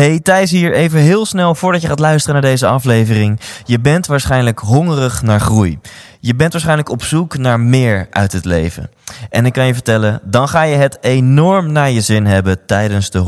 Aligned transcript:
Hey, 0.00 0.20
Thijs 0.20 0.50
hier. 0.50 0.72
Even 0.72 1.00
heel 1.00 1.26
snel 1.26 1.54
voordat 1.54 1.82
je 1.82 1.88
gaat 1.88 1.98
luisteren 1.98 2.42
naar 2.42 2.50
deze 2.50 2.66
aflevering. 2.66 3.40
Je 3.64 3.80
bent 3.80 4.06
waarschijnlijk 4.06 4.58
hongerig 4.58 5.22
naar 5.22 5.40
groei. 5.40 5.78
Je 6.20 6.34
bent 6.34 6.52
waarschijnlijk 6.52 6.88
op 6.88 7.02
zoek 7.02 7.36
naar 7.36 7.60
meer 7.60 8.06
uit 8.10 8.32
het 8.32 8.44
leven. 8.44 8.90
En 9.30 9.46
ik 9.46 9.52
kan 9.52 9.66
je 9.66 9.74
vertellen, 9.74 10.20
dan 10.24 10.48
ga 10.48 10.62
je 10.62 10.76
het 10.76 10.98
enorm 11.00 11.72
naar 11.72 11.90
je 11.90 12.00
zin 12.00 12.26
hebben 12.26 12.66
tijdens 12.66 13.10
de 13.10 13.18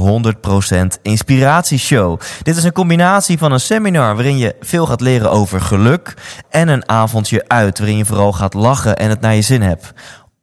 100% 0.96 1.00
Inspiratieshow. 1.02 2.20
Dit 2.42 2.56
is 2.56 2.64
een 2.64 2.72
combinatie 2.72 3.38
van 3.38 3.52
een 3.52 3.60
seminar 3.60 4.14
waarin 4.14 4.38
je 4.38 4.56
veel 4.60 4.86
gaat 4.86 5.00
leren 5.00 5.30
over 5.30 5.60
geluk 5.60 6.14
en 6.50 6.68
een 6.68 6.88
avondje 6.88 7.44
uit 7.48 7.78
waarin 7.78 7.96
je 7.96 8.04
vooral 8.04 8.32
gaat 8.32 8.54
lachen 8.54 8.96
en 8.96 9.08
het 9.08 9.20
naar 9.20 9.34
je 9.34 9.42
zin 9.42 9.62
hebt. 9.62 9.92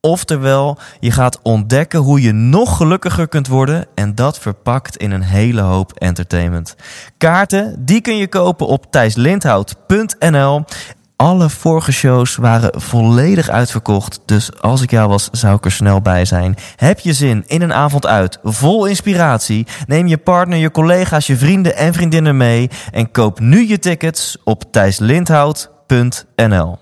Oftewel, 0.01 0.77
je 0.99 1.11
gaat 1.11 1.39
ontdekken 1.43 1.99
hoe 1.99 2.21
je 2.21 2.31
nog 2.31 2.77
gelukkiger 2.77 3.27
kunt 3.27 3.47
worden 3.47 3.85
en 3.95 4.15
dat 4.15 4.39
verpakt 4.39 4.97
in 4.97 5.11
een 5.11 5.21
hele 5.21 5.61
hoop 5.61 5.93
entertainment. 5.93 6.75
Kaarten, 7.17 7.85
die 7.85 8.01
kun 8.01 8.17
je 8.17 8.27
kopen 8.27 8.67
op 8.67 8.91
thijslindhout.nl. 8.91 10.63
Alle 11.15 11.49
vorige 11.49 11.91
shows 11.91 12.35
waren 12.35 12.81
volledig 12.81 13.49
uitverkocht, 13.49 14.19
dus 14.25 14.61
als 14.61 14.81
ik 14.81 14.91
jou 14.91 15.09
was, 15.09 15.29
zou 15.31 15.55
ik 15.55 15.65
er 15.65 15.71
snel 15.71 16.01
bij 16.01 16.25
zijn. 16.25 16.55
Heb 16.75 16.99
je 16.99 17.13
zin 17.13 17.43
in 17.47 17.61
een 17.61 17.73
avond 17.73 18.05
uit, 18.05 18.39
vol 18.43 18.85
inspiratie? 18.85 19.67
Neem 19.87 20.07
je 20.07 20.17
partner, 20.17 20.57
je 20.57 20.71
collega's, 20.71 21.27
je 21.27 21.37
vrienden 21.37 21.75
en 21.75 21.93
vriendinnen 21.93 22.37
mee 22.37 22.69
en 22.91 23.11
koop 23.11 23.39
nu 23.39 23.67
je 23.67 23.79
tickets 23.79 24.37
op 24.43 24.63
thijslindhout.nl. 24.71 25.78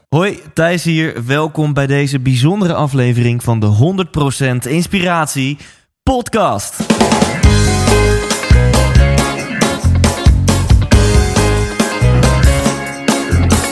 Hoi, 0.09 0.39
Thijs 0.53 0.83
hier. 0.83 1.25
Welkom 1.25 1.73
bij 1.73 1.87
deze 1.87 2.19
bijzondere 2.19 2.73
aflevering 2.73 3.43
van 3.43 3.59
de 3.59 3.95
100% 4.65 4.69
Inspiratie 4.69 5.57
podcast. 6.03 6.75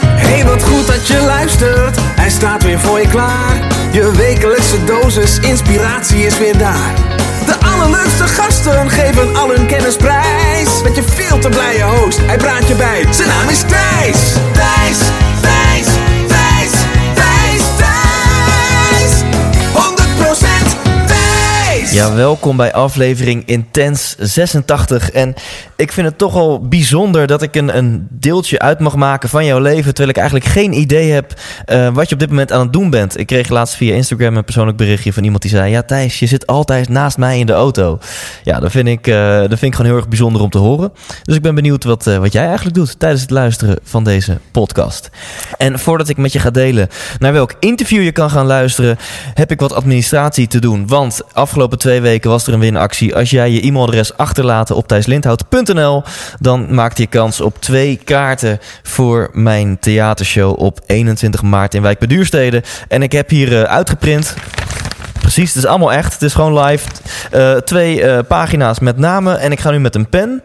Hey, 0.05 0.45
wat 0.45 0.63
goed 0.63 0.87
dat 0.87 1.07
je 1.07 1.23
luistert. 1.25 1.97
Hij 1.99 2.29
staat 2.29 2.63
weer 2.63 2.79
voor 2.79 2.99
je 2.99 3.07
klaar. 3.07 3.55
Je 3.91 4.11
wekelijkse 4.17 4.83
dosis 4.83 5.39
inspiratie 5.39 6.25
is 6.25 6.37
weer 6.37 6.57
daar. 6.57 6.93
De 7.45 7.55
allerleukste 7.65 8.23
gasten 8.23 8.89
geven 8.89 9.35
al 9.35 9.49
hun 9.49 9.67
kennis 9.67 9.95
prijs. 9.95 10.81
Met 10.83 10.95
je 10.95 11.03
veel 11.03 11.39
te 11.39 11.49
blije 11.49 11.83
host, 11.83 12.19
hij 12.25 12.37
praat 12.37 12.67
je 12.67 12.75
bij. 12.75 13.13
Zijn 13.13 13.27
naam 13.27 13.49
is 13.49 13.61
Thijs. 13.61 14.33
Thijs, 14.53 14.99
Ja, 21.95 22.13
welkom 22.13 22.57
bij 22.57 22.73
aflevering 22.73 23.45
Intens 23.45 24.15
86. 24.19 25.11
En 25.11 25.33
ik 25.75 25.91
vind 25.91 26.07
het 26.07 26.17
toch 26.17 26.35
al 26.35 26.67
bijzonder 26.67 27.27
dat 27.27 27.41
ik 27.41 27.55
een, 27.55 27.77
een 27.77 28.07
deeltje 28.09 28.59
uit 28.59 28.79
mag 28.79 28.95
maken 28.95 29.29
van 29.29 29.45
jouw 29.45 29.59
leven. 29.59 29.85
Terwijl 29.85 30.09
ik 30.09 30.17
eigenlijk 30.17 30.49
geen 30.49 30.73
idee 30.73 31.11
heb 31.11 31.33
eh, 31.65 31.93
wat 31.93 32.07
je 32.07 32.13
op 32.13 32.19
dit 32.19 32.29
moment 32.29 32.51
aan 32.51 32.59
het 32.59 32.73
doen 32.73 32.89
bent. 32.89 33.17
Ik 33.17 33.27
kreeg 33.27 33.49
laatst 33.49 33.75
via 33.75 33.95
Instagram 33.95 34.37
een 34.37 34.43
persoonlijk 34.43 34.77
berichtje 34.77 35.13
van 35.13 35.23
iemand 35.23 35.41
die 35.41 35.51
zei: 35.51 35.71
Ja, 35.71 35.81
Thijs, 35.81 36.19
je 36.19 36.25
zit 36.25 36.47
altijd 36.47 36.89
naast 36.89 37.17
mij 37.17 37.39
in 37.39 37.45
de 37.45 37.53
auto. 37.53 37.99
Ja, 38.43 38.59
dat 38.59 38.71
vind 38.71 38.87
ik, 38.87 39.07
eh, 39.07 39.39
dat 39.39 39.47
vind 39.47 39.61
ik 39.61 39.75
gewoon 39.75 39.91
heel 39.91 39.99
erg 39.99 40.07
bijzonder 40.07 40.41
om 40.41 40.49
te 40.49 40.57
horen. 40.57 40.93
Dus 41.23 41.35
ik 41.35 41.41
ben 41.41 41.55
benieuwd 41.55 41.83
wat, 41.83 42.07
eh, 42.07 42.17
wat 42.17 42.33
jij 42.33 42.45
eigenlijk 42.45 42.75
doet 42.75 42.99
tijdens 42.99 43.21
het 43.21 43.31
luisteren 43.31 43.79
van 43.83 44.03
deze 44.03 44.37
podcast. 44.51 45.09
En 45.57 45.79
voordat 45.79 46.09
ik 46.09 46.17
met 46.17 46.31
je 46.31 46.39
ga 46.39 46.49
delen 46.49 46.87
naar 47.19 47.33
welk 47.33 47.53
interview 47.59 48.03
je 48.03 48.11
kan 48.11 48.29
gaan 48.29 48.45
luisteren, 48.45 48.97
heb 49.33 49.51
ik 49.51 49.59
wat 49.59 49.73
administratie 49.73 50.47
te 50.47 50.59
doen. 50.59 50.87
Want 50.87 51.21
afgelopen 51.33 51.77
twee 51.85 52.01
weken 52.01 52.29
was 52.29 52.47
er 52.47 52.53
een 52.53 52.59
winactie. 52.59 53.15
Als 53.15 53.29
jij 53.29 53.51
je 53.51 53.61
e-mailadres 53.61 54.17
achterlaat 54.17 54.71
op 54.71 54.87
thijslindhout.nl, 54.87 56.03
dan 56.39 56.73
maakt 56.75 56.97
je 56.97 57.07
kans 57.07 57.41
op 57.41 57.61
twee 57.61 57.99
kaarten 58.03 58.59
voor 58.83 59.29
mijn 59.33 59.79
theatershow 59.79 60.59
op 60.59 60.79
21 60.85 61.41
maart 61.41 61.73
in 61.73 61.81
Wijk 61.81 61.99
bij 61.99 62.07
Duurstede. 62.07 62.63
En 62.87 63.01
ik 63.01 63.11
heb 63.11 63.29
hier 63.29 63.61
eh, 63.61 63.63
uitgeprint. 63.63 64.33
Precies, 65.19 65.53
het 65.53 65.63
is 65.63 65.69
allemaal 65.69 65.93
echt. 65.93 66.13
Het 66.13 66.21
is 66.21 66.33
gewoon 66.33 66.63
live. 66.63 66.87
Eh, 67.31 67.55
twee 67.55 68.03
eh, 68.03 68.19
pagina's 68.27 68.79
met 68.79 68.97
namen. 68.97 69.39
En 69.39 69.51
ik 69.51 69.59
ga 69.59 69.71
nu 69.71 69.79
met 69.79 69.95
een 69.95 70.09
pen. 70.09 70.43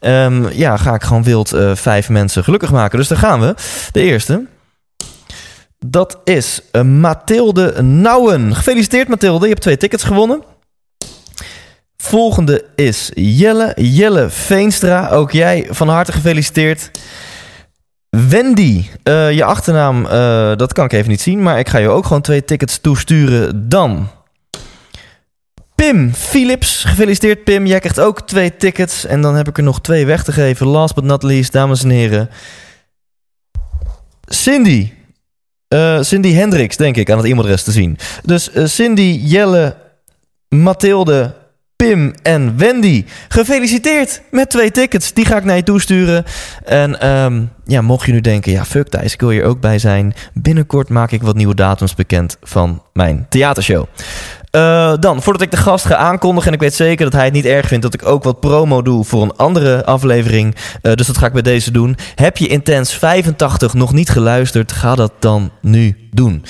Ehm, 0.00 0.48
ja, 0.48 0.76
ga 0.76 0.94
ik 0.94 1.02
gewoon 1.02 1.22
wild 1.22 1.56
vijf 1.74 2.08
mensen 2.08 2.44
gelukkig 2.44 2.70
maken. 2.70 2.98
Dus 2.98 3.08
daar 3.08 3.18
gaan 3.18 3.40
we. 3.40 3.54
De 3.92 4.00
eerste. 4.00 4.44
Dat 5.86 6.20
is 6.24 6.60
eh, 6.70 6.82
Mathilde 6.82 7.82
Nouwen. 7.82 8.54
Gefeliciteerd 8.54 9.08
Mathilde, 9.08 9.42
je 9.42 9.50
hebt 9.50 9.60
twee 9.60 9.76
tickets 9.76 10.04
gewonnen. 10.04 10.42
Volgende 11.96 12.64
is 12.76 13.10
Jelle. 13.14 13.72
Jelle 13.76 14.30
Veenstra, 14.30 15.08
ook 15.08 15.32
jij 15.32 15.66
van 15.70 15.88
harte 15.88 16.12
gefeliciteerd. 16.12 16.90
Wendy, 18.08 18.84
eh, 19.02 19.32
je 19.32 19.44
achternaam, 19.44 20.06
eh, 20.06 20.56
dat 20.56 20.72
kan 20.72 20.84
ik 20.84 20.92
even 20.92 21.10
niet 21.10 21.20
zien, 21.20 21.42
maar 21.42 21.58
ik 21.58 21.68
ga 21.68 21.78
je 21.78 21.88
ook 21.88 22.06
gewoon 22.06 22.22
twee 22.22 22.44
tickets 22.44 22.78
toesturen. 22.78 23.68
Dan 23.68 24.08
Pim 25.74 26.14
Philips, 26.14 26.84
gefeliciteerd 26.84 27.44
Pim. 27.44 27.66
Jij 27.66 27.78
krijgt 27.78 28.00
ook 28.00 28.26
twee 28.26 28.56
tickets 28.56 29.04
en 29.04 29.20
dan 29.20 29.34
heb 29.34 29.48
ik 29.48 29.56
er 29.56 29.62
nog 29.62 29.80
twee 29.80 30.06
weg 30.06 30.24
te 30.24 30.32
geven. 30.32 30.66
Last 30.66 30.94
but 30.94 31.04
not 31.04 31.22
least, 31.22 31.52
dames 31.52 31.82
en 31.82 31.90
heren. 31.90 32.30
Cindy, 34.24 34.92
eh, 35.68 36.00
Cindy 36.00 36.32
Hendricks, 36.32 36.76
denk 36.76 36.96
ik, 36.96 37.10
aan 37.10 37.16
het 37.16 37.26
e-mailadres 37.26 37.62
te 37.62 37.72
zien. 37.72 37.98
Dus 38.22 38.50
eh, 38.50 38.64
Cindy, 38.64 39.20
Jelle, 39.22 39.76
Mathilde, 40.48 41.34
Pim 41.76 42.14
en 42.22 42.58
Wendy. 42.58 43.04
Gefeliciteerd 43.28 44.22
met 44.30 44.50
twee 44.50 44.70
tickets. 44.70 45.12
Die 45.12 45.24
ga 45.24 45.36
ik 45.36 45.44
naar 45.44 45.56
je 45.56 45.62
toesturen. 45.62 46.24
En 46.64 47.00
ehm, 47.00 47.42
ja, 47.64 47.80
mocht 47.80 48.06
je 48.06 48.12
nu 48.12 48.20
denken, 48.20 48.52
ja, 48.52 48.64
fuck 48.64 48.88
Thijs, 48.88 49.12
ik 49.12 49.20
wil 49.20 49.30
hier 49.30 49.44
ook 49.44 49.60
bij 49.60 49.78
zijn. 49.78 50.14
Binnenkort 50.34 50.88
maak 50.88 51.10
ik 51.10 51.22
wat 51.22 51.36
nieuwe 51.36 51.54
datums 51.54 51.94
bekend 51.94 52.36
van 52.42 52.82
mijn 52.92 53.26
theatershow. 53.28 53.86
Eh, 54.54 54.92
dan, 55.00 55.22
voordat 55.22 55.42
ik 55.42 55.50
de 55.50 55.56
gast 55.56 55.84
ga 55.84 55.96
aankondigen, 55.96 56.48
en 56.48 56.54
ik 56.54 56.60
weet 56.60 56.74
zeker 56.74 57.04
dat 57.04 57.12
hij 57.12 57.24
het 57.24 57.32
niet 57.32 57.44
erg 57.44 57.66
vindt 57.66 57.82
dat 57.82 57.94
ik 57.94 58.06
ook 58.06 58.24
wat 58.24 58.40
promo 58.40 58.82
doe 58.82 59.04
voor 59.04 59.22
een 59.22 59.36
andere 59.36 59.84
aflevering. 59.84 60.56
eh, 60.82 60.92
dus 60.92 61.06
dat 61.06 61.18
ga 61.18 61.26
ik 61.26 61.32
bij 61.32 61.42
deze 61.42 61.70
doen. 61.70 61.96
Heb 62.14 62.36
je 62.36 62.46
Intens 62.46 62.92
85 62.94 63.74
nog 63.74 63.92
niet 63.92 64.08
geluisterd? 64.08 64.72
Ga 64.72 64.94
dat 64.94 65.12
dan 65.18 65.50
nu 65.60 66.08
doen. 66.10 66.44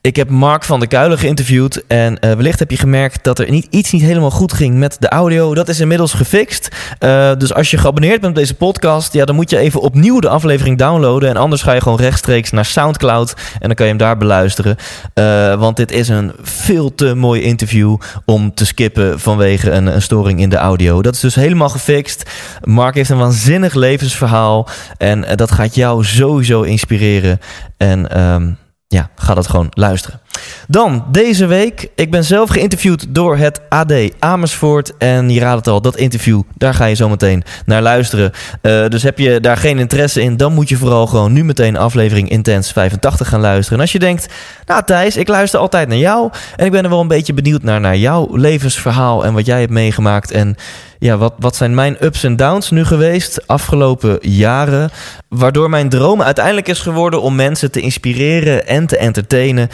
Ik 0.00 0.16
heb 0.16 0.30
Mark 0.30 0.64
van 0.64 0.78
der 0.78 0.88
Kuilen 0.88 1.18
geïnterviewd 1.18 1.86
en 1.86 2.18
eh, 2.18 2.32
wellicht 2.32 2.58
heb 2.58 2.70
je 2.70 2.76
gemerkt 2.76 3.24
dat 3.24 3.38
er 3.38 3.50
niet, 3.50 3.66
iets 3.70 3.92
niet 3.92 4.02
helemaal 4.02 4.30
goed 4.30 4.52
ging 4.52 4.76
met 4.76 4.96
de 5.00 5.08
audio. 5.08 5.54
Dat 5.54 5.68
is 5.68 5.80
inmiddels 5.80 6.12
gefixt. 6.12 6.68
Eh, 6.98 7.32
dus 7.38 7.54
als 7.54 7.70
je 7.70 7.78
geabonneerd 7.78 8.20
bent 8.20 8.32
op 8.32 8.38
deze 8.38 8.54
podcast, 8.54 9.12
ja, 9.12 9.24
dan 9.24 9.34
moet 9.34 9.50
je 9.50 9.58
even 9.58 9.80
opnieuw 9.80 10.20
de 10.20 10.28
aflevering 10.28 10.78
downloaden. 10.78 11.28
En 11.28 11.36
anders 11.36 11.62
ga 11.62 11.72
je 11.72 11.80
gewoon 11.80 11.98
rechtstreeks 11.98 12.50
naar 12.50 12.64
Soundcloud 12.64 13.34
en 13.52 13.66
dan 13.66 13.74
kan 13.74 13.86
je 13.86 13.92
hem 13.92 14.00
daar 14.00 14.16
beluisteren. 14.16 14.76
Eh, 15.14 15.54
want 15.54 15.76
dit 15.76 15.92
is 15.92 16.08
een 16.08 16.32
veel 16.42 16.94
te 16.94 17.14
mooi 17.14 17.42
interview 17.42 17.96
om 18.24 18.54
te 18.54 18.66
skippen 18.66 19.20
vanwege 19.20 19.70
een, 19.70 20.02
storing 20.02 20.40
in 20.40 20.48
de 20.48 20.56
audio. 20.56 21.02
Dat 21.02 21.14
is 21.14 21.20
dus 21.20 21.34
helemaal 21.34 21.68
gefixt. 21.68 22.30
Mark 22.64 22.94
heeft 22.94 23.10
een 23.10 23.18
waanzinnig 23.18 23.74
levensverhaal 23.74 24.68
en 24.96 25.26
dat 25.36 25.50
gaat 25.50 25.74
jou 25.74 26.04
sowieso 26.04 26.62
inspireren. 26.62 27.40
En 27.76 28.10
ehm, 28.10 28.50
ja, 28.88 29.10
ga 29.16 29.34
dat 29.34 29.48
gewoon 29.48 29.66
luisteren. 29.70 30.20
Dan, 30.68 31.04
deze 31.10 31.46
week, 31.46 31.88
ik 31.94 32.10
ben 32.10 32.24
zelf 32.24 32.50
geïnterviewd 32.50 33.06
door 33.08 33.36
het 33.36 33.60
AD 33.68 33.92
Amersfoort. 34.18 34.96
En 34.98 35.30
je 35.30 35.40
raadt 35.40 35.56
het 35.56 35.68
al, 35.68 35.80
dat 35.80 35.96
interview, 35.96 36.42
daar 36.54 36.74
ga 36.74 36.84
je 36.84 36.94
zo 36.94 37.08
meteen 37.08 37.42
naar 37.64 37.82
luisteren. 37.82 38.32
Eh, 38.60 38.86
dus 38.88 39.02
heb 39.02 39.18
je 39.18 39.40
daar 39.40 39.56
geen 39.56 39.78
interesse 39.78 40.22
in, 40.22 40.36
dan 40.36 40.54
moet 40.54 40.68
je 40.68 40.76
vooral 40.76 41.06
gewoon 41.06 41.32
nu 41.32 41.44
meteen 41.44 41.76
aflevering 41.76 42.30
Intens 42.30 42.72
85 42.72 43.28
gaan 43.28 43.40
luisteren. 43.40 43.74
En 43.74 43.84
als 43.84 43.92
je 43.92 43.98
denkt, 43.98 44.28
nou 44.66 44.82
Thijs, 44.84 45.16
ik 45.16 45.28
luister 45.28 45.60
altijd 45.60 45.88
naar 45.88 45.96
jou. 45.96 46.30
En 46.56 46.66
ik 46.66 46.72
ben 46.72 46.84
er 46.84 46.90
wel 46.90 47.00
een 47.00 47.08
beetje 47.08 47.34
benieuwd 47.34 47.62
naar, 47.62 47.80
naar 47.80 47.96
jouw 47.96 48.36
levensverhaal 48.36 49.24
en 49.24 49.34
wat 49.34 49.46
jij 49.46 49.60
hebt 49.60 49.72
meegemaakt. 49.72 50.30
En 50.30 50.56
ja, 50.98 51.16
wat, 51.16 51.34
wat 51.38 51.56
zijn 51.56 51.74
mijn 51.74 51.96
ups 52.00 52.24
en 52.24 52.36
downs 52.36 52.70
nu 52.70 52.84
geweest 52.84 53.46
afgelopen 53.46 54.18
jaren? 54.20 54.90
Waardoor 55.28 55.70
mijn 55.70 55.88
droom 55.88 56.22
uiteindelijk 56.22 56.68
is 56.68 56.80
geworden 56.80 57.22
om 57.22 57.34
mensen 57.34 57.70
te 57.70 57.80
inspireren 57.80 58.66
en 58.66 58.86
te 58.86 58.96
entertainen. 58.96 59.68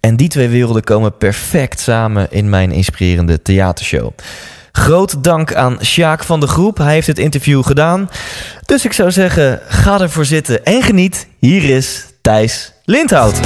En 0.00 0.16
die 0.16 0.28
twee 0.28 0.48
werelden 0.48 0.84
komen 0.84 1.16
perfect 1.16 1.80
samen 1.80 2.30
in 2.30 2.48
mijn 2.48 2.72
inspirerende 2.72 3.42
theatershow. 3.42 4.10
Groot 4.72 5.24
dank 5.24 5.54
aan 5.54 5.78
Sjaak 5.84 6.24
van 6.24 6.40
de 6.40 6.46
Groep. 6.46 6.78
Hij 6.78 6.92
heeft 6.92 7.06
dit 7.06 7.18
interview 7.18 7.64
gedaan. 7.64 8.08
Dus 8.66 8.84
ik 8.84 8.92
zou 8.92 9.10
zeggen, 9.10 9.60
ga 9.68 10.00
ervoor 10.00 10.24
zitten 10.24 10.64
en 10.64 10.82
geniet. 10.82 11.28
Hier 11.38 11.64
is 11.64 12.06
Thijs 12.20 12.72
Lindhout. 12.84 13.36
100% 13.36 13.40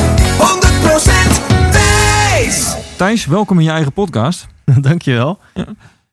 Thijs. 1.71 2.75
Thijs, 2.97 3.27
welkom 3.27 3.59
in 3.59 3.65
je 3.65 3.71
eigen 3.71 3.93
podcast. 3.93 4.47
Dankjewel. 4.81 5.39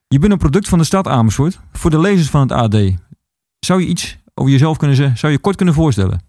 Je 0.08 0.20
bent 0.20 0.32
een 0.32 0.38
product 0.38 0.68
van 0.68 0.78
de 0.78 0.84
stad 0.84 1.08
Amersfoort. 1.08 1.60
Voor 1.74 1.90
de 1.90 2.00
lezers 2.00 2.30
van 2.30 2.42
het 2.42 2.52
AD. 2.52 2.78
Zou 3.60 3.82
je 3.82 3.88
iets 3.88 4.18
over 4.34 4.52
jezelf 4.52 4.78
kunnen 4.78 4.96
zeggen? 4.96 5.18
Zou 5.18 5.32
je 5.32 5.40
kort 5.40 5.56
kunnen 5.56 5.76
voorstellen? 5.76 6.29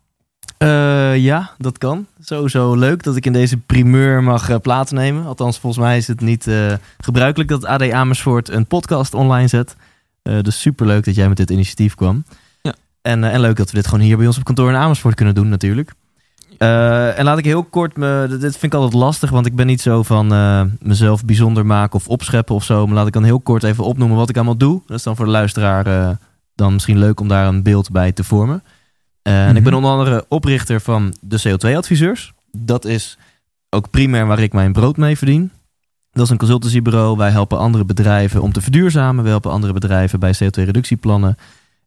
Eh, 0.60 1.16
ja, 1.16 1.50
dat 1.58 1.78
kan. 1.78 2.06
Sowieso 2.20 2.74
leuk 2.74 3.02
dat 3.02 3.16
ik 3.16 3.26
in 3.26 3.32
deze 3.32 3.56
primeur 3.56 4.22
mag 4.22 4.48
eh, 4.48 4.56
plaatsnemen. 4.62 5.26
Althans, 5.26 5.58
volgens 5.58 5.84
mij 5.84 5.96
is 5.96 6.06
het 6.06 6.20
niet 6.20 6.46
eh, 6.46 6.72
gebruikelijk 6.98 7.50
dat 7.50 7.64
AD 7.64 7.90
Amersfoort 7.90 8.48
een 8.48 8.66
podcast 8.66 9.14
online 9.14 9.48
zet. 9.48 9.76
Dus 10.22 10.60
super 10.60 10.86
leuk 10.86 11.04
dat 11.04 11.14
jij 11.14 11.28
met 11.28 11.36
dit 11.36 11.50
initiatief 11.50 11.94
kwam. 11.94 12.24
Ja. 12.62 12.74
En, 13.02 13.24
en 13.24 13.40
leuk 13.40 13.56
dat 13.56 13.70
we 13.70 13.76
dit 13.76 13.86
gewoon 13.86 14.04
hier 14.04 14.16
bij 14.16 14.26
ons 14.26 14.36
op 14.36 14.44
kantoor 14.44 14.68
in 14.68 14.76
Amersfoort 14.76 15.14
kunnen 15.14 15.34
doen 15.34 15.48
natuurlijk. 15.48 15.92
En 16.58 17.24
laat 17.24 17.38
ik 17.38 17.44
heel 17.44 17.64
kort 17.64 17.96
me. 17.96 18.26
Dit 18.28 18.40
vind 18.40 18.62
ik 18.62 18.74
altijd 18.74 18.92
lastig, 18.92 19.30
want 19.30 19.46
ik 19.46 19.56
ben 19.56 19.66
niet 19.66 19.80
zo 19.80 20.02
van 20.02 20.26
mezelf 20.80 21.24
bijzonder 21.24 21.66
maken 21.66 21.94
of 21.94 22.08
opscheppen 22.08 22.54
of 22.54 22.64
zo. 22.64 22.86
Maar 22.86 22.94
laat 22.94 23.06
ik 23.06 23.12
dan 23.12 23.24
heel 23.24 23.40
kort 23.40 23.62
even 23.62 23.84
opnoemen 23.84 24.16
wat 24.16 24.28
ik 24.28 24.36
allemaal 24.36 24.56
doe. 24.56 24.82
Dat 24.86 24.96
is 24.96 25.02
dan 25.02 25.16
voor 25.16 25.24
de 25.24 25.30
luisteraar 25.30 26.16
dan 26.54 26.72
misschien 26.72 26.98
leuk 26.98 27.20
om 27.20 27.28
daar 27.28 27.46
een 27.46 27.62
beeld 27.62 27.90
bij 27.90 28.12
te 28.12 28.24
vormen. 28.24 28.62
Eh, 29.22 29.46
En 29.48 29.56
ik 29.56 29.62
ben 29.62 29.72
Mhm. 29.72 29.74
onder 29.84 29.90
andere 29.90 30.24
oprichter 30.28 30.80
van 30.80 31.14
de 31.20 31.38
CO2-adviseurs. 31.40 32.32
Dat 32.56 32.84
is 32.84 33.18
ook 33.70 33.90
primair 33.90 34.26
waar 34.26 34.38
ik 34.40 34.52
mijn 34.52 34.72
brood 34.72 34.96
mee 34.96 35.16
verdien. 35.18 35.50
Dat 36.12 36.24
is 36.24 36.30
een 36.30 36.38
consultancybureau. 36.38 37.16
Wij 37.16 37.30
helpen 37.30 37.58
andere 37.58 37.84
bedrijven 37.84 38.42
om 38.42 38.52
te 38.52 38.60
verduurzamen. 38.60 39.24
We 39.24 39.30
helpen 39.30 39.50
andere 39.50 39.72
bedrijven 39.72 40.20
bij 40.20 40.34
CO2-reductieplannen. 40.34 41.36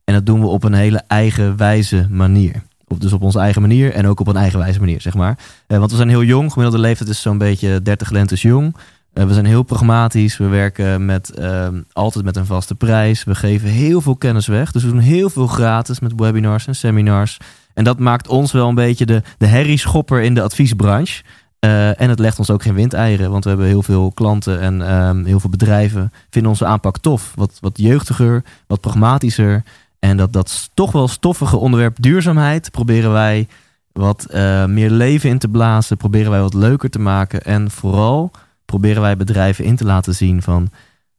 En 0.04 0.14
dat 0.14 0.26
doen 0.26 0.40
we 0.42 0.48
op 0.48 0.64
een 0.64 0.74
hele 0.74 1.04
eigenwijze 1.08 2.08
manier. 2.10 2.64
Op, 2.88 3.02
dus 3.02 3.14
op 3.14 3.22
onze 3.22 3.40
eigen 3.40 3.62
manier 3.62 3.94
en 3.94 4.08
ook 4.08 4.20
op 4.20 4.28
een 4.28 4.36
eigenwijze 4.36 4.80
manier, 4.80 5.02
zeg 5.02 5.14
maar. 5.14 5.38
Eh, 5.68 5.78
want 5.78 5.92
we 5.92 5.98
zijn 5.98 6.10
heel 6.10 6.24
jong. 6.24 6.52
Gemiddelde 6.52 6.82
leeftijd 6.88 7.10
is 7.10 7.22
zo'n 7.22 7.38
beetje 7.38 7.82
30 7.82 8.10
lentes 8.10 8.42
jong. 8.42 8.76
Eh, 9.14 9.26
we 9.26 9.34
zijn 9.34 9.46
heel 9.46 9.64
pragmatisch. 9.64 10.38
We 10.38 10.48
werken 10.48 11.06
met, 11.06 11.30
ehm, 11.30 11.82
altijd 11.92 12.26
met 12.26 12.36
een 12.36 12.46
vaste 12.46 12.76
prijs. 12.76 13.24
We 13.24 13.36
geven 13.36 13.70
heel 13.70 14.02
veel 14.02 14.16
kennis 14.16 14.48
weg. 14.48 14.72
Dus 14.72 14.84
we 14.84 14.90
doen 14.90 15.00
heel 15.00 15.30
veel 15.30 15.48
gratis 15.48 16.00
met 16.00 16.14
webinars 16.16 16.68
en 16.68 16.76
seminars. 16.76 17.38
En 17.74 17.84
dat 17.84 18.00
maakt 18.00 18.28
ons 18.28 18.52
wel 18.52 18.70
een 18.70 18.76
beetje 18.76 19.06
de, 19.06 19.22
de 19.38 19.48
herrieschopper 19.48 20.22
in 20.22 20.34
de 20.34 20.42
adviesbranche. 20.42 21.24
Eh, 21.60 22.02
en 22.02 22.10
het 22.10 22.20
legt 22.20 22.40
ons 22.40 22.50
ook 22.50 22.62
geen 22.62 22.74
windeieren. 22.74 23.32
Want 23.32 23.44
we 23.44 23.50
hebben 23.50 23.68
heel 23.68 23.84
veel 23.84 24.12
klanten 24.12 24.60
en 24.60 24.88
ehm, 24.88 25.24
heel 25.26 25.40
veel 25.40 25.50
bedrijven 25.50 26.12
vinden 26.30 26.52
onze 26.52 26.66
aanpak 26.66 26.98
tof. 26.98 27.32
Wat, 27.36 27.58
wat 27.62 27.78
jeugdiger, 27.78 28.44
wat 28.68 28.82
pragmatischer. 28.82 29.64
En 30.00 30.18
dat, 30.18 30.34
dat 30.34 30.70
toch 30.74 30.92
wel 30.92 31.08
stoffige 31.08 31.58
onderwerp 31.58 31.98
duurzaamheid 32.02 32.72
proberen 32.72 33.12
wij 33.12 33.48
wat 33.92 34.26
eh, 34.26 34.66
meer 34.66 34.90
leven 34.90 35.30
in 35.30 35.38
te 35.38 35.48
blazen. 35.48 35.98
Proberen 35.98 36.32
wij 36.32 36.42
wat 36.42 36.54
leuker 36.54 36.90
te 36.90 37.00
maken. 37.00 37.42
En 37.42 37.72
vooral 37.72 38.32
proberen 38.74 39.02
wij 39.02 39.18
bedrijven 39.18 39.66
in 39.66 39.76
te 39.76 39.86
laten 39.86 40.16
zien 40.16 40.42
van... 40.42 40.70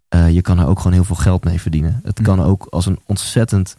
eh, 0.08 0.30
je 0.30 0.42
kan 0.42 0.58
er 0.58 0.66
ook 0.66 0.78
gewoon 0.78 0.92
heel 0.92 1.04
veel 1.04 1.16
geld 1.16 1.44
mee 1.44 1.60
verdienen. 1.60 2.00
Het 2.04 2.22
kan 2.22 2.42
ook 2.42 2.66
als 2.70 2.86
een 2.86 2.98
ontzettend 3.06 3.76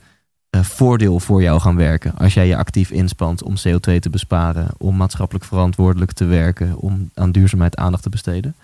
eh, 0.50 0.62
voordeel 0.62 1.20
voor 1.20 1.42
jou 1.42 1.60
gaan 1.60 1.76
werken. 1.76 2.14
Als 2.18 2.34
jij 2.34 2.48
je 2.48 2.58
actief 2.58 2.92
inspant 2.92 3.44
om 3.44 3.54
CO2 3.58 4.00
te 4.00 4.10
besparen. 4.10 4.68
Om 4.78 4.96
maatschappelijk 4.96 5.46
verantwoordelijk 5.46 6.12
te 6.12 6.26
werken. 6.26 6.78
Om 6.78 7.10
aan 7.14 7.32
duurzaamheid 7.32 7.76
aandacht 7.76 8.04
te 8.04 8.10
besteden. 8.10 8.56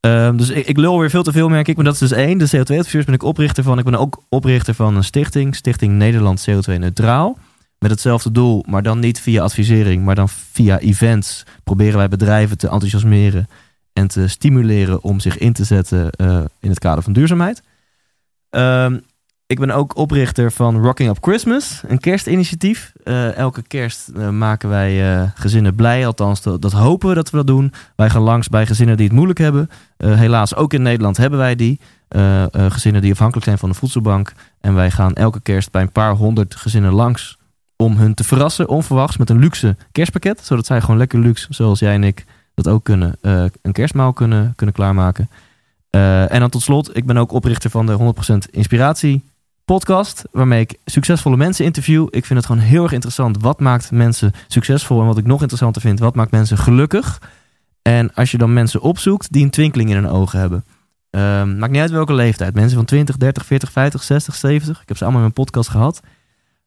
Ehm, 0.00 0.36
dus 0.36 0.48
ik, 0.48 0.66
ik 0.66 0.76
lul 0.76 0.98
weer 0.98 1.10
veel 1.10 1.22
te 1.22 1.32
veel, 1.32 1.48
merk 1.48 1.68
ik. 1.68 1.76
Maar 1.76 1.84
dat 1.84 1.94
is 1.94 2.00
dus 2.00 2.12
één. 2.12 2.38
De 2.38 2.56
CO2-adviseurs 2.56 3.04
ben 3.04 3.14
ik 3.14 3.22
oprichter 3.22 3.62
van. 3.62 3.78
Ik 3.78 3.84
ben 3.84 3.98
ook 3.98 4.22
oprichter 4.28 4.74
van 4.74 4.96
een 4.96 5.04
stichting. 5.04 5.56
Stichting 5.56 5.92
Nederland 5.92 6.46
CO2 6.50 6.78
Neutraal. 6.78 7.38
Met 7.78 7.90
hetzelfde 7.90 8.32
doel, 8.32 8.64
maar 8.68 8.82
dan 8.82 8.98
niet 8.98 9.20
via 9.20 9.42
advisering, 9.42 10.04
maar 10.04 10.14
dan 10.14 10.28
via 10.28 10.78
events. 10.78 11.42
Proberen 11.64 11.96
wij 11.96 12.08
bedrijven 12.08 12.58
te 12.58 12.68
enthousiasmeren 12.68 13.48
en 13.94 14.08
te 14.08 14.28
stimuleren 14.28 15.02
om 15.02 15.20
zich 15.20 15.38
in 15.38 15.52
te 15.52 15.64
zetten 15.64 16.10
eh, 16.10 16.44
in 16.60 16.70
het 16.70 16.78
kader 16.78 17.02
van 17.02 17.12
duurzaamheid. 17.12 17.62
Ehm, 18.50 18.98
ik 19.46 19.58
ben 19.58 19.70
ook 19.70 19.96
oprichter 19.96 20.52
van 20.52 20.82
Rocking 20.82 21.10
Up 21.10 21.18
Christmas, 21.20 21.82
een 21.86 21.98
kerstinitiatief. 21.98 22.92
Eh, 23.04 23.36
elke 23.36 23.62
kerst 23.62 24.08
eh, 24.08 24.28
maken 24.28 24.68
wij 24.68 25.26
gezinnen 25.34 25.74
blij, 25.74 26.06
althans 26.06 26.42
dat, 26.42 26.62
dat 26.62 26.72
hopen 26.72 27.08
we 27.08 27.14
dat 27.14 27.30
we 27.30 27.36
dat 27.36 27.46
doen. 27.46 27.72
Wij 27.96 28.10
gaan 28.10 28.22
langs 28.22 28.48
bij 28.48 28.66
gezinnen 28.66 28.96
die 28.96 29.06
het 29.06 29.14
moeilijk 29.14 29.38
hebben. 29.38 29.70
Helaas, 29.96 30.54
ook 30.54 30.72
in 30.72 30.82
Nederland 30.82 31.16
hebben 31.16 31.38
wij 31.38 31.54
die. 31.54 31.80
Gezinnen 32.50 33.02
die 33.02 33.12
afhankelijk 33.12 33.46
zijn 33.46 33.58
van 33.58 33.68
de 33.68 33.74
voedselbank. 33.74 34.32
En 34.60 34.74
wij 34.74 34.90
gaan 34.90 35.14
elke 35.14 35.40
kerst 35.40 35.70
bij 35.70 35.82
een 35.82 35.92
paar 35.92 36.14
honderd 36.14 36.54
gezinnen 36.54 36.92
langs 36.92 37.38
om 37.76 37.96
hun 37.96 38.14
te 38.14 38.24
verrassen, 38.24 38.68
onverwachts, 38.68 39.16
met 39.16 39.30
een 39.30 39.38
luxe 39.38 39.76
kerstpakket. 39.92 40.40
Zodat 40.44 40.66
zij 40.66 40.80
gewoon 40.80 40.96
lekker 40.96 41.18
luxe, 41.18 41.46
zoals 41.50 41.78
jij 41.78 41.94
en 41.94 42.04
ik 42.04 42.24
dat 42.54 42.68
ook 42.68 42.84
kunnen, 42.84 43.16
eh, 43.20 43.44
een 43.62 43.72
kerstmaal 43.72 44.12
kunnen, 44.12 44.52
kunnen 44.56 44.74
klaarmaken. 44.74 45.28
Eh, 45.90 46.32
en 46.32 46.40
dan 46.40 46.50
tot 46.50 46.62
slot, 46.62 46.96
ik 46.96 47.06
ben 47.06 47.16
ook 47.16 47.32
oprichter 47.32 47.70
van 47.70 47.86
de 47.86 47.92
100% 47.92 48.48
Inspiratie 48.50 49.22
podcast, 49.64 50.24
waarmee 50.30 50.60
ik 50.60 50.78
succesvolle 50.84 51.36
mensen 51.36 51.64
interview. 51.64 52.06
Ik 52.10 52.24
vind 52.24 52.38
het 52.38 52.48
gewoon 52.48 52.62
heel 52.62 52.82
erg 52.82 52.92
interessant. 52.92 53.40
Wat 53.40 53.60
maakt 53.60 53.90
mensen 53.90 54.32
succesvol? 54.48 55.00
En 55.00 55.06
wat 55.06 55.18
ik 55.18 55.26
nog 55.26 55.40
interessanter 55.40 55.82
vind, 55.82 55.98
wat 55.98 56.14
maakt 56.14 56.30
mensen 56.30 56.58
gelukkig? 56.58 57.20
En 57.82 58.14
als 58.14 58.30
je 58.30 58.38
dan 58.38 58.52
mensen 58.52 58.80
opzoekt 58.80 59.32
die 59.32 59.44
een 59.44 59.50
twinkeling 59.50 59.90
in 59.90 59.96
hun 59.96 60.08
ogen 60.08 60.38
hebben. 60.38 60.64
Ehm, 61.10 61.58
maakt 61.58 61.72
niet 61.72 61.80
uit 61.80 61.90
welke 61.90 62.14
leeftijd. 62.14 62.54
Mensen 62.54 62.76
van 62.76 62.84
20, 62.84 63.16
30, 63.16 63.44
40, 63.44 63.72
50, 63.72 64.02
60, 64.02 64.34
70. 64.34 64.82
Ik 64.82 64.88
heb 64.88 64.96
ze 64.96 65.04
allemaal 65.04 65.22
in 65.22 65.30
mijn 65.34 65.46
podcast 65.46 65.68
gehad. 65.68 66.00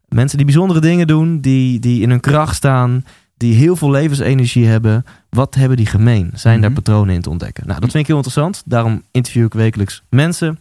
Mensen 0.08 0.38
die 0.38 0.46
bijzondere 0.46 0.80
dingen 0.80 1.08
doen, 1.08 1.40
die, 1.40 1.80
die 1.80 2.02
in 2.02 2.10
hun 2.10 2.20
kracht 2.20 2.56
staan, 2.56 3.06
die 3.38 3.56
heel 3.56 3.76
veel 3.76 3.92
levensenergie 3.92 4.68
hebben. 4.68 5.06
Wat 5.30 5.56
hebben 5.56 5.78
die 5.78 5.86
gemeen? 5.86 6.32
Zijn 6.34 6.62
daar 6.62 6.72
Mhm. 6.72 6.80
patronen 6.82 7.16
in 7.16 7.22
te 7.22 7.30
ontdekken? 7.30 7.68
Nou, 7.68 7.80
dat 7.80 7.90
vind 7.90 8.02
ik 8.02 8.08
heel 8.08 8.16
interessant. 8.16 8.64
Daarom 8.66 9.04
interview 9.12 9.46
ik 9.46 9.54
wekelijks 9.54 10.04
mensen. 10.10 10.60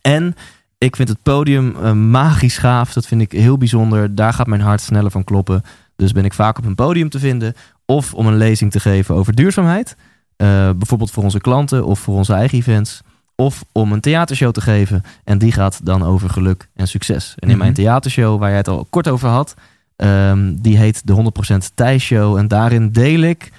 En 0.00 0.34
ik 0.78 0.96
vind 0.96 1.08
het 1.08 1.22
podium 1.22 1.76
eh, 1.76 1.92
magisch 1.92 2.58
gaaf. 2.58 2.92
Dat 2.92 3.06
vind 3.06 3.20
ik 3.20 3.32
heel 3.32 3.58
bijzonder. 3.58 4.14
Daar 4.14 4.32
gaat 4.32 4.46
mijn 4.46 4.60
hart 4.60 4.80
sneller 4.80 5.10
van 5.10 5.24
kloppen. 5.24 5.62
Dus 5.96 6.12
ben 6.12 6.24
ik 6.24 6.32
vaak 6.32 6.58
op 6.58 6.64
een 6.64 6.74
podium 6.74 7.08
te 7.08 7.18
vinden. 7.18 7.54
Of 7.86 8.14
om 8.14 8.26
een 8.26 8.36
lezing 8.36 8.70
te 8.70 8.80
geven 8.80 9.14
over 9.14 9.34
duurzaamheid. 9.34 9.96
Eh, 10.36 10.46
bijvoorbeeld 10.76 11.10
voor 11.10 11.22
onze 11.22 11.40
klanten 11.40 11.84
of 11.84 11.98
voor 11.98 12.14
onze 12.14 12.32
eigen 12.32 12.58
events. 12.58 13.00
Of 13.36 13.64
om 13.72 13.92
een 13.92 14.00
theatershow 14.00 14.52
te 14.52 14.60
geven. 14.60 15.02
En 15.24 15.38
die 15.38 15.52
gaat 15.52 15.80
dan 15.84 16.02
over 16.02 16.30
geluk 16.30 16.68
en 16.74 16.88
succes. 16.88 17.34
En 17.38 17.50
in 17.50 17.58
mijn 17.58 17.70
Mhm. 17.72 17.80
theatershow, 17.80 18.38
waar 18.40 18.48
jij 18.48 18.58
het 18.58 18.68
al 18.68 18.86
kort 18.90 19.08
over 19.08 19.28
had. 19.28 19.54
Ehm, 19.96 20.54
die 20.54 20.76
heet 20.76 21.06
de 21.06 21.12
100% 21.12 21.70
Thijs 21.74 22.04
Show. 22.04 22.36
En 22.36 22.48
daarin 22.48 22.90
deel 22.90 23.20
ik 23.20 23.52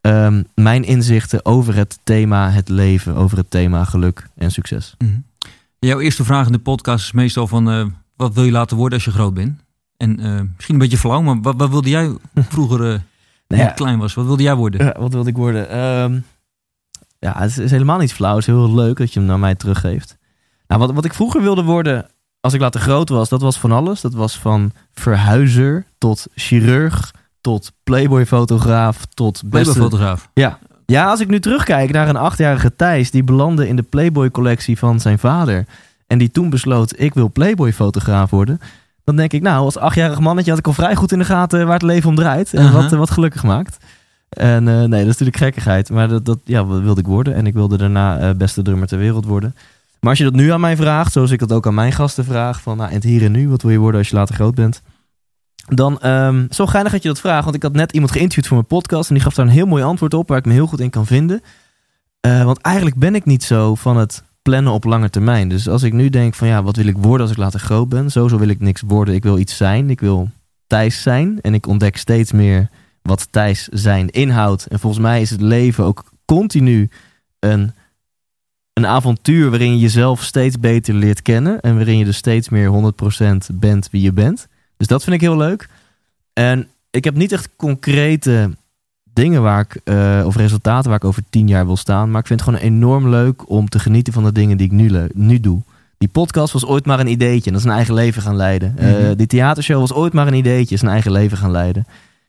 ehm, 0.00 0.42
mijn 0.54 0.84
inzichten 0.84 1.44
over 1.44 1.74
het 1.76 1.98
thema 2.04 2.50
het 2.50 2.68
leven. 2.68 3.14
Over 3.14 3.36
het 3.36 3.50
thema 3.50 3.84
geluk 3.84 4.28
en 4.36 4.50
succes. 4.50 4.94
Mhm. 4.98 5.10
Jouw 5.78 6.00
eerste 6.00 6.24
vraag 6.24 6.46
in 6.46 6.52
de 6.52 6.58
podcast 6.58 7.04
is 7.04 7.12
meestal 7.12 7.46
van... 7.46 7.70
eh, 7.70 7.86
wat 8.16 8.34
wil 8.34 8.44
je 8.44 8.50
laten 8.50 8.76
worden 8.76 8.94
als 8.94 9.04
je 9.04 9.10
groot 9.10 9.34
bent? 9.34 9.60
En 9.96 10.20
eh, 10.20 10.40
misschien 10.54 10.74
een 10.74 10.80
beetje 10.80 10.98
flauw, 10.98 11.22
maar 11.22 11.40
wat, 11.40 11.54
wat 11.56 11.70
wilde 11.70 11.88
jij 11.88 12.16
vroeger 12.34 12.78
toen 12.78 13.58
Nou 13.58 13.62
je 13.62 13.74
klein 13.74 13.98
was? 13.98 14.14
Wat 14.14 14.26
wilde 14.26 14.42
jij 14.42 14.54
worden? 14.54 14.84
Ja, 14.84 14.94
wat 14.98 15.12
wilde 15.12 15.30
ik 15.30 15.36
worden? 15.36 15.70
Ehm, 15.70 16.20
ja, 17.18 17.38
het 17.38 17.50
is, 17.50 17.58
is 17.58 17.70
helemaal 17.70 17.98
niet 17.98 18.12
flauw. 18.12 18.34
Het 18.36 18.40
is 18.40 18.46
heel 18.46 18.74
leuk 18.74 18.96
dat 18.96 19.12
je 19.12 19.18
hem 19.18 19.28
naar 19.28 19.38
mij 19.38 19.54
teruggeeft. 19.54 20.16
Nou, 20.66 20.80
wat, 20.80 20.92
wat 20.92 21.04
ik 21.04 21.14
vroeger 21.14 21.42
wilde 21.42 21.62
worden 21.62 22.06
als 22.40 22.52
ik 22.52 22.60
later 22.60 22.80
groot 22.80 23.08
was, 23.08 23.28
dat 23.28 23.40
was 23.40 23.58
van 23.58 23.72
alles. 23.72 24.00
Dat 24.00 24.14
was 24.14 24.38
van 24.38 24.72
verhuizer 24.92 25.84
tot 25.98 26.26
chirurg, 26.34 27.14
tot 27.40 27.72
playboy-fotograaf, 27.84 29.04
tot 29.14 29.32
beste... 29.32 29.48
Playboy-fotograaf. 29.48 30.30
Ja, 30.86 31.10
als 31.10 31.20
ik 31.20 31.28
nu 31.28 31.40
terugkijk 31.40 31.92
naar 31.92 32.08
een 32.08 32.16
achtjarige 32.16 32.76
Thijs... 32.76 33.10
die 33.10 33.24
belandde 33.24 33.68
in 33.68 33.76
de 33.76 33.82
Playboy-collectie 33.82 34.78
van 34.78 35.00
zijn 35.00 35.18
vader... 35.18 35.66
en 36.06 36.18
die 36.18 36.30
toen 36.30 36.50
besloot, 36.50 37.00
ik 37.00 37.14
wil 37.14 37.30
Playboy-fotograaf 37.30 38.30
worden... 38.30 38.60
dan 39.04 39.16
denk 39.16 39.32
ik, 39.32 39.42
nou, 39.42 39.64
als 39.64 39.76
achtjarig 39.76 40.20
mannetje 40.20 40.50
had 40.50 40.58
ik 40.58 40.66
al 40.66 40.72
vrij 40.72 40.94
goed 40.94 41.12
in 41.12 41.18
de 41.18 41.24
gaten... 41.24 41.64
waar 41.64 41.74
het 41.74 41.82
leven 41.82 42.08
om 42.08 42.14
draait 42.14 42.54
en 42.54 42.72
wat, 42.72 42.90
wat 42.90 43.10
gelukkig 43.10 43.42
maakt. 43.42 43.76
En 44.28 44.68
eh, 44.68 44.74
nee, 44.74 44.88
dat 44.88 44.98
is 44.98 45.18
natuurlijk 45.18 45.36
gekkigheid. 45.36 45.90
Maar 45.90 46.08
dat, 46.08 46.24
dat 46.24 46.38
ja, 46.44 46.66
wilde 46.66 47.00
ik 47.00 47.06
worden. 47.06 47.34
En 47.34 47.46
ik 47.46 47.54
wilde 47.54 47.76
daarna 47.76 48.18
eh, 48.18 48.30
beste 48.36 48.62
drummer 48.62 48.88
ter 48.88 48.98
wereld 48.98 49.24
worden. 49.24 49.54
Maar 50.00 50.10
als 50.10 50.18
je 50.18 50.24
dat 50.24 50.34
nu 50.34 50.52
aan 50.52 50.60
mij 50.60 50.76
vraagt, 50.76 51.12
zoals 51.12 51.30
ik 51.30 51.38
dat 51.38 51.52
ook 51.52 51.66
aan 51.66 51.74
mijn 51.74 51.92
gasten 51.92 52.24
vraag... 52.24 52.60
van 52.60 52.76
nou, 52.76 52.88
in 52.88 52.94
het 52.94 53.04
hier 53.04 53.24
en 53.24 53.32
nu, 53.32 53.48
wat 53.48 53.62
wil 53.62 53.70
je 53.70 53.78
worden 53.78 54.00
als 54.00 54.08
je 54.08 54.16
later 54.16 54.34
groot 54.34 54.54
bent... 54.54 54.82
Dan, 55.68 56.00
ehm, 56.00 56.46
zo 56.50 56.66
geinig 56.66 56.92
dat 56.92 57.02
je 57.02 57.08
dat 57.08 57.20
vraagt. 57.20 57.44
Want 57.44 57.56
ik 57.56 57.62
had 57.62 57.72
net 57.72 57.92
iemand 57.92 58.12
geïnterviewd 58.12 58.46
voor 58.46 58.56
mijn 58.56 58.68
podcast. 58.68 59.08
En 59.08 59.14
die 59.14 59.24
gaf 59.24 59.34
daar 59.34 59.46
een 59.46 59.52
heel 59.52 59.66
mooi 59.66 59.82
antwoord 59.82 60.14
op. 60.14 60.28
Waar 60.28 60.38
ik 60.38 60.44
me 60.44 60.52
heel 60.52 60.66
goed 60.66 60.80
in 60.80 60.90
kan 60.90 61.06
vinden. 61.06 61.42
Eh, 62.20 62.44
want 62.44 62.58
eigenlijk 62.60 62.96
ben 62.96 63.14
ik 63.14 63.24
niet 63.24 63.44
zo 63.44 63.74
van 63.74 63.96
het 63.96 64.22
plannen 64.42 64.72
op 64.72 64.84
lange 64.84 65.10
termijn. 65.10 65.48
Dus 65.48 65.68
als 65.68 65.82
ik 65.82 65.92
nu 65.92 66.08
denk 66.08 66.34
van 66.34 66.48
ja, 66.48 66.62
wat 66.62 66.76
wil 66.76 66.86
ik 66.86 66.96
worden 66.96 67.20
als 67.20 67.30
ik 67.30 67.42
later 67.42 67.60
groot 67.60 67.88
ben? 67.88 68.10
Sowieso 68.10 68.38
wil 68.38 68.48
ik 68.48 68.60
niks 68.60 68.82
worden. 68.86 69.14
Ik 69.14 69.22
wil 69.22 69.38
iets 69.38 69.56
zijn. 69.56 69.90
Ik 69.90 70.00
wil 70.00 70.30
Thijs 70.66 71.02
zijn. 71.02 71.40
En 71.40 71.54
ik 71.54 71.66
ontdek 71.66 71.96
steeds 71.96 72.32
meer 72.32 72.68
wat 73.02 73.28
Thijs 73.30 73.68
zijn 73.68 74.10
inhoudt. 74.10 74.66
En 74.66 74.78
volgens 74.78 75.02
mij 75.02 75.20
is 75.20 75.30
het 75.30 75.40
leven 75.40 75.84
ook 75.84 76.04
continu 76.24 76.90
een, 77.38 77.74
een 78.78 78.86
avontuur 78.86 79.50
waarin 79.50 79.72
je 79.72 79.78
jezelf 79.78 80.22
steeds 80.22 80.60
beter 80.60 80.94
leert 80.94 81.22
kennen. 81.22 81.60
En 81.60 81.74
waarin 81.76 81.98
je 81.98 82.04
dus 82.04 82.16
steeds 82.16 82.48
meer 82.48 82.70
100% 82.70 83.46
bent 83.52 83.88
wie 83.90 84.02
je 84.02 84.12
bent. 84.12 84.46
Dus 84.76 84.86
dat 84.86 85.02
vind 85.04 85.14
ik 85.16 85.20
heel 85.20 85.36
leuk. 85.36 85.68
En 86.32 86.66
ik 86.90 87.04
heb 87.04 87.14
niet 87.14 87.32
echt 87.32 87.48
concrete 87.56 88.50
dingen 89.12 89.42
waar 89.42 89.60
ik, 89.60 89.80
eh, 89.84 90.22
of 90.26 90.36
resultaten 90.36 90.88
waar 90.90 90.98
ik 90.98 91.04
over 91.04 91.22
tien 91.30 91.48
jaar 91.48 91.66
wil 91.66 91.76
staan. 91.76 92.10
Maar 92.10 92.20
ik 92.20 92.26
vind 92.26 92.40
het 92.40 92.48
gewoon 92.48 92.64
enorm 92.64 93.08
leuk 93.08 93.50
om 93.50 93.68
te 93.68 93.78
genieten 93.78 94.12
van 94.12 94.24
de 94.24 94.32
dingen 94.32 94.56
die 94.56 94.66
ik 94.66 94.72
nu, 94.72 95.08
nu 95.14 95.40
doe. 95.40 95.60
Die 95.98 96.08
podcast 96.08 96.52
was 96.52 96.64
ooit 96.66 96.86
maar 96.86 97.00
een 97.00 97.06
ideetje. 97.10 97.46
En 97.46 97.52
dat 97.52 97.60
is 97.60 97.66
een 97.66 97.74
eigen 97.74 97.94
leven 97.94 98.22
gaan 98.22 98.36
leiden. 98.36 98.78
Eh, 98.78 98.90
Mhm. 98.90 99.14
die 99.16 99.26
theatershow 99.26 99.80
was 99.80 99.92
ooit 99.92 100.12
maar 100.12 100.26
een 100.26 100.34
ideetje. 100.34 100.74
Is 100.74 100.82
een 100.82 100.88
eigen 100.88 101.12
leven 101.12 101.38
gaan 101.38 101.50
leiden. 101.50 101.86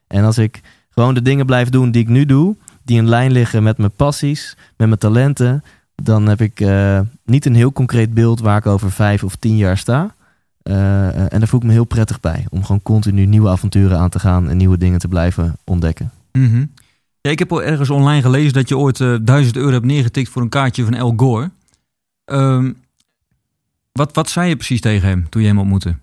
En 0.07 0.23
als 0.23 0.37
ik 0.37 0.61
gewoon 0.89 1.13
de 1.13 1.21
dingen 1.21 1.45
blijf 1.45 1.69
doen 1.69 1.91
die 1.91 2.01
ik 2.01 2.07
nu 2.07 2.25
doe. 2.25 2.55
Die 2.83 2.97
in 2.97 3.09
lijn 3.09 3.31
liggen 3.31 3.63
met 3.63 3.77
mijn 3.77 3.91
passies, 3.95 4.55
met 4.77 4.87
mijn 4.87 4.99
talenten. 4.99 5.63
Dan 6.01 6.27
heb 6.27 6.41
ik 6.41 6.59
eh, 6.59 6.99
niet 7.25 7.45
een 7.45 7.55
heel 7.55 7.71
concreet 7.71 8.13
beeld 8.13 8.39
waar 8.39 8.57
ik 8.57 8.65
over 8.65 8.91
vijf 8.91 9.23
of 9.23 9.35
tien 9.35 9.57
jaar 9.57 9.77
sta. 9.77 10.13
Eh, 10.61 11.07
eh, 11.07 11.33
en 11.33 11.39
daar 11.39 11.47
voel 11.47 11.59
ik 11.59 11.65
me 11.65 11.71
heel 11.71 11.83
prettig 11.83 12.19
bij. 12.19 12.45
Om 12.49 12.63
gewoon 12.63 12.81
continu 12.81 13.25
nieuwe 13.25 13.49
avonturen 13.49 13.99
aan 13.99 14.09
te 14.09 14.19
gaan 14.19 14.49
en 14.49 14.57
nieuwe 14.57 14.77
dingen 14.77 14.99
te 14.99 15.07
blijven 15.07 15.55
ontdekken. 15.63 16.11
Mhm. 16.31 16.65
ja, 17.21 17.31
ik 17.31 17.39
heb 17.39 17.51
al 17.51 17.63
ergens 17.63 17.89
online 17.89 18.21
gelezen 18.21 18.53
dat 18.53 18.69
je 18.69 18.77
ooit 18.77 18.99
eh 19.01 19.15
1000 19.21 19.55
euro 19.57 19.71
hebt 19.71 19.85
neergetikt 19.85 20.29
voor 20.29 20.41
een 20.41 20.49
kaartje 20.49 20.83
van 20.83 20.93
El 20.93 21.13
Gore. 21.17 21.51
Ehm, 22.25 22.71
wat, 23.91 24.15
wat 24.15 24.29
zei 24.29 24.49
je 24.49 24.55
precies 24.55 24.81
tegen 24.81 25.07
hem 25.07 25.29
toen 25.29 25.41
je 25.41 25.47
hem 25.47 25.59
ontmoette? 25.59 25.95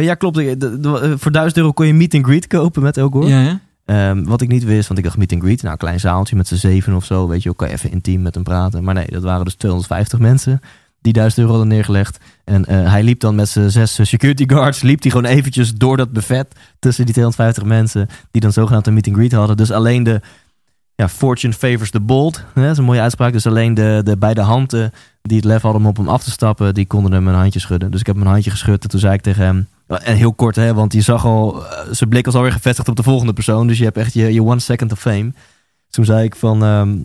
Ja, 0.00 0.14
klopt. 0.14 0.36
De- 0.36 0.56
de- 0.56 0.80
de- 0.80 1.18
voor 1.18 1.32
1000 1.32 1.56
euro 1.56 1.72
kon 1.72 1.86
je 1.86 1.94
meet 1.94 2.14
and 2.14 2.24
greet 2.24 2.46
kopen 2.46 2.82
met 2.82 2.96
El 2.96 3.08
Gore. 3.08 3.28
Ja, 3.28 3.40
ja? 3.40 3.60
Ehm, 3.90 4.24
wat 4.24 4.40
ik 4.40 4.48
niet 4.48 4.64
wist, 4.64 4.86
want 4.88 4.98
ik 4.98 5.04
dacht 5.04 5.16
meet 5.16 5.32
and 5.32 5.42
greet. 5.42 5.62
Nou, 5.62 5.76
klein 5.76 6.00
zaaltje 6.00 6.36
met 6.36 6.48
z'n 6.48 6.54
zeven 6.54 6.94
of 6.94 7.04
zo. 7.04 7.28
Weet 7.28 7.42
je, 7.42 7.48
ook 7.48 7.56
kan 7.56 7.68
even 7.68 7.90
intiem 7.90 8.22
met 8.22 8.34
hem 8.34 8.44
praten. 8.44 8.84
Maar 8.84 8.94
nee, 8.94 9.06
dat 9.10 9.22
waren 9.22 9.44
dus 9.44 9.54
250 9.54 10.18
mensen 10.18 10.60
die 11.00 11.12
1000 11.12 11.40
euro 11.40 11.52
hadden 11.52 11.72
neergelegd. 11.72 12.18
En 12.44 12.64
eh, 12.64 12.90
hij 12.90 13.02
liep 13.02 13.20
dan 13.20 13.34
met 13.34 13.48
zijn 13.48 13.70
zes 13.70 13.94
security 14.02 14.48
guards. 14.48 14.82
Liep 14.82 15.02
hij 15.02 15.10
gewoon 15.10 15.26
eventjes 15.26 15.74
door 15.74 15.96
dat 15.96 16.12
buffet 16.12 16.54
tussen 16.78 17.04
die 17.04 17.14
250 17.14 17.64
mensen. 17.64 18.08
Die 18.30 18.40
dan 18.40 18.52
zogenaamd 18.52 18.86
een 18.86 18.94
meet 18.94 19.06
and 19.06 19.16
greet 19.16 19.32
hadden. 19.32 19.56
Dus 19.56 19.70
alleen 19.70 20.02
de 20.02 20.20
ja, 20.94 21.08
fortune 21.08 21.52
favors 21.52 21.90
the 21.90 22.00
bold. 22.00 22.44
Hè, 22.54 22.62
dat 22.62 22.70
is 22.70 22.78
een 22.78 22.84
mooie 22.84 23.00
uitspraak. 23.00 23.32
Dus 23.32 23.46
alleen 23.46 23.74
de, 23.74 24.00
de 24.04 24.16
beide 24.16 24.40
handen 24.40 24.92
die 25.22 25.36
het 25.36 25.46
lef 25.46 25.62
hadden 25.62 25.80
om 25.80 25.88
op 25.88 25.96
hem 25.96 26.08
af 26.08 26.22
te 26.22 26.30
stappen. 26.30 26.74
Die 26.74 26.86
konden 26.86 27.12
hem 27.12 27.28
een 27.28 27.34
handje 27.34 27.60
schudden. 27.60 27.90
Dus 27.90 28.00
ik 28.00 28.06
heb 28.06 28.14
hem 28.14 28.24
een 28.24 28.32
handje 28.32 28.50
geschud. 28.50 28.82
En 28.82 28.88
toen 28.88 29.00
zei 29.00 29.14
ik 29.14 29.20
tegen 29.20 29.44
hem... 29.44 29.68
En 29.98 30.16
heel 30.16 30.32
kort, 30.32 30.56
hè, 30.56 30.74
want 30.74 30.92
je 30.92 31.00
zag 31.00 31.24
al... 31.24 31.66
eh, 31.66 31.86
zijn 31.90 32.10
blik 32.10 32.24
was 32.24 32.34
alweer 32.34 32.52
gevestigd 32.52 32.88
op 32.88 32.96
de 32.96 33.02
volgende 33.02 33.32
persoon. 33.32 33.66
Dus 33.66 33.78
je 33.78 33.84
hebt 33.84 33.96
echt 33.96 34.12
je, 34.14 34.32
je 34.32 34.42
one 34.42 34.58
second 34.60 34.92
of 34.92 35.00
fame. 35.00 35.32
Toen 35.90 36.04
zei 36.04 36.24
ik 36.24 36.36
van... 36.36 36.64
ehm, 36.64 36.96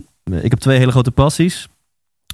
ik 0.44 0.50
heb 0.50 0.60
twee 0.60 0.78
hele 0.78 0.92
grote 0.92 1.12
passies. 1.12 1.68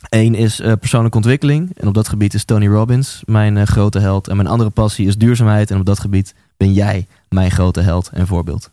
Eén 0.10 0.36
is 0.36 0.60
eh, 0.60 0.74
persoonlijke 0.80 1.18
ontwikkeling. 1.18 1.72
En 1.78 1.88
op 1.88 1.94
dat 1.94 2.08
gebied 2.10 2.34
is 2.34 2.44
Tony 2.44 2.68
Robbins 2.68 3.22
mijn 3.26 3.58
eh, 3.58 3.66
grote 3.66 4.00
held. 4.00 4.28
En 4.28 4.36
mijn 4.36 4.48
andere 4.48 4.70
passie 4.70 5.08
is 5.08 5.18
duurzaamheid. 5.18 5.72
En 5.72 5.80
op 5.80 5.86
dat 5.86 6.00
gebied 6.00 6.36
ben 6.58 6.74
jij 6.74 7.08
mijn 7.30 7.52
grote 7.52 7.82
held 7.82 8.10
en 8.14 8.28
voorbeeld. 8.28 8.72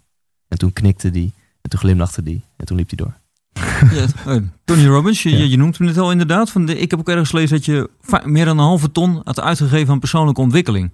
En 0.49 0.59
toen 0.59 0.73
knikte 0.73 1.11
die. 1.11 1.33
En 1.63 1.71
toen 1.71 1.79
glimlachte 1.81 2.23
die. 2.23 2.43
En 2.57 2.67
toen 2.67 2.77
liep 2.77 2.89
hij 2.89 2.97
door. 2.97 3.15
Ja, 4.25 4.41
Tony 4.65 4.87
Robbins, 4.87 5.23
je, 5.23 5.31
Ja. 5.31 5.45
je, 5.45 5.57
noemt 5.57 5.79
hem 5.79 5.87
net 5.87 5.99
al 5.99 6.11
inderdaad. 6.11 6.51
Van 6.51 6.67
de, 6.67 6.79
ik 6.79 6.91
heb 6.91 7.01
ook 7.01 7.09
ergens 7.09 7.31
gelezen 7.31 7.57
dat 7.57 7.65
je 7.65 7.91
meer 8.25 8.45
dan 8.45 8.59
een 8.59 8.65
halve 8.65 8.93
ton 8.93 9.21
had 9.25 9.41
uitgegeven 9.41 9.93
aan 9.93 9.99
persoonlijke 9.99 10.41
ontwikkeling. 10.41 10.91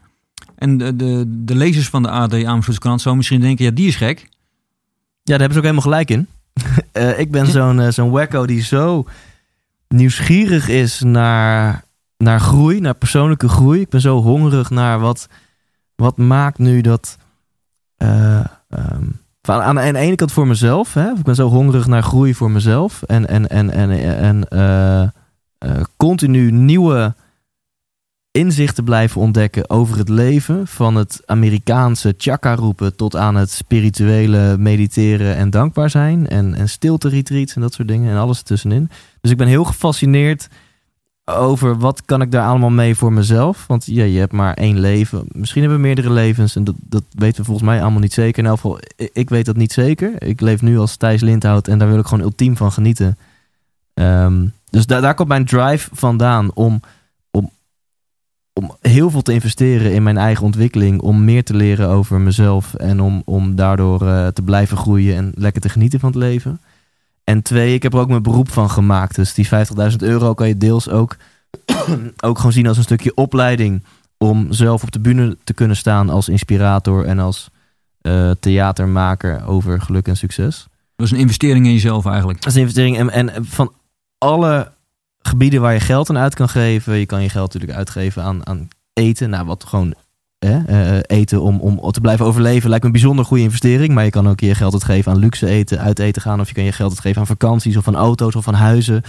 En 0.56 0.78
de, 0.78 0.96
de, 0.96 1.24
de 1.44 1.54
lezers 1.54 1.88
van 1.88 2.02
de 2.02 2.08
AD 2.10 2.32
Amersfoortse 2.32 2.80
krant 2.80 3.00
zouden 3.00 3.16
misschien 3.16 3.40
denken, 3.40 3.64
ja 3.64 3.70
die 3.70 3.86
is 3.88 3.96
gek. 3.96 4.18
Ja, 5.22 5.36
daar 5.36 5.38
hebben 5.38 5.52
ze 5.52 5.58
ook 5.58 5.62
helemaal 5.74 5.82
gelijk 5.82 6.10
in. 6.10 6.26
Eh, 6.92 7.18
ik 7.18 7.30
ben 7.30 7.44
Ja. 7.44 7.50
zo'n 7.50 7.80
eh, 7.80 7.90
zo'n 7.90 8.10
wacko 8.10 8.46
die 8.46 8.62
zo 8.62 9.04
nieuwsgierig 9.88 10.68
is 10.68 11.00
naar, 11.00 11.84
naar 12.16 12.40
groei, 12.40 12.80
naar 12.80 12.94
persoonlijke 12.94 13.48
groei. 13.48 13.80
Ik 13.80 13.88
ben 13.88 14.00
zo 14.00 14.22
hongerig 14.22 14.70
naar 14.70 15.00
wat, 15.00 15.28
wat 15.96 16.16
maakt 16.16 16.58
nu 16.58 16.80
dat... 16.80 17.16
ehm, 17.96 18.44
van 19.42 19.60
aan, 19.60 19.78
aan 19.80 19.92
de 19.92 19.98
ene 19.98 20.14
kant 20.14 20.32
voor 20.32 20.46
mezelf. 20.46 20.94
Hè? 20.94 21.10
Ik 21.10 21.22
ben 21.22 21.34
zo 21.34 21.48
hongerig 21.48 21.86
naar 21.86 22.02
groei 22.02 22.34
voor 22.34 22.50
mezelf. 22.50 23.02
En, 23.02 23.28
en, 23.28 23.48
en, 23.50 23.70
en, 23.70 23.90
en 24.18 24.48
eh, 24.48 25.02
eh, 25.02 25.10
continu 25.96 26.50
nieuwe 26.50 27.14
inzichten 28.34 28.84
blijven 28.84 29.20
ontdekken 29.20 29.70
over 29.70 29.98
het 29.98 30.08
leven. 30.08 30.66
Van 30.66 30.94
het 30.94 31.22
Amerikaanse 31.26 32.14
chakra 32.18 32.54
roepen 32.54 32.96
tot 32.96 33.16
aan 33.16 33.34
het 33.34 33.50
spirituele 33.50 34.56
mediteren 34.58 35.36
en 35.36 35.50
dankbaar 35.50 35.90
zijn. 35.90 36.28
En, 36.28 36.54
en 36.54 36.68
stilte 36.68 37.08
retreats 37.08 37.54
en 37.54 37.60
dat 37.60 37.72
soort 37.72 37.88
dingen. 37.88 38.10
En 38.10 38.18
alles 38.18 38.38
ertussenin. 38.38 38.90
Dus 39.20 39.30
ik 39.30 39.36
ben 39.36 39.46
heel 39.46 39.64
gefascineerd 39.64 40.48
over 41.24 41.78
wat 41.78 42.04
kan 42.04 42.22
ik 42.22 42.30
daar 42.30 42.48
allemaal 42.48 42.70
mee 42.70 42.94
voor 42.94 43.12
mezelf. 43.12 43.66
Want 43.66 43.86
ja, 43.86 44.04
je 44.04 44.18
hebt 44.18 44.32
maar 44.32 44.54
één 44.54 44.80
leven. 44.80 45.24
Misschien 45.28 45.60
hebben 45.60 45.80
we 45.80 45.86
meerdere 45.86 46.10
levens. 46.12 46.56
En 46.56 46.64
dat, 46.64 46.74
dat 46.80 47.04
weten 47.10 47.38
we 47.38 47.44
volgens 47.44 47.68
mij 47.68 47.82
allemaal 47.82 48.00
niet 48.00 48.12
zeker. 48.12 48.42
In 48.42 48.48
elk 48.48 48.60
geval, 48.60 48.78
ik, 49.12 49.28
weet 49.28 49.46
dat 49.46 49.56
niet 49.56 49.72
zeker. 49.72 50.22
Ik 50.22 50.40
leef 50.40 50.62
nu 50.62 50.78
als 50.78 50.96
Thijs 50.96 51.20
Lindhout 51.20 51.68
en 51.68 51.78
daar 51.78 51.88
wil 51.88 51.98
ik 51.98 52.06
gewoon 52.06 52.24
ultiem 52.24 52.56
van 52.56 52.72
genieten. 52.72 53.18
Ehm, 53.94 54.46
dus 54.70 54.86
daar, 54.86 55.00
daar 55.00 55.14
komt 55.14 55.28
mijn 55.28 55.44
drive 55.44 55.88
vandaan 55.92 56.54
om, 56.54 56.80
om 58.60 58.76
heel 58.80 59.10
veel 59.10 59.22
te 59.22 59.32
investeren 59.32 59.92
in 59.92 60.02
mijn 60.02 60.16
eigen 60.16 60.44
ontwikkeling. 60.44 61.00
Om 61.00 61.24
meer 61.24 61.44
te 61.44 61.54
leren 61.54 61.88
over 61.88 62.20
mezelf. 62.20 62.74
En 62.74 63.00
om, 63.00 63.22
om 63.24 63.54
daardoor 63.56 64.06
eh, 64.06 64.26
te 64.26 64.42
blijven 64.42 64.76
groeien 64.76 65.16
en 65.16 65.32
lekker 65.34 65.60
te 65.60 65.68
genieten 65.68 66.00
van 66.00 66.08
het 66.08 66.18
leven. 66.18 66.60
En 67.24 67.42
twee, 67.42 67.74
ik 67.74 67.82
heb 67.82 67.92
er 67.92 67.98
ook 67.98 68.08
mijn 68.08 68.22
beroep 68.22 68.50
van 68.50 68.70
gemaakt. 68.70 69.14
Dus 69.14 69.34
die 69.34 69.48
50.000 69.90 69.96
euro 69.98 70.34
kan 70.34 70.48
je 70.48 70.56
deels 70.56 70.88
ook, 70.88 71.16
ook 72.26 72.36
gewoon 72.36 72.52
zien 72.52 72.66
als 72.66 72.76
een 72.76 72.82
stukje 72.82 73.14
opleiding. 73.14 73.84
Om 74.18 74.52
zelf 74.52 74.82
op 74.82 74.92
de 74.92 75.00
bühne 75.00 75.36
te 75.44 75.54
kunnen 75.54 75.76
staan 75.76 76.10
als 76.10 76.28
inspirator 76.28 77.04
en 77.04 77.18
als 77.18 77.50
eh, 78.00 78.30
theatermaker 78.40 79.46
over 79.46 79.80
geluk 79.80 80.08
en 80.08 80.16
succes. 80.16 80.66
Dat 80.96 81.06
is 81.06 81.12
een 81.12 81.18
investering 81.18 81.66
in 81.66 81.72
jezelf 81.72 82.06
eigenlijk. 82.06 82.38
Dat 82.38 82.48
is 82.48 82.54
een 82.54 82.60
investering. 82.60 82.98
En, 82.98 83.10
en 83.10 83.44
van 83.46 83.72
alle 84.18 84.72
gebieden 85.26 85.60
waar 85.60 85.72
je 85.72 85.80
geld 85.80 86.10
aan 86.10 86.18
uit 86.18 86.34
kan 86.34 86.48
geven. 86.48 86.98
Je 86.98 87.06
kan 87.06 87.22
je 87.22 87.28
geld 87.28 87.52
natuurlijk 87.52 87.78
uitgeven 87.78 88.22
aan, 88.22 88.46
aan 88.46 88.68
eten. 88.92 89.30
Nou, 89.30 89.46
wat 89.46 89.64
gewoon 89.64 89.94
hè, 90.38 90.58
eh, 90.64 91.18
eten 91.18 91.42
om, 91.42 91.60
om 91.60 91.92
te 91.92 92.00
blijven 92.00 92.26
overleven 92.26 92.68
lijkt 92.68 92.84
me 92.84 92.90
een 92.90 93.00
bijzonder 93.00 93.24
goede 93.24 93.42
investering. 93.42 93.94
Maar 93.94 94.04
je 94.04 94.10
kan 94.10 94.28
ook 94.28 94.40
je 94.40 94.54
geld 94.54 94.72
uitgeven 94.72 95.12
aan 95.12 95.18
luxe 95.18 95.46
eten, 95.46 95.80
uit 95.80 95.98
eten 95.98 96.22
gaan. 96.22 96.40
Of 96.40 96.48
je 96.48 96.54
kan 96.54 96.64
je 96.64 96.72
geld 96.72 96.90
uitgeven 96.90 97.20
aan 97.20 97.26
vakanties 97.26 97.76
of 97.76 97.88
aan 97.88 97.96
auto's 97.96 98.34
of 98.34 98.48
aan 98.48 98.54
huizen. 98.54 99.02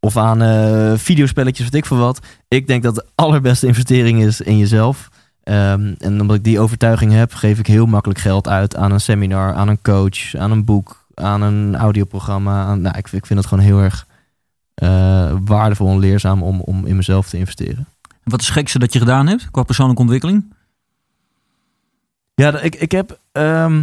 Of 0.00 0.16
aan 0.16 0.42
eh, 0.42 0.92
videospelletjes, 0.96 1.64
weet 1.64 1.74
ik 1.74 1.86
veel 1.86 1.96
wat. 1.96 2.20
Ik 2.48 2.66
denk 2.66 2.82
dat 2.82 2.94
de 2.94 3.06
allerbeste 3.24 3.66
investering 3.66 4.22
is 4.22 4.40
in 4.40 4.58
jezelf. 4.58 5.08
Ehm, 5.42 5.94
en 5.98 6.20
omdat 6.20 6.36
ik 6.36 6.44
die 6.44 6.60
overtuiging 6.60 7.12
heb, 7.12 7.34
geef 7.34 7.58
ik 7.58 7.66
heel 7.66 7.86
makkelijk 7.86 8.20
geld 8.20 8.48
uit 8.48 8.76
aan 8.76 8.92
een 8.92 9.00
seminar, 9.00 9.54
aan 9.54 9.68
een 9.68 9.82
coach, 9.82 10.34
aan 10.34 10.50
een 10.50 10.64
boek, 10.64 11.04
aan 11.14 11.42
een 11.42 11.76
audioprogramma. 11.76 12.64
Aan, 12.64 12.80
nou, 12.80 12.98
ik, 12.98 13.12
ik 13.12 13.26
vind 13.26 13.38
het 13.38 13.48
gewoon 13.48 13.64
heel 13.64 13.80
erg 13.80 14.06
eh, 14.80 15.32
waardevol 15.44 15.88
en 15.88 15.98
leerzaam 15.98 16.42
om, 16.42 16.60
om 16.60 16.86
in 16.86 16.96
mezelf 16.96 17.28
te 17.28 17.36
investeren. 17.38 17.86
En 18.08 18.30
wat 18.30 18.40
is 18.40 18.46
het 18.46 18.56
gekste 18.56 18.78
dat 18.78 18.92
je 18.92 18.98
gedaan 18.98 19.26
hebt 19.26 19.50
qua 19.50 19.62
persoonlijke 19.62 20.02
ontwikkeling? 20.02 20.54
Ja, 22.34 22.60
ik, 22.60 22.74
ik, 22.74 22.92
heb, 22.92 23.18
ehm, 23.32 23.82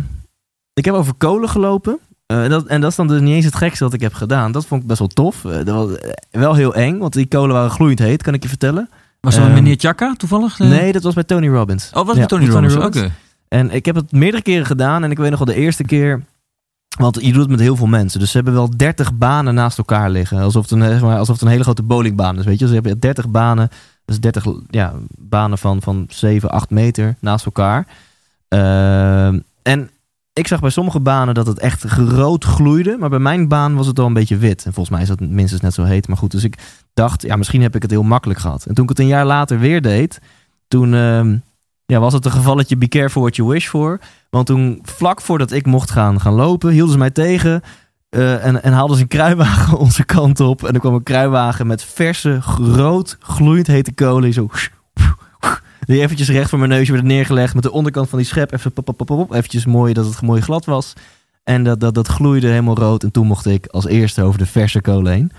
ik 0.73 0.85
heb 0.85 0.93
over 0.93 1.13
kolen 1.13 1.49
gelopen. 1.49 1.99
Eh, 2.25 2.43
en, 2.43 2.49
dat, 2.49 2.65
en 2.65 2.81
dat 2.81 2.89
is 2.89 2.95
dan 2.95 3.07
dus 3.07 3.21
niet 3.21 3.33
eens 3.33 3.45
het 3.45 3.55
gekste 3.55 3.83
wat 3.83 3.93
ik 3.93 4.01
heb 4.01 4.13
gedaan. 4.13 4.51
Dat 4.51 4.65
vond 4.65 4.81
ik 4.81 4.87
best 4.87 4.99
wel 4.99 5.07
tof. 5.07 5.45
Eh, 5.45 5.65
dat 5.65 5.67
was 5.67 5.97
wel 6.31 6.53
heel 6.53 6.75
eng, 6.75 6.97
want 6.97 7.13
die 7.13 7.25
kolen 7.25 7.55
waren 7.55 7.71
gloeiend 7.71 7.99
heet, 7.99 8.23
kan 8.23 8.33
ik 8.33 8.43
je 8.43 8.49
vertellen. 8.49 8.89
Was 9.21 9.33
dat 9.33 9.43
met 9.43 9.53
Ehm, 9.53 9.63
meneer 9.63 9.79
Chaka 9.79 10.13
toevallig? 10.17 10.59
Nee, 10.59 10.91
dat 10.91 11.03
was 11.03 11.13
bij 11.13 11.23
Tony 11.23 11.47
Robbins. 11.47 11.89
Oh, 11.93 12.05
was 12.05 12.13
Ja, 12.15 12.19
met 12.19 12.29
Tony 12.29 12.45
met 12.45 12.53
Robbins? 12.53 12.75
Oké. 12.85 13.11
En 13.47 13.71
ik 13.71 13.85
heb 13.85 13.95
het 13.95 14.11
meerdere 14.11 14.43
keren 14.43 14.65
gedaan. 14.65 15.03
En 15.03 15.11
ik 15.11 15.17
weet 15.17 15.29
nog 15.29 15.39
wel 15.39 15.55
de 15.55 15.61
eerste 15.61 15.83
keer. 15.83 16.23
Want 16.97 17.21
je 17.21 17.31
doet 17.31 17.41
het 17.41 17.49
met 17.49 17.59
heel 17.59 17.75
veel 17.75 17.87
mensen. 17.87 18.19
Dus 18.19 18.31
ze 18.31 18.35
hebben 18.35 18.53
wel 18.53 18.77
30 18.77 19.13
banen 19.13 19.53
naast 19.53 19.77
elkaar 19.77 20.09
liggen. 20.09 20.39
Alsof 20.39 20.69
het 20.69 20.71
een, 20.71 21.01
alsof 21.03 21.35
het 21.35 21.41
een 21.41 21.51
hele 21.51 21.63
grote 21.63 21.83
bowlingbaan 21.83 22.39
is. 22.39 22.45
Weet 22.45 22.53
je? 22.53 22.59
Dus 22.59 22.67
ze 22.67 22.73
hebben 22.73 22.99
30 22.99 23.29
banen. 23.29 23.69
Dus 24.05 24.19
30 24.19 24.45
ja, 24.69 24.93
banen 25.17 25.57
van, 25.57 25.81
van 25.81 26.05
7, 26.09 26.49
8 26.49 26.69
meter 26.69 27.15
naast 27.19 27.45
elkaar. 27.45 27.87
Ehm, 28.47 29.39
en 29.61 29.89
ik 30.33 30.47
zag 30.47 30.59
bij 30.59 30.69
sommige 30.69 30.99
banen 30.99 31.33
dat 31.33 31.47
het 31.47 31.59
echt 31.59 31.83
rood 31.93 32.43
gloeide. 32.43 32.97
Maar 32.99 33.09
bij 33.09 33.19
mijn 33.19 33.47
baan 33.47 33.75
was 33.75 33.87
het 33.87 33.99
al 33.99 34.05
een 34.05 34.13
beetje 34.13 34.37
wit. 34.37 34.65
En 34.65 34.73
volgens 34.73 34.89
mij 34.89 35.01
is 35.01 35.07
dat 35.07 35.19
minstens 35.19 35.61
net 35.61 35.73
zo 35.73 35.83
heet. 35.83 36.07
Maar 36.07 36.17
goed, 36.17 36.31
dus 36.31 36.43
ik 36.43 36.57
dacht, 36.93 37.21
ja, 37.21 37.35
misschien 37.35 37.61
heb 37.61 37.75
ik 37.75 37.81
het 37.81 37.91
heel 37.91 38.03
makkelijk 38.03 38.39
gehad. 38.39 38.65
En 38.65 38.73
toen 38.73 38.83
ik 38.83 38.89
het 38.89 38.99
een 38.99 39.07
jaar 39.07 39.25
later 39.25 39.59
weer 39.59 39.81
deed. 39.81 40.19
Toen 40.67 40.93
ehm, 40.93 41.37
ja, 41.87 41.99
was 41.99 42.13
het 42.13 42.25
een 42.25 42.31
gevalletje 42.31 42.77
be 42.77 42.87
careful 42.87 43.21
what 43.21 43.35
you 43.35 43.47
wish 43.49 43.67
for. 43.67 43.99
Want 44.29 44.45
toen, 44.45 44.79
vlak 44.83 45.21
voordat 45.21 45.51
ik 45.51 45.65
mocht 45.65 45.91
gaan, 45.91 46.21
gaan 46.21 46.33
lopen, 46.33 46.71
hielden 46.71 46.91
ze 46.91 46.97
mij 46.97 47.09
tegen. 47.09 47.61
eh, 48.09 48.45
en, 48.45 48.63
en 48.63 48.73
haalden 48.73 48.95
ze 48.95 49.01
een 49.01 49.07
kruiwagen 49.07 49.77
onze 49.87 50.05
kant 50.05 50.39
op. 50.39 50.63
En 50.63 50.73
er 50.73 50.79
kwam 50.79 50.93
een 50.93 51.03
kruiwagen 51.03 51.67
met 51.67 51.83
verse, 51.83 52.39
rood, 52.57 53.17
gloeiend 53.19 53.67
hete 53.67 53.93
kolen. 53.93 54.33
Zo, 54.33 54.49
die 55.85 56.01
eventjes 56.01 56.29
recht 56.29 56.49
voor 56.49 56.59
mijn 56.59 56.71
neusje 56.71 56.91
werd 56.91 57.03
neergelegd. 57.03 57.53
Met 57.53 57.63
de 57.63 57.71
onderkant 57.71 58.09
van 58.09 58.17
die 58.17 58.27
schep 58.27 58.51
even 58.53 58.73
pop, 58.73 58.85
pop, 58.97 59.05
pop. 59.05 59.31
Eventjes 59.31 59.65
mooi 59.65 59.93
dat 59.93 60.05
het 60.05 60.21
mooi 60.21 60.41
glad 60.41 60.65
was. 60.65 60.93
En 61.43 61.63
dat, 61.63 61.79
dat, 61.79 61.93
dat 61.93 62.07
gloeide 62.07 62.47
helemaal 62.47 62.77
rood. 62.77 63.03
En 63.03 63.11
toen 63.11 63.27
mocht 63.27 63.45
ik 63.45 63.67
als 63.67 63.85
eerste 63.85 64.23
over 64.23 64.39
de 64.39 64.45
verse 64.45 64.81
kolen 64.81 65.11
heen. 65.11 65.31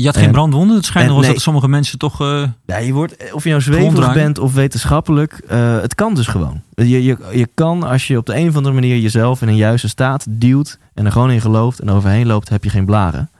Je 0.00 0.06
had 0.06 0.16
geen 0.16 0.24
En- 0.26 0.32
brandwonden? 0.32 0.76
Het 0.76 0.84
schijnt 0.84 1.08
nog 1.08 1.20
nee. 1.20 1.32
dat 1.32 1.40
sommige 1.40 1.68
mensen 1.68 1.98
toch... 1.98 2.20
eh, 2.20 2.42
Ja, 2.66 2.76
je 2.76 2.92
wordt, 2.92 3.32
of 3.32 3.42
je 3.44 3.50
nou 3.50 3.62
zweverig 3.62 4.12
bent 4.12 4.38
of 4.38 4.54
wetenschappelijk, 4.54 5.32
eh, 5.48 5.80
het 5.80 5.94
kan 5.94 6.14
dus 6.14 6.26
gewoon. 6.26 6.60
Je, 6.74 7.02
je, 7.04 7.16
je 7.32 7.48
kan 7.54 7.82
als 7.82 8.06
je 8.06 8.16
op 8.16 8.26
de 8.26 8.36
een 8.36 8.48
of 8.48 8.56
andere 8.56 8.74
manier 8.74 8.98
jezelf 8.98 9.42
in 9.42 9.48
een 9.48 9.56
juiste 9.56 9.88
staat 9.88 10.26
duwt 10.28 10.78
en 10.94 11.04
er 11.06 11.12
gewoon 11.12 11.30
in 11.30 11.40
gelooft 11.40 11.78
en 11.80 11.90
overheen 11.90 12.26
loopt, 12.26 12.48
heb 12.48 12.64
je 12.64 12.70
geen 12.70 12.84
blaren. 12.84 13.30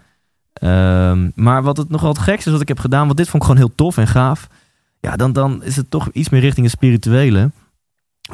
Ehm, 0.53 1.29
maar 1.35 1.63
wat 1.63 1.77
het 1.77 1.89
nog 1.89 2.01
wel 2.01 2.11
het 2.11 2.19
gekste 2.19 2.47
is 2.47 2.53
wat 2.53 2.61
ik 2.63 2.69
heb 2.69 2.79
gedaan, 2.79 3.05
want 3.07 3.17
dit 3.17 3.29
vond 3.29 3.43
ik 3.43 3.49
gewoon 3.49 3.65
heel 3.67 3.75
tof 3.75 3.97
en 3.97 4.07
gaaf. 4.09 4.49
Ja, 5.01 5.17
dan, 5.17 5.33
dan 5.33 5.63
is 5.65 5.77
het 5.77 5.91
toch 5.91 6.09
iets 6.13 6.29
meer 6.29 6.41
richting 6.41 6.67
het 6.67 6.75
spirituele. 6.75 7.51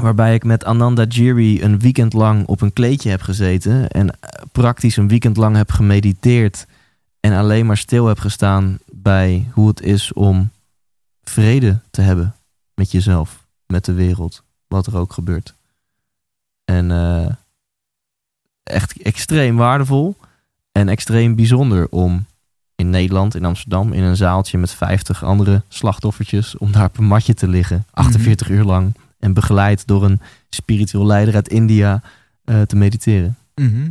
Waarbij 0.01 0.35
ik 0.35 0.45
met 0.45 0.65
Ananda 0.65 1.05
Giri 1.09 1.63
een 1.63 1.79
weekend 1.79 2.13
lang 2.13 2.47
op 2.47 2.61
een 2.61 2.73
kleedje 2.73 3.11
heb 3.11 3.23
gezeten. 3.23 3.89
En 3.89 4.11
eh, 4.11 4.43
praktisch 4.53 4.97
een 4.97 5.09
weekend 5.09 5.37
lang 5.37 5.57
heb 5.57 5.71
gemediteerd. 5.71 6.67
En 7.27 7.33
alleen 7.33 7.67
maar 7.67 7.77
stil 7.77 8.07
heb 8.07 8.19
gestaan 8.19 8.79
bij 8.93 9.49
hoe 9.53 9.69
het 9.69 9.83
is 9.83 10.13
om 10.13 10.51
vrede 11.23 11.79
te 11.91 12.01
hebben 12.01 12.35
met 12.75 12.91
jezelf, 12.91 13.47
met 13.67 13.85
de 13.85 13.93
wereld, 13.93 14.43
wat 14.69 14.87
er 14.87 14.97
ook 14.97 15.13
gebeurt. 15.13 15.55
En 16.65 16.91
eh, 16.91 17.27
echt 18.63 19.03
extreem 19.03 19.57
waardevol 19.57 20.17
en 20.73 20.89
extreem 20.89 21.35
bijzonder 21.35 21.89
om 21.89 22.27
in 22.75 22.91
Nederland, 22.91 23.35
in 23.35 23.45
Amsterdam, 23.45 23.93
in 23.93 24.03
een 24.03 24.17
zaaltje 24.17 24.59
met 24.59 24.71
50 24.71 25.25
andere 25.25 25.63
slachtoffertjes, 25.69 26.59
om 26.59 26.73
daar 26.73 26.87
op 26.87 26.99
een 26.99 27.05
matje 27.05 27.35
te 27.35 27.49
liggen, 27.49 27.87
48 27.91 28.49
uur 28.49 28.65
lang, 28.65 28.95
en 29.19 29.33
begeleid 29.33 29.87
door 29.87 30.05
een 30.05 30.21
spiritueel 30.49 31.07
leider 31.07 31.35
uit 31.35 31.49
India 31.49 32.03
eh, 32.45 32.63
te 32.63 32.77
mediteren. 32.77 33.37
Mhm. 33.55 33.89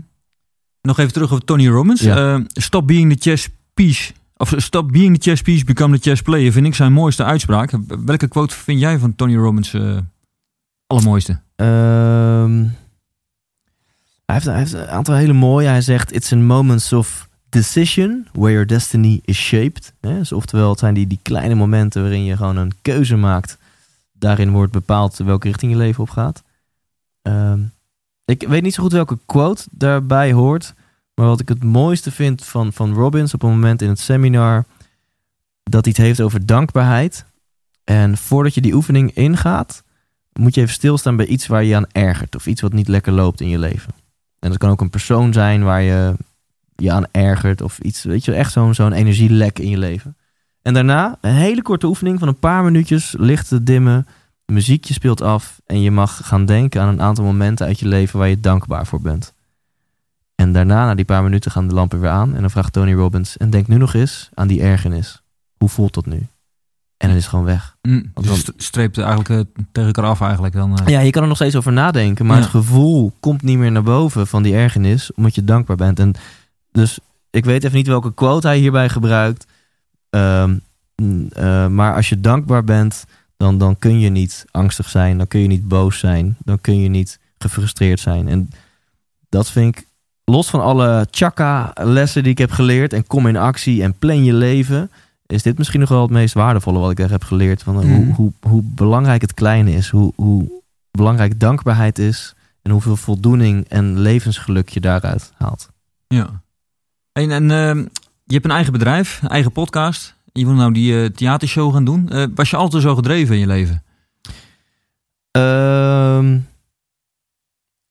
Nog 0.85 0.99
even 0.99 1.13
terug 1.13 1.31
over 1.31 1.45
Tony 1.45 1.67
Robbins. 1.67 2.01
Ja. 2.01 2.35
Eh, 2.35 2.41
stop 2.47 2.87
being 2.87 3.13
the 3.13 3.29
chess 3.29 3.49
piece. 3.73 4.13
Of 4.37 4.53
stop 4.57 4.91
being 4.91 5.17
the 5.17 5.29
chess 5.29 5.41
piece, 5.41 5.63
become 5.63 5.97
the 5.97 6.09
chess 6.09 6.21
player. 6.21 6.51
Vind 6.51 6.65
ik 6.65 6.75
zijn 6.75 6.93
mooiste 6.93 7.23
uitspraak. 7.23 7.71
Welke 8.05 8.27
quote 8.27 8.55
vind 8.55 8.79
jij 8.79 8.99
van 8.99 9.15
Tony 9.15 9.35
Robbins 9.35 9.73
eh 9.73 9.97
allermooiste? 10.87 11.39
Ehm, 11.55 12.63
hij, 14.25 14.35
heeft, 14.35 14.45
hij 14.45 14.57
heeft 14.57 14.73
een 14.73 14.87
aantal 14.87 15.15
hele 15.15 15.33
mooie. 15.33 15.67
Hij 15.67 15.81
zegt: 15.81 16.13
It's 16.13 16.31
in 16.31 16.45
moments 16.45 16.93
of 16.93 17.29
decision 17.49 18.27
where 18.31 18.51
your 18.51 18.67
destiny 18.67 19.19
is 19.23 19.37
shaped. 19.37 19.93
Hè? 20.01 20.17
Dus 20.17 20.31
oftewel, 20.31 20.69
het 20.69 20.79
zijn 20.79 20.93
die, 20.93 21.07
die 21.07 21.19
kleine 21.21 21.55
momenten 21.55 22.01
waarin 22.01 22.23
je 22.23 22.37
gewoon 22.37 22.57
een 22.57 22.73
keuze 22.81 23.15
maakt. 23.15 23.57
Daarin 24.13 24.51
wordt 24.51 24.71
bepaald 24.71 25.17
welke 25.17 25.47
richting 25.47 25.71
je 25.71 25.77
leven 25.77 26.03
op 26.03 26.09
gaat. 26.09 26.43
Ehm, 27.21 27.59
ik 28.25 28.47
weet 28.47 28.61
niet 28.61 28.73
zo 28.73 28.83
goed 28.83 28.91
welke 28.91 29.19
quote 29.25 29.63
daarbij 29.71 30.31
hoort. 30.31 30.73
Maar 31.15 31.25
wat 31.25 31.39
ik 31.39 31.47
het 31.47 31.63
mooiste 31.63 32.11
vind 32.11 32.45
van, 32.45 32.73
van 32.73 32.93
Robbins 32.93 33.33
op 33.33 33.43
een 33.43 33.49
moment 33.49 33.81
in 33.81 33.89
het 33.89 33.99
seminar. 33.99 34.65
dat 35.63 35.85
hij 35.85 35.93
het 35.97 36.05
heeft 36.05 36.21
over 36.21 36.45
dankbaarheid. 36.45 37.25
En 37.83 38.17
voordat 38.17 38.53
je 38.53 38.61
die 38.61 38.73
oefening 38.73 39.11
ingaat 39.13 39.83
moet 40.33 40.55
je 40.55 40.61
even 40.61 40.73
stilstaan 40.73 41.15
bij 41.15 41.25
iets 41.25 41.47
waar 41.47 41.63
je 41.63 41.75
aan 41.75 41.91
ergert. 41.91 42.35
Of 42.35 42.47
iets 42.47 42.61
wat 42.61 42.73
niet 42.73 42.87
lekker 42.87 43.13
loopt 43.13 43.41
in 43.41 43.49
je 43.49 43.59
leven. 43.59 43.93
En 44.39 44.49
dat 44.49 44.57
kan 44.57 44.69
ook 44.69 44.81
een 44.81 44.89
persoon 44.89 45.33
zijn 45.33 45.63
waar 45.63 45.81
je 45.81 46.15
je 46.75 46.91
aan 46.91 47.05
ergert. 47.11 47.61
Of 47.61 47.79
iets, 47.79 48.03
weet 48.03 48.25
je, 48.25 48.33
echt 48.33 48.51
zo'n 48.51 48.73
zo'n 48.73 48.93
energielek 48.93 49.59
in 49.59 49.69
je 49.69 49.77
leven. 49.77 50.17
En 50.61 50.73
daarna 50.73 51.17
een 51.21 51.33
hele 51.33 51.61
korte 51.61 51.87
oefening 51.87 52.19
van 52.19 52.27
een 52.27 52.39
paar 52.39 52.63
minuutjes. 52.63 53.15
Licht 53.17 53.47
te 53.47 53.63
dimmen. 53.63 54.07
Muziekje 54.45 54.93
speelt 54.93 55.21
af. 55.21 55.61
En 55.65 55.81
je 55.81 55.91
mag 55.91 56.19
gaan 56.27 56.45
denken 56.45 56.81
aan 56.81 56.87
een 56.87 57.01
aantal 57.01 57.23
momenten 57.25 57.65
uit 57.65 57.79
je 57.79 57.87
leven 57.87 58.19
waar 58.19 58.27
je 58.27 58.39
dankbaar 58.39 58.85
voor 58.87 59.01
bent. 59.01 59.33
En 60.35 60.51
daarna, 60.53 60.85
na 60.85 60.95
die 60.95 61.05
paar 61.05 61.23
minuten, 61.23 61.51
gaan 61.51 61.67
de 61.67 61.73
lampen 61.73 61.99
weer 61.99 62.09
aan. 62.09 62.35
En 62.35 62.41
dan 62.41 62.49
vraagt 62.49 62.73
Tony 62.73 62.93
Robbins. 62.93 63.37
En 63.37 63.49
denk 63.49 63.67
nu 63.67 63.77
nog 63.77 63.93
eens 63.93 64.29
aan 64.33 64.47
die 64.47 64.61
ergernis. 64.61 65.21
Hoe 65.57 65.69
voelt 65.69 65.93
dat 65.93 66.05
nu? 66.05 66.27
En 66.97 67.09
het 67.09 67.17
is 67.17 67.27
gewoon 67.27 67.45
weg. 67.45 67.75
Mm, 67.81 68.11
Want 68.13 68.27
dus 68.27 68.43
dan- 68.43 68.53
st- 68.55 68.63
streept 68.63 68.97
eigenlijk 68.97 69.29
eh, 69.29 69.39
tegen 69.71 69.85
elkaar 69.93 70.05
af 70.09 70.21
eigenlijk 70.21 70.53
dan. 70.55 70.77
eh. 70.79 70.87
Ja, 70.87 70.99
je 70.99 71.09
kan 71.09 71.21
er 71.21 71.27
nog 71.27 71.37
steeds 71.37 71.55
over 71.55 71.71
nadenken, 71.73 72.25
maar 72.25 72.35
Ja. 72.37 72.41
het 72.41 72.51
gevoel 72.51 73.13
komt 73.19 73.41
niet 73.41 73.57
meer 73.57 73.71
naar 73.71 73.83
boven 73.83 74.27
van 74.27 74.43
die 74.43 74.53
ergernis, 74.55 75.13
omdat 75.13 75.35
je 75.35 75.43
dankbaar 75.43 75.75
bent. 75.75 75.99
En 75.99 76.13
dus 76.71 76.99
ik 77.29 77.45
weet 77.45 77.63
even 77.63 77.77
niet 77.77 77.87
welke 77.87 78.13
quote 78.13 78.47
hij 78.47 78.57
hierbij 78.57 78.89
gebruikt. 78.89 79.45
Ehm, 80.09 80.57
eh, 81.29 81.67
maar 81.67 81.95
als 81.95 82.09
je 82.09 82.19
dankbaar 82.21 82.63
bent, 82.63 83.05
dan, 83.37 83.57
dan 83.57 83.79
kun 83.79 83.99
je 83.99 84.09
niet 84.09 84.45
angstig 84.51 84.89
zijn, 84.89 85.17
dan 85.17 85.27
kun 85.27 85.39
je 85.39 85.47
niet 85.47 85.67
boos 85.67 85.99
zijn, 85.99 86.37
dan 86.43 86.61
kun 86.61 86.79
je 86.79 86.89
niet 86.89 87.19
gefrustreerd 87.37 87.99
zijn. 87.99 88.27
En 88.27 88.49
dat 89.29 89.51
vind 89.51 89.77
ik, 89.77 89.87
los 90.23 90.49
van 90.49 90.61
alle 90.61 91.07
chakra-lessen 91.11 92.23
die 92.23 92.31
ik 92.31 92.37
heb 92.37 92.51
geleerd 92.51 92.93
en 92.93 93.07
kom 93.07 93.27
in 93.27 93.37
actie 93.37 93.83
en 93.83 93.93
plan 93.93 94.23
je 94.23 94.33
leven, 94.33 94.91
is 95.25 95.43
dit 95.43 95.57
misschien 95.57 95.79
nog 95.79 95.89
wel 95.89 96.01
het 96.01 96.11
meest 96.11 96.33
waardevolle 96.33 96.79
wat 96.79 96.91
ik 96.91 96.97
heb 96.97 97.23
geleerd. 97.23 97.63
Van 97.63 97.75
hoe, 97.75 97.85
Mhm. 97.85 98.11
hoe, 98.11 98.31
hoe 98.39 98.61
belangrijk 98.63 99.21
het 99.21 99.33
kleine 99.33 99.71
is, 99.71 99.89
hoe, 99.89 100.13
hoe 100.15 100.51
belangrijk 100.91 101.39
dankbaarheid 101.39 101.99
is 101.99 102.33
en 102.61 102.71
hoeveel 102.71 102.95
voldoening 102.95 103.65
en 103.67 103.99
levensgeluk 103.99 104.69
je 104.69 104.79
daaruit 104.79 105.31
haalt. 105.37 105.69
Ja. 106.07 106.41
En, 107.11 107.31
en 107.31 107.51
ehm, 107.51 107.77
je 108.23 108.33
hebt 108.33 108.45
een 108.45 108.51
eigen 108.51 108.73
bedrijf, 108.73 109.21
eigen 109.27 109.51
podcast. 109.51 110.14
Je 110.37 110.45
wil 110.45 110.53
nou 110.53 110.73
die 110.73 111.01
eh, 111.01 111.05
theatershow 111.09 111.73
gaan 111.73 111.85
doen. 111.85 112.09
Eh, 112.09 112.23
was 112.35 112.49
je 112.49 112.55
altijd 112.55 112.83
zo 112.83 112.95
gedreven 112.95 113.33
in 113.35 113.39
je 113.41 113.47
leven? 113.47 113.83
Ehm, 115.31 116.37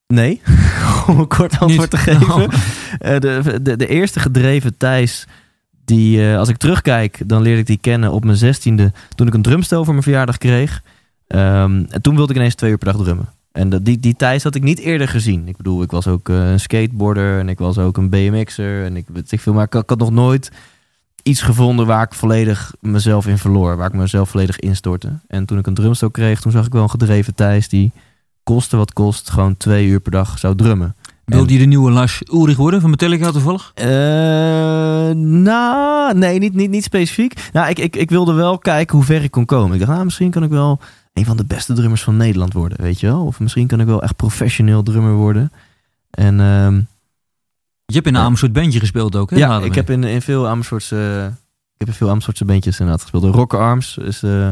nee, 0.07 0.41
om 1.09 1.19
een 1.19 1.29
kort 1.29 1.59
antwoord 1.59 1.91
te 1.91 1.97
geven. 1.97 2.51
Eh, 2.99 3.19
de, 3.19 3.59
de, 3.63 3.77
de 3.77 3.87
eerste 3.87 4.21
gedreven 4.21 4.77
Thijs, 4.77 5.27
die, 5.85 6.27
als 6.37 6.49
ik 6.49 6.57
terugkijk, 6.57 7.23
dan 7.27 7.43
leerde 7.43 7.61
ik 7.61 7.67
die 7.67 7.79
kennen 7.81 8.13
op 8.13 8.25
mijn 8.25 8.37
zestiende, 8.37 8.93
toen 9.15 9.27
ik 9.27 9.35
een 9.35 9.43
drumstel 9.43 9.83
voor 9.85 9.93
mijn 9.93 10.03
verjaardag 10.05 10.39
kreeg. 10.39 10.83
Ehm, 11.27 11.85
en 11.89 12.03
toen 12.03 12.15
wilde 12.17 12.33
ik 12.33 12.39
ineens 12.39 12.55
twee 12.55 12.71
uur 12.71 12.79
per 12.79 12.93
dag 12.93 13.03
drummen. 13.03 13.29
En 13.53 13.69
dat- 13.69 13.85
die, 13.85 13.99
die 13.99 14.17
Thijs 14.17 14.43
had 14.43 14.55
ik 14.55 14.63
niet 14.63 14.79
eerder 14.79 15.09
gezien. 15.09 15.49
Ik 15.49 15.57
bedoel, 15.57 15.83
ik 15.83 15.91
was 15.91 16.07
ook 16.07 16.29
een 16.29 16.61
skateboarder 16.61 17.39
en 17.39 17.49
ik 17.49 17.59
was 17.59 17.79
ook 17.79 17.97
een 17.97 18.11
BMX'er. 18.11 18.85
En 18.85 18.97
ik 18.97 19.07
ik 19.29 19.41
veel, 19.41 19.53
maar 19.53 19.65
ik 19.65 19.73
had 19.87 19.99
nog 19.99 20.11
nooit 20.11 20.51
iets 21.25 21.43
gevonden 21.43 21.87
waar 21.87 22.03
ik 22.03 22.15
volledig 22.15 22.75
mezelf 22.81 23.27
in 23.27 23.39
verloor. 23.39 23.77
Waar 23.77 23.87
ik 23.87 23.93
mezelf 23.93 24.31
volledig 24.31 24.59
instortte. 24.59 25.13
En 25.27 25.45
toen 25.45 25.59
ik 25.59 25.67
een 25.67 25.75
drumstel 25.75 26.11
kreeg, 26.11 26.41
toen 26.41 26.53
zag 26.53 26.67
ik 26.67 26.73
wel 26.73 26.83
een 26.83 26.91
gedreven 26.91 27.35
Thijs 27.35 27.69
die 27.69 27.93
koste 28.43 28.77
wat 28.77 28.93
kost, 28.93 29.31
gewoon 29.31 29.57
twee 29.57 29.87
uur 29.87 30.01
per 30.01 30.13
dag 30.13 30.39
zou 30.39 30.57
drummen. 30.57 30.95
Wilde 31.25 31.53
je 31.53 31.59
de 31.59 31.65
nieuwe 31.65 31.91
Lars 31.91 32.23
Ulrich 32.33 32.57
worden 32.57 32.81
van 32.81 32.91
Metallica 32.91 33.31
toevallig? 33.31 33.73
Eh, 33.75 33.87
nou, 35.17 36.19
nee, 36.19 36.39
niet, 36.39 36.55
niet, 36.55 36.71
niet 36.71 36.85
specifiek. 36.85 37.49
Nou, 37.53 37.69
ik, 37.69 37.79
ik, 37.79 37.97
ik 37.97 38.11
wilde 38.11 38.33
wel 38.33 38.59
kijken 38.59 38.97
hoe 38.97 39.07
ver 39.07 39.23
ik 39.23 39.31
kon 39.31 39.45
komen. 39.45 39.73
Ik 39.73 39.79
dacht, 39.79 39.93
nou, 39.93 40.05
misschien 40.05 40.31
kan 40.31 40.43
ik 40.43 40.51
wel 40.51 40.81
een 41.13 41.25
van 41.25 41.37
de 41.37 41.45
beste 41.45 41.73
drummers 41.73 42.03
van 42.03 42.17
Nederland 42.17 42.53
worden, 42.53 42.83
weet 42.83 43.01
je 43.01 43.07
wel? 43.07 43.25
Of 43.25 43.41
misschien 43.41 43.67
kan 43.67 43.81
ik 43.81 43.87
wel 43.87 44.03
echt 44.03 44.17
professioneel 44.17 44.83
drummer 44.83 45.13
worden. 45.13 45.53
En 46.11 46.41
ehm, 46.41 46.81
Je 47.87 47.95
hebt 47.95 48.07
in 48.07 48.15
een. 48.15 48.21
Amersfoort 48.21 48.53
bandje 48.53 48.79
gespeeld 48.79 49.17
ook, 49.17 49.31
hè? 49.31 49.37
ja, 49.37 49.61
ik 49.61 49.75
heb 49.75 49.91
in, 49.91 50.05
in 50.05 50.23
veel 50.23 50.49
Amersfoortse, 50.49 51.33
ik 51.73 51.79
heb 51.79 51.89
in 51.89 51.95
veel 51.95 52.09
Amersfoortse 52.09 52.45
bandjes 52.45 52.79
inderdaad 52.79 53.03
gespeeld. 53.03 53.35
Rock 53.35 53.55
Arms 53.55 53.97
is 53.99 54.23
eh, 54.23 54.51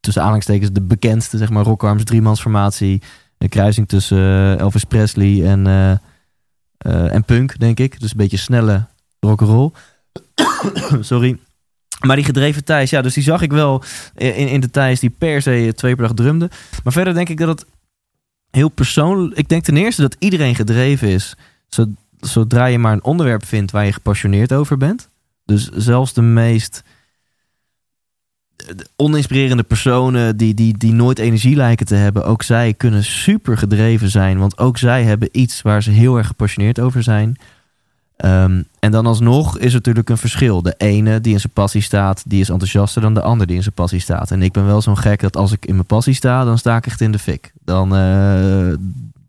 tussen 0.00 0.22
aanhalingstekens 0.22 0.70
de 0.72 0.82
bekendste, 0.82 1.36
zeg 1.36 1.50
maar, 1.50 1.64
Rock 1.64 1.84
Arms 1.84 2.04
driemansformatie. 2.04 3.02
Een 3.38 3.48
kruising 3.48 3.88
tussen 3.88 4.18
eh, 4.18 4.58
Elvis 4.58 4.84
Presley 4.84 5.44
en, 5.44 5.66
eh, 6.78 7.12
en 7.12 7.24
punk, 7.24 7.58
denk 7.58 7.78
ik. 7.80 8.00
Dus 8.00 8.10
een 8.10 8.16
beetje 8.16 8.36
snelle 8.36 8.86
rock'n'roll. 9.20 9.70
Sorry. 11.00 11.38
Maar 12.06 12.16
die 12.16 12.24
gedreven 12.24 12.64
Thijs, 12.64 12.90
ja, 12.90 13.02
dus 13.02 13.14
die 13.14 13.22
zag 13.22 13.42
ik 13.42 13.52
wel 13.52 13.82
in, 14.14 14.48
in 14.48 14.60
de 14.60 14.70
Thijs 14.70 15.00
die 15.00 15.10
per 15.10 15.42
se 15.42 15.72
twee 15.76 15.94
per 15.94 16.04
dag 16.04 16.14
drumde. 16.14 16.50
Maar 16.84 16.92
verder 16.92 17.14
denk 17.14 17.28
ik 17.28 17.38
dat 17.38 17.48
het 17.48 17.66
heel 18.50 18.68
persoonlijk... 18.68 19.38
Ik 19.38 19.48
denk 19.48 19.64
ten 19.64 19.76
eerste 19.76 20.02
dat 20.02 20.16
iedereen 20.18 20.54
gedreven 20.54 21.08
is. 21.08 21.36
Zo, 21.68 21.86
zodra 22.26 22.66
je 22.66 22.78
maar 22.78 22.92
een 22.92 23.04
onderwerp 23.04 23.44
vindt 23.44 23.72
waar 23.72 23.84
je 23.84 23.92
gepassioneerd 23.92 24.52
over 24.52 24.76
bent. 24.76 25.08
Dus 25.44 25.68
zelfs 25.68 26.12
de 26.12 26.22
meest 26.22 26.82
de 28.56 28.86
oninspirerende 28.96 29.62
personen 29.62 30.36
die, 30.36 30.54
die, 30.54 30.78
die 30.78 30.92
nooit 30.92 31.18
energie 31.18 31.56
lijken 31.56 31.86
te 31.86 31.94
hebben, 31.94 32.24
ook 32.24 32.42
zij 32.42 32.74
kunnen 32.74 33.04
super 33.04 33.58
gedreven 33.58 34.10
zijn. 34.10 34.38
Want 34.38 34.58
ook 34.58 34.78
zij 34.78 35.04
hebben 35.04 35.28
iets 35.32 35.62
waar 35.62 35.82
ze 35.82 35.90
heel 35.90 36.16
erg 36.16 36.26
gepassioneerd 36.26 36.80
over 36.80 37.02
zijn. 37.02 37.36
Ehm, 38.16 38.62
en 38.78 38.90
dan 38.90 39.06
alsnog 39.06 39.58
is 39.58 39.68
er 39.68 39.74
natuurlijk 39.74 40.08
een 40.08 40.18
verschil. 40.18 40.62
De 40.62 40.74
ene 40.76 41.20
die 41.20 41.32
in 41.32 41.40
zijn 41.40 41.52
passie 41.52 41.82
staat, 41.82 42.22
die 42.26 42.40
is 42.40 42.48
enthousiaster 42.48 43.02
dan 43.02 43.14
de 43.14 43.22
ander 43.22 43.46
die 43.46 43.56
in 43.56 43.62
zijn 43.62 43.74
passie 43.74 44.00
staat. 44.00 44.30
En 44.30 44.42
ik 44.42 44.52
ben 44.52 44.66
wel 44.66 44.82
zo'n 44.82 44.98
gek 44.98 45.20
dat 45.20 45.36
als 45.36 45.52
ik 45.52 45.66
in 45.66 45.74
mijn 45.74 45.86
passie 45.86 46.14
sta, 46.14 46.44
dan 46.44 46.58
sta 46.58 46.76
ik 46.76 46.86
echt 46.86 47.00
in 47.00 47.12
de 47.12 47.18
fik. 47.18 47.52
Dan, 47.64 47.96
eh, 47.96 48.72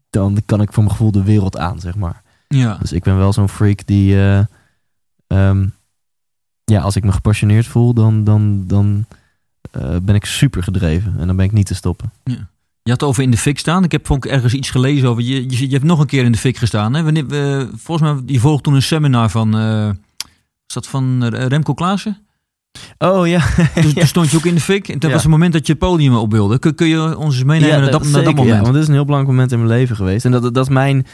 dan 0.09 0.41
kan 0.45 0.61
ik 0.61 0.73
voor 0.73 0.83
mijn 0.83 0.95
gevoel 0.95 1.11
de 1.11 1.23
wereld 1.23 1.57
aan, 1.57 1.79
zeg 1.79 1.95
maar. 1.95 2.23
Ja. 2.47 2.77
Dus 2.81 2.91
ik 2.91 3.03
ben 3.03 3.17
wel 3.17 3.33
zo'n 3.33 3.49
freak 3.49 3.85
die... 3.85 4.15
eh, 4.15 4.39
ehm, 5.27 5.65
ja, 6.63 6.81
als 6.81 6.95
ik 6.95 7.03
me 7.03 7.11
gepassioneerd 7.11 7.67
voel, 7.67 7.93
dan, 7.93 8.23
dan, 8.23 8.63
dan 8.67 9.05
eh, 9.71 9.95
ben 10.01 10.15
ik 10.15 10.25
super 10.25 10.63
gedreven. 10.63 11.15
En 11.19 11.27
dan 11.27 11.35
ben 11.35 11.45
ik 11.45 11.51
niet 11.51 11.65
te 11.67 11.75
stoppen. 11.75 12.11
Je 12.83 12.91
had 12.91 13.03
over 13.03 13.23
in 13.23 13.31
de 13.31 13.37
fik 13.37 13.59
staan. 13.59 13.83
Ik 13.83 13.91
heb 13.91 14.05
vond 14.05 14.25
ik 14.25 14.31
ergens 14.31 14.53
iets 14.53 14.69
gelezen 14.69 15.09
over. 15.09 15.23
Je, 15.23 15.49
je, 15.49 15.65
je 15.67 15.73
hebt 15.73 15.83
nog 15.83 15.99
een 15.99 16.05
keer 16.05 16.23
in 16.25 16.31
de 16.31 16.37
fik 16.37 16.57
gestaan. 16.57 16.93
Hè? 16.93 17.03
Wanneer, 17.03 17.25
eh, 17.59 17.67
volgens 17.75 18.11
mij, 18.11 18.21
je 18.25 18.39
volgt 18.39 18.63
toen 18.63 18.73
een 18.73 18.81
seminar 18.81 19.29
van. 19.29 19.57
eh 19.57 19.85
was 20.65 20.73
dat 20.73 20.87
van 20.87 21.25
Remco 21.25 21.73
Klaassen? 21.73 22.17
Oh 22.97 23.27
ja. 23.27 23.41
Toen, 23.81 23.93
toen 23.93 24.07
stond 24.15 24.31
je 24.31 24.37
ook 24.37 24.45
in 24.45 24.55
de 24.55 24.61
fik. 24.61 24.87
En 24.87 24.93
dat 24.93 25.03
Ja. 25.09 25.09
was 25.15 25.21
het 25.23 25.31
moment 25.31 25.53
dat 25.53 25.65
je 25.67 25.71
het 25.73 25.81
podium 25.81 26.15
op 26.15 26.31
wilde. 26.31 26.59
Kun, 26.59 26.75
kun 26.75 26.87
je 26.87 27.17
ons 27.17 27.35
eens 27.35 27.43
meenemen 27.43 27.75
Ja, 27.75 27.81
naar, 27.81 27.91
dat, 27.91 28.05
zeker, 28.05 28.23
dat 28.23 28.35
moment? 28.35 28.55
Ja, 28.55 28.61
want 28.61 28.73
dit 28.73 28.81
is 28.81 28.87
een 28.87 28.93
heel 28.93 29.05
belangrijk 29.05 29.35
moment 29.35 29.51
in 29.51 29.57
mijn 29.65 29.69
leven 29.79 29.95
geweest. 29.95 30.25
En 30.25 30.31
dat, 30.31 30.53
dat 30.53 30.57
is 30.67 30.73
mijn 30.73 31.05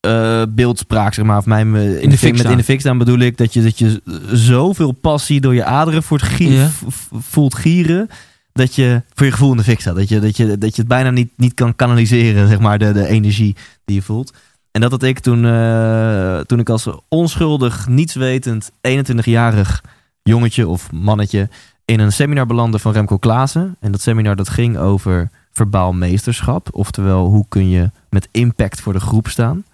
eh, 0.00 0.42
beeldspraak, 0.48 1.14
zeg 1.14 1.24
maar. 1.24 1.38
Of 1.38 1.46
mijn, 1.46 1.74
eh, 1.76 2.02
in, 2.02 2.10
de 2.10 2.18
fik, 2.18 2.30
met 2.30 2.40
staan. 2.40 2.52
in 2.52 2.58
de 2.58 2.64
fik 2.64 2.80
staan 2.80 2.98
bedoel 2.98 3.18
ik 3.18 3.36
dat 3.36 3.52
je, 3.52 3.62
dat 3.62 3.78
je 3.78 4.02
zoveel 4.32 4.92
passie 4.92 5.40
door 5.40 5.54
je 5.54 5.64
aderen 5.64 6.02
voelt, 6.02 6.22
gie- 6.22 6.52
Ja. 6.52 6.68
v- 6.68 6.82
v- 6.88 7.06
voelt 7.18 7.54
gieren. 7.54 8.08
Dat 8.52 8.74
je 8.74 9.02
voor 9.14 9.26
je 9.26 9.32
gevoel 9.32 9.50
in 9.50 9.56
de 9.56 9.62
fik 9.62 9.80
staat. 9.80 9.96
Dat 9.96 10.08
je, 10.08 10.20
dat 10.20 10.36
je, 10.36 10.58
dat 10.58 10.74
je 10.74 10.80
het 10.80 10.88
bijna 10.90 11.10
niet, 11.10 11.30
niet 11.36 11.54
kan 11.54 11.76
kanaliseren, 11.76 12.48
zeg 12.48 12.58
maar, 12.58 12.78
de, 12.78 12.92
de 12.92 13.06
energie 13.06 13.56
die 13.84 13.96
je 13.96 14.02
voelt. 14.02 14.32
En 14.70 14.80
dat 14.80 14.90
had 14.90 15.02
ik 15.02 15.18
toen, 15.18 15.44
eh, 15.44 16.38
toen 16.38 16.58
ik 16.58 16.68
als 16.68 16.88
onschuldig, 17.08 17.88
nietswetend, 17.88 18.70
21-jarig 18.80 19.82
jongetje 20.22 20.68
of 20.68 20.92
mannetje 20.92 21.48
in 21.84 22.00
een 22.00 22.12
seminar 22.12 22.46
belandde 22.46 22.78
van 22.78 22.92
Remco 22.92 23.16
Klaassen. 23.18 23.76
En 23.80 23.92
dat 23.92 24.00
seminar 24.00 24.36
dat 24.36 24.48
ging 24.48 24.76
over 24.76 25.30
verbaal 25.52 25.92
meesterschap. 25.92 26.68
Oftewel, 26.72 27.26
hoe 27.26 27.44
kun 27.48 27.68
je 27.68 27.90
met 28.10 28.28
impact 28.30 28.80
voor 28.80 28.92
de 28.92 29.00
groep 29.00 29.28
staan. 29.28 29.64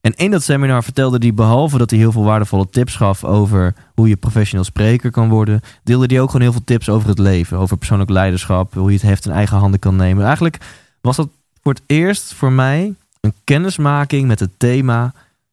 En 0.00 0.14
in 0.14 0.30
dat 0.30 0.42
seminar 0.42 0.84
vertelde 0.84 1.18
hij, 1.18 1.34
behalve 1.34 1.78
dat 1.78 1.90
hij 1.90 1.98
heel 1.98 2.12
veel 2.12 2.24
waardevolle 2.24 2.68
tips 2.70 2.96
gaf 2.96 3.24
over 3.24 3.74
hoe 3.94 4.08
je 4.08 4.16
professioneel 4.16 4.64
spreker 4.64 5.10
kan 5.10 5.28
worden, 5.28 5.60
deelde 5.82 6.06
hij 6.06 6.20
ook 6.20 6.26
gewoon 6.26 6.42
heel 6.42 6.52
veel 6.52 6.64
tips 6.64 6.88
over 6.88 7.08
het 7.08 7.18
leven, 7.18 7.58
over 7.58 7.76
persoonlijk 7.76 8.10
leiderschap, 8.10 8.74
hoe 8.74 8.88
je 8.88 8.96
het 8.96 9.06
heft 9.06 9.26
in 9.26 9.32
eigen 9.32 9.56
handen 9.56 9.80
kan 9.80 9.96
nemen. 9.96 10.24
Eigenlijk 10.24 10.58
was 11.00 11.16
dat 11.16 11.28
voor 11.62 11.72
het 11.72 11.82
eerst 11.86 12.34
voor 12.34 12.52
mij 12.52 12.94
een 13.20 13.34
kennismaking 13.44 14.26
met 14.26 14.40
het 14.40 14.50
thema. 14.56 15.12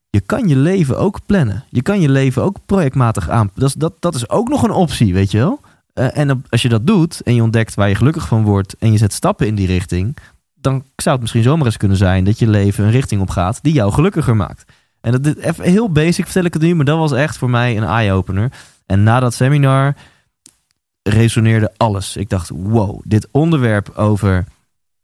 Je 0.10 0.21
kan 0.21 0.47
je 0.47 0.55
leven 0.55 0.97
ook 0.97 1.19
plannen. 1.25 1.63
Je 1.69 1.81
kan 1.81 2.01
je 2.01 2.10
leven 2.10 2.43
ook 2.43 2.58
projectmatig 2.65 3.29
aan. 3.29 3.51
Dat 3.53 3.67
is, 3.67 3.73
dat, 3.73 3.93
dat 3.99 4.15
is 4.15 4.29
ook 4.29 4.49
nog 4.49 4.63
een 4.63 4.71
optie, 4.71 5.13
weet 5.13 5.31
je 5.31 5.38
wel. 5.38 5.60
Uh, 5.93 6.17
en 6.17 6.43
als 6.49 6.62
je 6.62 6.69
dat 6.69 6.88
doet 6.88 7.21
en 7.21 7.36
je 7.36 7.43
ontdekt 7.43 7.75
waar 7.75 7.89
je 7.89 7.95
gelukkig 7.95 8.27
van 8.27 8.43
wordt 8.43 8.75
en 8.79 8.91
je 8.91 8.97
zet 8.97 9.13
stappen 9.13 9.47
in 9.47 9.55
die 9.55 9.67
richting, 9.67 10.17
dan 10.65 10.84
zou 10.95 11.13
het 11.15 11.21
misschien 11.21 11.43
zomaar 11.43 11.65
eens 11.65 11.78
kunnen 11.78 11.97
zijn 11.97 12.23
dat 12.23 12.39
je 12.39 12.47
leven 12.47 12.84
een 12.84 12.91
richting 12.91 13.21
op 13.21 13.30
gaat 13.30 13.60
die 13.62 13.73
jou 13.73 13.91
gelukkiger 13.91 14.36
maakt. 14.36 14.71
En 15.01 15.12
dat 15.12 15.25
is 15.25 15.43
even 15.43 15.63
heel 15.63 15.91
basic 15.91 16.25
vertel 16.25 16.43
ik 16.43 16.54
het 16.54 16.62
nu, 16.62 16.75
maar 16.75 16.86
dat 16.86 16.97
was 16.97 17.12
echt 17.12 17.38
voor 17.38 17.49
mij 17.49 17.78
een 17.78 17.84
eye-opener. 17.84 18.51
En 18.86 19.04
na 19.04 19.19
dat 19.19 19.34
seminar 19.34 19.95
resoneerde 21.04 21.73
alles. 21.78 22.17
Ik 22.17 22.30
dacht, 22.30 22.49
wow, 22.49 23.01
dit 23.04 23.28
onderwerp 23.32 23.89
over 23.89 24.45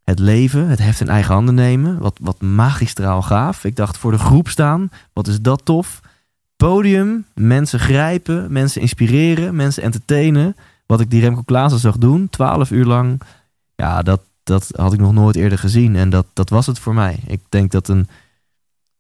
het 0.04 0.20
leven, 0.20 0.68
het 0.68 0.80
heft 0.80 1.02
in 1.02 1.10
eigen 1.10 1.34
handen 1.34 1.56
nemen, 1.56 2.00
wat, 2.00 2.18
wat 2.22 2.42
magistraal 2.42 3.22
gaaf. 3.22 3.64
Ik 3.64 3.76
dacht, 3.76 3.98
voor 3.98 4.12
de 4.12 4.18
groep 4.18 4.48
staan, 4.48 4.90
wat 5.14 5.28
is 5.28 5.42
dat 5.42 5.66
tof. 5.66 6.00
Podium, 6.56 7.26
mensen 7.34 7.80
grijpen, 7.80 8.52
mensen 8.52 8.82
inspireren, 8.82 9.56
mensen 9.56 9.84
entertainen. 9.84 10.56
Wat 10.86 11.00
ik 11.00 11.10
die 11.10 11.22
Remco 11.22 11.42
Klaassen 11.42 11.80
zag 11.80 11.98
doen, 11.98 12.30
twaalf 12.30 12.72
uur 12.72 12.86
lang. 12.86 13.22
Ja, 13.76 14.02
dat, 14.02 14.22
dat 14.44 14.70
had 14.76 14.94
ik 14.94 15.00
nog 15.00 15.14
nooit 15.14 15.36
eerder 15.36 15.58
gezien. 15.58 15.96
En 15.96 16.10
dat, 16.10 16.26
dat 16.34 16.50
was 16.50 16.66
het 16.66 16.80
voor 16.80 16.94
mij. 16.94 17.20
Ik 17.28 17.40
denk 17.50 17.72
dat 17.72 17.88
een, 17.88 18.08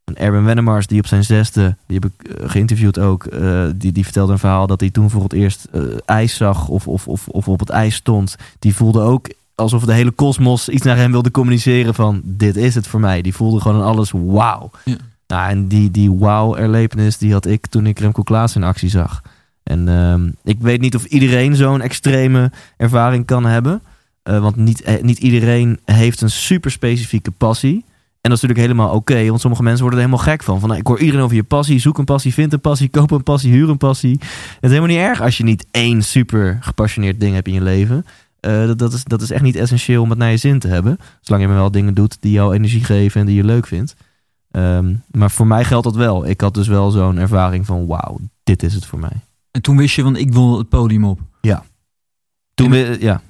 een 0.04 0.17
Erwin 0.17 0.43
Wennemars, 0.43 0.88
die 0.88 0.99
op 0.99 1.08
zijn 1.08 1.23
zesde, 1.23 1.75
die 1.88 1.99
heb 1.99 2.12
ik 2.12 2.27
eh, 2.27 2.49
geïnterviewd 2.49 2.99
ook, 2.99 3.25
uh, 3.25 3.65
die, 3.75 3.91
die 3.91 4.04
vertelde 4.04 4.32
een 4.32 4.39
verhaal 4.39 4.67
dat 4.67 4.80
hij 4.80 4.89
toen 4.89 5.10
voor 5.10 5.23
het 5.23 5.34
eerst 5.34 5.67
uh, 5.73 5.84
ijs 6.06 6.36
zag 6.36 6.67
of, 6.67 6.88
of, 6.88 7.08
of, 7.08 7.27
of 7.27 7.47
op 7.47 7.60
het 7.60 7.69
ijs 7.69 7.95
stond. 7.95 8.36
Die 8.60 8.75
voelde 8.75 9.01
ook 9.01 9.27
alsof 9.56 9.86
de 9.86 9.93
hele 9.93 10.12
kosmos 10.12 10.69
iets 10.69 10.86
naar 10.86 10.97
hem 10.97 11.12
wilde 11.12 11.32
communiceren 11.32 11.93
van 11.93 12.21
dit 12.23 12.56
is 12.56 12.75
het 12.75 12.88
voor 12.88 12.99
mij. 12.99 13.21
Die 13.21 13.36
voelde 13.36 13.60
gewoon 13.60 13.84
alles 13.84 14.12
wauw. 14.12 14.71
Ja. 14.86 14.95
Nou, 15.27 15.49
en 15.49 15.67
die, 15.67 15.91
die 15.91 16.12
wauw-erlevenis 16.12 17.17
die 17.17 17.32
had 17.32 17.45
ik 17.45 17.67
toen 17.67 17.86
ik 17.86 17.99
Remco 17.99 18.23
Klaas 18.23 18.56
in 18.56 18.63
actie 18.63 18.89
zag. 18.89 19.21
En 19.63 19.88
uh, 19.88 20.32
ik 20.43 20.60
weet 20.60 20.82
niet 20.82 20.95
of 20.95 21.06
iedereen 21.06 21.56
zo'n 21.56 21.82
extreme 21.82 22.51
ervaring 22.77 23.25
kan 23.25 23.45
hebben. 23.45 23.82
Uh, 24.23 24.39
want 24.39 24.55
niet, 24.55 24.81
eh, 24.81 25.01
niet 25.01 25.17
iedereen 25.17 25.79
heeft 25.86 26.21
een 26.21 26.29
super 26.29 26.71
specifieke 26.71 27.31
passie. 27.31 27.86
En 28.21 28.29
dat 28.29 28.31
is 28.31 28.41
natuurlijk 28.41 28.73
helemaal 28.73 28.95
oké, 28.95 29.27
want 29.27 29.41
sommige 29.41 29.63
mensen 29.63 29.81
worden 29.81 29.99
er 29.99 30.05
helemaal 30.05 30.25
gek 30.25 30.43
van. 30.43 30.60
van 30.60 30.69
nou, 30.69 30.81
ik 30.81 30.88
hoor 30.88 30.99
iedereen 30.99 31.23
over 31.23 31.36
je 31.36 31.43
passie, 31.43 31.79
zoek 31.79 31.97
een 31.97 32.05
passie, 32.05 32.34
vind 32.34 32.53
een 32.53 32.62
passie, 32.62 32.89
koop 32.89 33.12
een 33.12 33.23
passie, 33.23 33.51
huur 33.51 33.69
een 33.69 33.77
passie. 33.77 34.17
Het 34.19 34.57
is 34.62 34.69
helemaal 34.69 34.88
niet 34.88 34.97
erg 34.97 35.21
als 35.21 35.38
je 35.38 35.43
niet 35.43 35.65
één 35.71 36.03
super 36.03 36.57
gepassioneerd 36.62 37.19
ding 37.19 37.34
hebt 37.34 37.47
in 37.47 37.53
je 37.53 37.62
leven. 37.62 38.05
Uh, 38.41 38.65
dat, 38.65 38.77
dat, 38.77 38.93
is, 38.93 39.03
dat 39.03 39.21
is 39.21 39.31
echt 39.31 39.43
niet 39.43 39.55
essentieel 39.55 40.01
om 40.01 40.10
het 40.10 40.17
naar 40.17 40.31
je 40.31 40.38
zin 40.38 40.60
te 40.60 40.67
hebben. 40.67 40.97
Zolang 41.21 41.43
je 41.43 41.49
maar 41.49 41.60
wel 41.60 41.71
dingen 41.71 41.93
doet 41.93 42.17
die 42.19 42.31
jou 42.31 42.53
energie 42.53 42.84
geven 42.84 43.21
en 43.21 43.27
die 43.27 43.36
je 43.36 43.43
leuk 43.43 43.67
vindt. 43.67 43.95
Um, 44.51 45.03
maar 45.12 45.31
voor 45.31 45.47
mij 45.47 45.63
geldt 45.63 45.84
dat 45.84 45.95
wel. 45.95 46.27
Ik 46.27 46.41
had 46.41 46.53
dus 46.53 46.67
wel 46.67 46.91
zo'n 46.91 47.17
ervaring 47.17 47.65
van 47.65 47.86
wauw, 47.86 48.19
dit 48.43 48.63
is 48.63 48.73
het 48.73 48.86
voor 48.86 48.99
mij. 48.99 49.21
En 49.51 49.62
toen 49.62 49.77
wist 49.77 49.95
je, 49.95 50.03
want 50.03 50.17
ik 50.17 50.34
wil 50.34 50.57
het 50.57 50.69
podium 50.69 51.05
op. 51.05 51.19
Ja. 51.41 51.63
Toen, 52.53 52.71
we, 52.71 52.97
ja. 52.99 53.21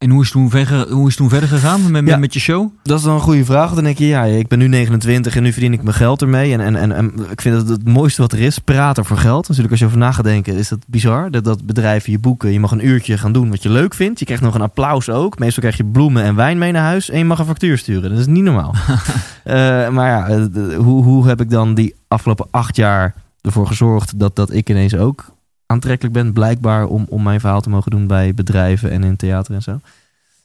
En 0.00 0.10
hoe 0.10 0.22
is, 0.22 0.30
toen 0.30 0.50
verder, 0.50 0.88
hoe 0.88 1.08
is 1.08 1.16
toen 1.16 1.28
verder 1.28 1.48
gegaan 1.48 1.90
met, 1.90 2.06
Ja. 2.06 2.16
met 2.16 2.34
je 2.34 2.40
show? 2.40 2.68
Dat 2.82 2.98
is 2.98 3.04
dan 3.04 3.14
een 3.14 3.20
goede 3.20 3.44
vraag. 3.44 3.74
Dan 3.74 3.84
denk 3.84 3.98
je, 3.98 4.06
ja, 4.06 4.24
ik 4.24 4.48
ben 4.48 4.58
nu 4.58 4.68
29 4.68 5.36
en 5.36 5.42
nu 5.42 5.52
verdien 5.52 5.72
ik 5.72 5.82
mijn 5.82 5.94
geld 5.94 6.22
ermee. 6.22 6.52
En, 6.52 6.60
en, 6.60 6.76
en, 6.76 6.92
en 6.92 7.12
ik 7.30 7.40
vind 7.40 7.54
dat 7.54 7.68
het 7.68 7.88
mooiste 7.88 8.20
wat 8.22 8.32
er 8.32 8.40
is, 8.40 8.58
praten 8.58 9.04
voor 9.04 9.16
geld. 9.16 9.42
Natuurlijk, 9.42 9.70
als 9.70 9.80
je 9.80 9.86
over 9.86 9.98
na 9.98 10.12
gaat 10.12 10.24
denken, 10.24 10.54
is 10.56 10.68
dat 10.68 10.78
bizar. 10.86 11.30
Dat, 11.30 11.44
dat 11.44 11.66
bedrijven 11.66 12.12
je 12.12 12.18
boeken, 12.18 12.52
je 12.52 12.60
mag 12.60 12.70
een 12.70 12.86
uurtje 12.86 13.18
gaan 13.18 13.32
doen 13.32 13.50
wat 13.50 13.62
je 13.62 13.68
leuk 13.70 13.94
vindt. 13.94 14.18
Je 14.18 14.24
krijgt 14.24 14.42
nog 14.42 14.54
een 14.54 14.60
applaus 14.60 15.10
ook. 15.10 15.38
Meestal 15.38 15.62
krijg 15.62 15.76
je 15.76 15.84
bloemen 15.84 16.22
en 16.22 16.34
wijn 16.34 16.58
mee 16.58 16.72
naar 16.72 16.82
huis 16.84 17.10
en 17.10 17.18
je 17.18 17.24
mag 17.24 17.38
een 17.38 17.46
factuur 17.46 17.78
sturen. 17.78 18.10
Dat 18.10 18.18
is 18.18 18.26
niet 18.26 18.44
normaal. 18.44 18.74
Eh, 19.44 19.88
maar 19.88 20.08
ja, 20.08 20.28
eh, 20.28 20.76
hoe, 20.76 21.04
hoe 21.04 21.26
heb 21.26 21.40
ik 21.40 21.50
dan 21.50 21.74
die 21.74 21.94
afgelopen 22.08 22.46
acht 22.50 22.76
jaar 22.76 23.14
ervoor 23.40 23.66
gezorgd 23.66 24.18
dat, 24.18 24.36
dat 24.36 24.52
ik 24.52 24.70
ineens 24.70 24.94
ook 24.96 25.24
aantrekkelijk 25.70 26.14
ben, 26.14 26.32
blijkbaar, 26.32 26.86
om, 26.86 27.06
om 27.08 27.22
mijn 27.22 27.40
verhaal 27.40 27.60
te 27.60 27.70
mogen 27.70 27.90
doen 27.90 28.06
bij 28.06 28.34
bedrijven 28.34 28.90
en 28.90 29.04
in 29.04 29.16
theater 29.16 29.54
en 29.54 29.62
zo. 29.62 29.80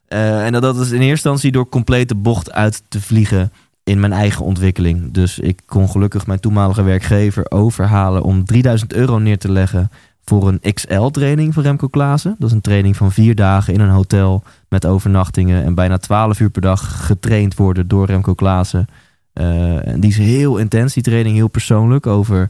Eh, 0.08 0.46
en 0.46 0.52
dat, 0.52 0.62
dat 0.62 0.76
is 0.76 0.88
in 0.88 0.92
eerste 0.92 1.10
instantie 1.10 1.52
door 1.52 1.70
complete 1.70 2.16
bocht 2.16 2.52
uit 2.52 2.84
te 2.88 3.02
vliegen 3.02 3.52
in 3.84 4.00
mijn 4.00 4.14
eigen 4.14 4.46
ontwikkeling. 4.46 5.12
Dus 5.12 5.40
ik 5.40 5.62
kon 5.66 5.90
gelukkig 5.90 6.28
mijn 6.28 6.40
toenmalige 6.40 6.84
werkgever 6.84 7.52
overhalen 7.52 8.24
om 8.24 8.46
3000 8.46 8.94
euro 8.94 9.18
neer 9.18 9.38
te 9.38 9.52
leggen 9.52 9.90
voor 10.26 10.48
een 10.48 10.74
XL-training 10.74 11.54
van 11.54 11.64
Remco 11.64 11.88
Klaassen. 11.88 12.36
Dat 12.40 12.50
is 12.50 12.56
een 12.56 12.62
training 12.62 12.96
van 12.96 13.12
vier 13.12 13.36
dagen 13.36 13.74
in 13.74 13.80
een 13.80 13.90
hotel 13.90 14.44
met 14.70 14.86
overnachtingen 14.86 15.64
en 15.64 15.76
bijna 15.76 15.98
12 15.98 16.40
uur 16.40 16.50
per 16.50 16.62
dag 16.62 17.06
getraind 17.06 17.56
worden 17.56 17.88
door 17.88 18.06
Remco 18.06 18.34
Klaassen. 18.34 18.88
Eh, 19.34 19.88
en 19.88 20.00
die 20.00 20.10
is 20.10 20.18
heel 20.18 20.58
intens, 20.58 20.94
die 20.94 21.04
training, 21.04 21.36
heel 21.36 21.48
persoonlijk 21.48 22.08
over 22.08 22.50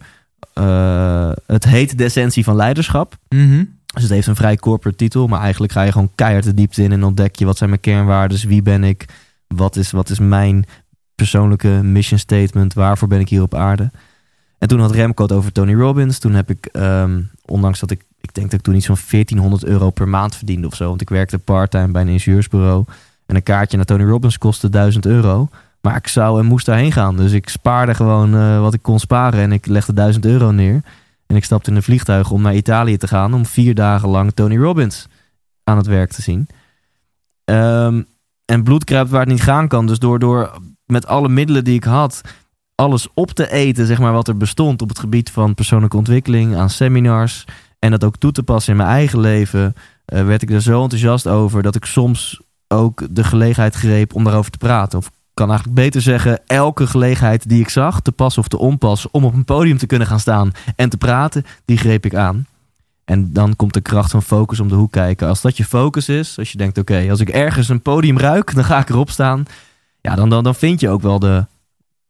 eh, 0.54 1.32
het 1.46 1.66
heet 1.66 1.98
de 1.98 2.04
essentie 2.04 2.44
van 2.44 2.56
leiderschap. 2.56 3.18
Mhm. 3.30 3.64
Dus 3.94 4.04
het 4.04 4.12
heeft 4.12 4.28
een 4.28 4.36
vrij 4.36 4.56
corporate 4.56 4.98
titel, 4.98 5.28
maar 5.28 5.42
eigenlijk 5.42 5.72
ga 5.72 5.82
je 5.82 5.92
gewoon 5.92 6.12
keihard 6.16 6.44
de 6.44 6.54
diepte 6.54 6.84
in 6.84 6.92
en 6.92 7.04
ontdek 7.04 7.36
je 7.36 7.46
wat 7.46 7.58
zijn 7.58 7.70
mijn 7.70 7.82
kernwaarden, 7.82 8.48
wie 8.48 8.62
ben 8.62 8.84
ik, 8.84 9.06
wat 9.48 9.76
is, 9.76 9.92
wat 9.92 10.10
is 10.10 10.20
mijn 10.20 10.66
persoonlijke 11.16 11.68
mission 11.68 12.20
statement, 12.20 12.74
waarvoor 12.74 13.08
ben 13.08 13.20
ik 13.20 13.30
hier 13.30 13.42
op 13.42 13.56
aarde. 13.56 13.92
En 14.58 14.68
toen 14.68 14.80
had 14.80 14.92
Remco 14.92 15.24
het 15.24 15.32
over 15.32 15.52
Tony 15.52 15.74
Robbins. 15.74 16.20
Toen 16.20 16.34
heb 16.34 16.50
ik, 16.50 16.66
ehm, 16.66 17.22
ondanks 17.46 17.80
dat 17.80 17.92
ik, 17.92 18.06
ik 18.22 18.34
denk 18.34 18.50
dat 18.50 18.60
ik 18.60 18.66
toen 18.66 18.76
iets 18.76 18.86
van 18.86 18.98
1400 18.98 19.66
euro 19.66 19.90
per 19.90 20.08
maand 20.08 20.36
verdiende 20.36 20.68
of 20.68 20.76
zo, 20.76 20.88
want 20.88 21.02
ik 21.02 21.10
werkte 21.10 21.40
parttime 21.40 21.92
bij 21.92 22.02
een 22.02 22.08
ingenieursbureau 22.08 22.86
en 23.26 23.36
een 23.36 23.44
kaartje 23.44 23.78
naar 23.78 23.86
Tony 23.86 24.04
Robbins 24.04 24.38
kostte 24.38 24.70
1000 24.70 25.06
euro. 25.06 25.50
Maar 25.86 25.96
ik 25.96 26.08
zou 26.08 26.40
en 26.40 26.46
moest 26.46 26.66
daarheen 26.66 26.92
gaan. 26.92 27.18
Dus 27.18 27.32
ik 27.32 27.50
spaarde 27.50 27.94
gewoon 27.94 28.36
eh, 28.36 28.60
wat 28.60 28.74
ik 28.74 28.82
kon 28.82 29.00
sparen 29.00 29.40
en 29.40 29.52
ik 29.52 29.66
legde 29.66 29.94
1000 29.94 30.26
euro 30.26 30.52
neer. 30.52 30.82
En 31.28 31.36
ik 31.36 31.44
stapte 31.44 31.70
in 31.70 31.76
een 31.76 31.84
vliegtuig 31.84 32.32
om 32.32 32.42
naar 32.42 32.56
Italië 32.56 32.98
te 32.98 33.08
gaan 33.08 33.34
om 33.34 33.46
vier 33.46 33.76
dagen 33.76 34.10
lang 34.10 34.32
Tony 34.34 34.58
Robbins 34.58 35.08
aan 35.64 35.78
het 35.78 35.86
werk 35.86 36.12
te 36.12 36.22
zien. 36.22 36.48
Ehm, 37.44 38.02
en 38.46 38.64
bloed 38.64 38.84
kruipt 38.84 39.10
waar 39.10 39.20
het 39.20 39.30
niet 39.30 39.42
gaan 39.42 39.68
kan. 39.68 39.88
Dus 39.88 40.00
door, 40.00 40.20
door 40.20 40.60
met 40.86 41.08
alle 41.08 41.30
middelen 41.30 41.64
die 41.64 41.76
ik 41.76 41.84
had, 41.84 42.22
alles 42.76 43.08
op 43.14 43.32
te 43.32 43.52
eten, 43.52 43.86
zeg 43.86 44.00
maar, 44.00 44.14
wat 44.14 44.28
er 44.28 44.38
bestond 44.38 44.82
op 44.82 44.90
het 44.90 45.00
gebied 45.00 45.32
van 45.32 45.56
persoonlijke 45.56 45.98
ontwikkeling, 45.98 46.56
aan 46.56 46.70
seminars. 46.70 47.46
En 47.80 47.92
dat 47.92 48.04
ook 48.04 48.18
toe 48.18 48.32
te 48.32 48.44
passen 48.44 48.72
in 48.72 48.78
mijn 48.78 48.90
eigen 48.90 49.20
leven, 49.20 49.74
eh, 50.06 50.26
werd 50.26 50.42
ik 50.42 50.52
er 50.52 50.62
zo 50.62 50.82
enthousiast 50.82 51.28
over 51.28 51.64
dat 51.64 51.76
ik 51.76 51.86
soms 51.86 52.42
ook 52.68 53.08
de 53.10 53.24
gelegenheid 53.24 53.76
greep 53.76 54.16
om 54.16 54.24
daarover 54.24 54.52
te 54.52 54.58
praten. 54.58 54.98
Of 54.98 55.12
kan 55.36 55.50
eigenlijk 55.50 55.80
beter 55.80 56.02
zeggen, 56.02 56.40
elke 56.46 56.88
gelegenheid 56.88 57.50
die 57.50 57.60
ik 57.60 57.70
zag, 57.70 58.02
te 58.02 58.12
pas 58.12 58.38
of 58.38 58.48
te 58.48 58.58
onpas, 58.58 59.12
om 59.12 59.26
op 59.26 59.34
een 59.34 59.46
podium 59.46 59.78
te 59.78 59.86
kunnen 59.86 60.08
gaan 60.08 60.20
staan 60.20 60.52
en 60.76 60.90
te 60.90 60.98
praten, 60.98 61.46
die 61.66 61.78
greep 61.78 62.06
ik 62.06 62.16
aan. 62.16 62.46
En 63.06 63.34
dan 63.34 63.56
komt 63.56 63.74
de 63.74 63.82
kracht 63.82 64.12
van 64.12 64.24
focus 64.24 64.60
om 64.60 64.68
de 64.68 64.76
hoek 64.76 64.92
kijken. 64.92 65.28
Als 65.28 65.42
dat 65.42 65.58
je 65.58 65.66
focus 65.66 66.10
is, 66.10 66.38
als 66.38 66.52
je 66.52 66.58
denkt, 66.58 66.78
oké, 66.78 67.08
als 67.10 67.20
ik 67.20 67.30
ergens 67.30 67.70
een 67.70 67.82
podium 67.82 68.18
ruik, 68.18 68.56
dan 68.56 68.64
ga 68.64 68.80
ik 68.80 68.90
erop 68.90 69.10
staan. 69.10 69.46
Ja, 70.02 70.16
dan, 70.16 70.30
dan, 70.30 70.44
dan 70.44 70.56
vind 70.56 70.80
je 70.80 70.90
ook 70.90 71.02
wel 71.02 71.20
de, 71.20 71.46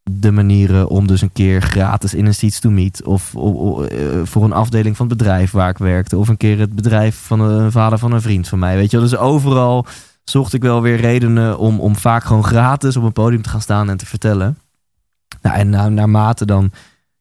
de 0.03 0.31
manieren 0.31 0.89
om 0.89 1.07
dus 1.07 1.21
een 1.21 1.31
keer 1.31 1.61
gratis 1.61 2.13
in 2.13 2.25
een 2.25 2.33
Seats 2.33 2.59
to 2.59 2.69
Meet. 2.69 3.03
Of, 3.03 3.35
of- 3.35 3.85
eh, 3.85 4.07
voor 4.23 4.43
een 4.43 4.53
afdeling 4.53 4.97
van 4.97 5.07
het 5.07 5.17
bedrijf 5.17 5.51
waar 5.51 5.69
ik 5.69 5.77
werkte. 5.77 6.17
Of 6.17 6.27
een 6.27 6.37
keer 6.37 6.59
het 6.59 6.75
bedrijf 6.75 7.15
van 7.15 7.39
een 7.39 7.71
vader 7.71 7.97
van 7.99 8.11
een 8.11 8.21
vriend 8.21 8.47
van 8.47 8.59
mij. 8.59 8.75
Weet 8.75 8.91
je 8.91 8.97
wel, 8.97 9.09
dus 9.09 9.17
overal 9.17 9.85
zocht 10.25 10.53
ik 10.53 10.61
wel 10.61 10.81
weer 10.81 10.99
redenen 10.99 11.57
om, 11.57 11.79
om 11.79 11.95
vaak 11.95 12.23
gewoon 12.23 12.43
gratis 12.43 12.97
op 12.97 13.03
een 13.03 13.11
podium 13.11 13.41
te 13.41 13.49
gaan 13.49 13.61
staan 13.61 13.89
en 13.89 13.97
te 13.97 14.05
vertellen. 14.05 14.57
Nou, 15.41 15.55
en 15.55 15.69
na, 15.69 15.89
naarmate 15.89 16.45
dan 16.45 16.71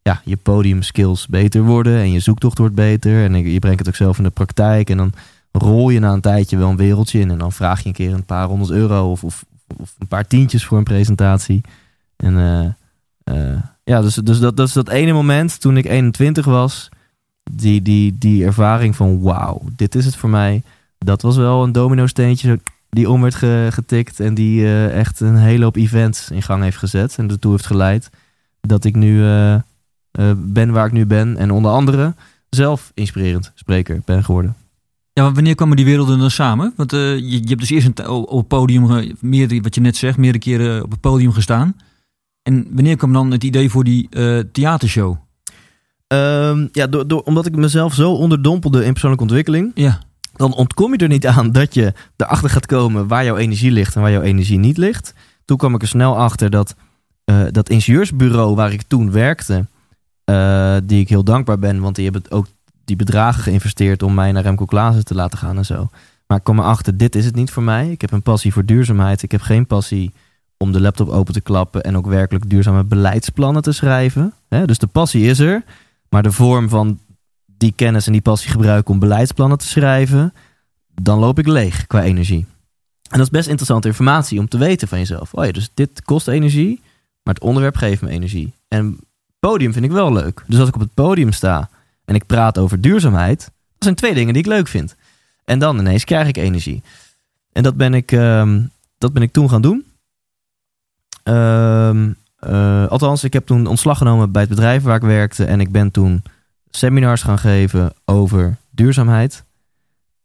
ja, 0.02 0.20
je 0.24 0.36
podiumskills 0.36 1.26
beter 1.26 1.62
worden 1.62 1.98
en 1.98 2.12
je 2.12 2.20
zoektocht 2.20 2.58
wordt 2.58 2.74
beter 2.74 3.24
en 3.24 3.52
je 3.52 3.58
brengt 3.58 3.78
het 3.78 3.88
ook 3.88 3.94
zelf 3.94 4.18
in 4.18 4.24
de 4.24 4.30
praktijk 4.30 4.90
en 4.90 4.96
dan 4.96 5.12
rol 5.52 5.90
je 5.90 5.98
na 5.98 6.12
een 6.12 6.20
tijdje 6.20 6.56
wel 6.56 6.70
een 6.70 6.76
wereldje 6.76 7.18
in 7.18 7.30
en 7.30 7.38
dan 7.38 7.52
vraag 7.52 7.80
je 7.80 7.88
een 7.88 7.94
keer 7.94 8.12
een 8.12 8.24
paar 8.24 8.46
honderd 8.46 8.70
euro 8.70 9.10
of, 9.10 9.24
of, 9.24 9.44
of 9.76 9.94
een 9.98 10.08
paar 10.08 10.26
tientjes 10.26 10.64
voor 10.64 10.78
een 10.78 10.84
presentatie. 10.84 11.60
En 12.16 12.38
eh, 12.38 12.64
eh, 13.52 13.58
ja, 13.84 14.00
dus, 14.00 14.14
dus 14.14 14.38
dat, 14.38 14.56
dat 14.56 14.66
is 14.68 14.72
dat 14.72 14.88
ene 14.88 15.12
moment 15.12 15.60
toen 15.60 15.76
ik 15.76 15.84
21 15.84 16.44
was, 16.44 16.88
die, 17.50 17.82
die, 17.82 18.18
die 18.18 18.44
ervaring 18.44 18.96
van 18.96 19.20
wauw, 19.20 19.62
dit 19.76 19.94
is 19.94 20.04
het 20.04 20.16
voor 20.16 20.30
mij. 20.30 20.62
Dat 20.98 21.22
was 21.22 21.36
wel 21.36 21.62
een 21.62 21.72
domino 21.72 22.06
steentje 22.06 22.60
die 22.94 23.10
om 23.10 23.20
werd 23.22 23.34
ge- 23.34 23.68
getikt 23.72 24.20
en 24.20 24.34
die 24.34 24.62
eh, 24.64 24.98
echt 24.98 25.20
een 25.20 25.36
hele 25.36 25.64
hoop 25.64 25.76
events 25.76 26.30
in 26.30 26.42
gang 26.42 26.62
heeft 26.62 26.76
gezet 26.76 27.14
en 27.18 27.30
ertoe 27.30 27.50
heeft 27.50 27.66
geleid 27.66 28.10
dat 28.60 28.84
ik 28.84 28.94
nu 28.94 29.22
eh, 29.22 29.54
eh, 29.54 29.60
ben 30.36 30.70
waar 30.70 30.86
ik 30.86 30.92
nu 30.92 31.06
ben. 31.06 31.36
En 31.36 31.50
onder 31.50 31.70
andere 31.70 32.14
zelf 32.50 32.90
inspirerend 32.94 33.52
spreker 33.54 34.02
ben 34.04 34.24
geworden. 34.24 34.54
Ja, 35.12 35.22
maar 35.22 35.34
wanneer 35.34 35.54
kwamen 35.54 35.76
die 35.76 35.84
werelden 35.84 36.18
dan 36.18 36.30
samen? 36.30 36.72
Want 36.76 36.90
je, 36.90 37.28
je 37.28 37.48
hebt 37.48 37.60
dus 37.60 37.70
eerst 37.70 37.86
een, 37.94 38.08
op 38.08 38.38
het 38.38 38.48
podium, 38.48 39.14
meerdere, 39.20 39.60
wat 39.60 39.74
je 39.74 39.80
net 39.80 39.96
zegt, 39.96 40.18
meerdere 40.18 40.44
keren 40.44 40.82
op 40.84 40.90
het 40.90 41.00
podium 41.00 41.32
gestaan. 41.32 41.76
En 42.42 42.66
wanneer 42.70 42.96
kwam 42.96 43.12
dan 43.12 43.30
het 43.30 43.44
idee 43.44 43.70
voor 43.70 43.84
die 43.84 44.08
theatershow? 44.52 45.16
Ehm, 46.06 46.66
ja, 46.72 46.86
door, 46.86 47.06
door, 47.08 47.22
omdat 47.22 47.46
ik 47.46 47.56
mezelf 47.56 47.94
zo 47.94 48.12
onderdompelde 48.12 48.84
in 48.84 48.90
persoonlijke 48.92 49.24
ontwikkeling, 49.24 49.72
Ja, 49.74 50.00
dan 50.36 50.54
ontkom 50.54 50.92
je 50.92 50.98
er 50.98 51.08
niet 51.08 51.26
aan 51.26 51.52
dat 51.52 51.74
je 51.74 51.92
erachter 52.16 52.50
gaat 52.50 52.66
komen 52.66 53.08
waar 53.08 53.24
jouw 53.24 53.36
energie 53.36 53.70
ligt 53.70 53.94
en 53.94 54.00
waar 54.00 54.10
jouw 54.10 54.22
energie 54.22 54.58
niet 54.58 54.76
ligt. 54.76 55.14
Toen 55.44 55.56
kwam 55.56 55.74
ik 55.74 55.82
er 55.82 55.88
snel 55.88 56.16
achter 56.16 56.50
dat 56.50 56.74
eh, 57.24 57.42
dat 57.50 57.68
ingenieursbureau 57.68 58.54
waar 58.54 58.72
ik 58.72 58.82
toen 58.82 59.10
werkte, 59.10 59.66
eh, 60.24 60.76
die 60.84 61.00
ik 61.00 61.08
heel 61.08 61.24
dankbaar 61.24 61.58
ben, 61.58 61.80
want 61.80 61.94
die 61.94 62.04
hebben 62.04 62.30
ook 62.30 62.46
die 62.84 62.96
bedragen 62.96 63.42
geïnvesteerd 63.42 64.02
om 64.02 64.14
mij 64.14 64.32
naar 64.32 64.42
Remco 64.42 64.64
Klaassen 64.64 65.04
te 65.04 65.14
laten 65.14 65.38
gaan 65.38 65.56
en 65.56 65.64
zo. 65.64 65.88
Maar 66.26 66.38
ik 66.38 66.44
kwam 66.44 66.58
erachter, 66.58 66.96
dit 66.96 67.14
is 67.14 67.24
het 67.24 67.34
niet 67.34 67.50
voor 67.50 67.62
mij. 67.62 67.90
Ik 67.90 68.00
heb 68.00 68.12
een 68.12 68.22
passie 68.22 68.52
voor 68.52 68.64
duurzaamheid. 68.64 69.22
Ik 69.22 69.32
heb 69.32 69.40
geen 69.40 69.66
passie 69.66 70.12
om 70.56 70.72
de 70.72 70.80
laptop 70.80 71.08
open 71.08 71.32
te 71.32 71.40
klappen 71.40 71.82
en 71.82 71.96
ook 71.96 72.06
werkelijk 72.06 72.50
duurzame 72.50 72.84
beleidsplannen 72.84 73.62
te 73.62 73.72
schrijven. 73.72 74.32
Dus 74.48 74.78
de 74.78 74.86
passie 74.86 75.24
is 75.24 75.38
er, 75.38 75.62
maar 76.08 76.22
de 76.22 76.32
vorm 76.32 76.68
van 76.68 76.98
die 77.56 77.72
kennis 77.76 78.06
en 78.06 78.12
die 78.12 78.20
passie 78.20 78.50
gebruiken 78.50 78.94
om 78.94 78.98
beleidsplannen 78.98 79.58
te 79.58 79.66
schrijven, 79.66 80.34
dan 81.02 81.18
loop 81.18 81.38
ik 81.38 81.46
leeg 81.46 81.86
qua 81.86 82.02
energie. 82.02 82.46
En 83.10 83.18
dat 83.18 83.20
is 83.20 83.30
best 83.30 83.48
interessante 83.48 83.88
informatie 83.88 84.38
om 84.38 84.48
te 84.48 84.58
weten 84.58 84.88
van 84.88 84.98
jezelf. 84.98 85.34
Oh 85.34 85.44
ja, 85.44 85.52
dus 85.52 85.70
dit 85.74 86.02
kost 86.02 86.28
energie, 86.28 86.80
maar 87.22 87.34
het 87.34 87.42
onderwerp 87.42 87.76
geeft 87.76 88.02
me 88.02 88.08
energie. 88.08 88.52
En 88.68 88.98
podium 89.38 89.72
vind 89.72 89.84
ik 89.84 89.90
wel 89.90 90.12
leuk. 90.12 90.44
Dus 90.46 90.58
als 90.58 90.68
ik 90.68 90.74
op 90.74 90.80
het 90.80 90.94
podium 90.94 91.32
sta 91.32 91.68
en 92.04 92.14
ik 92.14 92.26
praat 92.26 92.58
over 92.58 92.80
duurzaamheid, 92.80 93.38
dat 93.38 93.52
zijn 93.78 93.94
twee 93.94 94.14
dingen 94.14 94.32
die 94.32 94.42
ik 94.42 94.48
leuk 94.48 94.68
vind. 94.68 94.96
En 95.44 95.58
dan 95.58 95.78
ineens 95.78 96.04
krijg 96.04 96.28
ik 96.28 96.36
energie. 96.36 96.82
En 97.52 97.62
dat 97.62 97.76
ben 97.76 97.94
ik, 97.94 98.12
ehm, 98.12 98.62
dat 98.98 99.12
ben 99.12 99.22
ik 99.22 99.32
toen 99.32 99.48
gaan 99.48 99.62
doen. 99.62 99.84
Ehm, 101.22 102.12
eh, 102.38 102.86
althans, 102.86 103.24
ik 103.24 103.32
heb 103.32 103.46
toen 103.46 103.66
ontslag 103.66 103.98
genomen 103.98 104.32
bij 104.32 104.40
het 104.40 104.50
bedrijf 104.50 104.82
waar 104.82 104.96
ik 104.96 105.02
werkte. 105.02 105.44
En 105.44 105.60
ik 105.60 105.72
ben 105.72 105.90
toen 105.90 106.22
seminars 106.76 107.22
gaan 107.22 107.38
geven 107.38 107.92
over 108.04 108.56
duurzaamheid. 108.70 109.44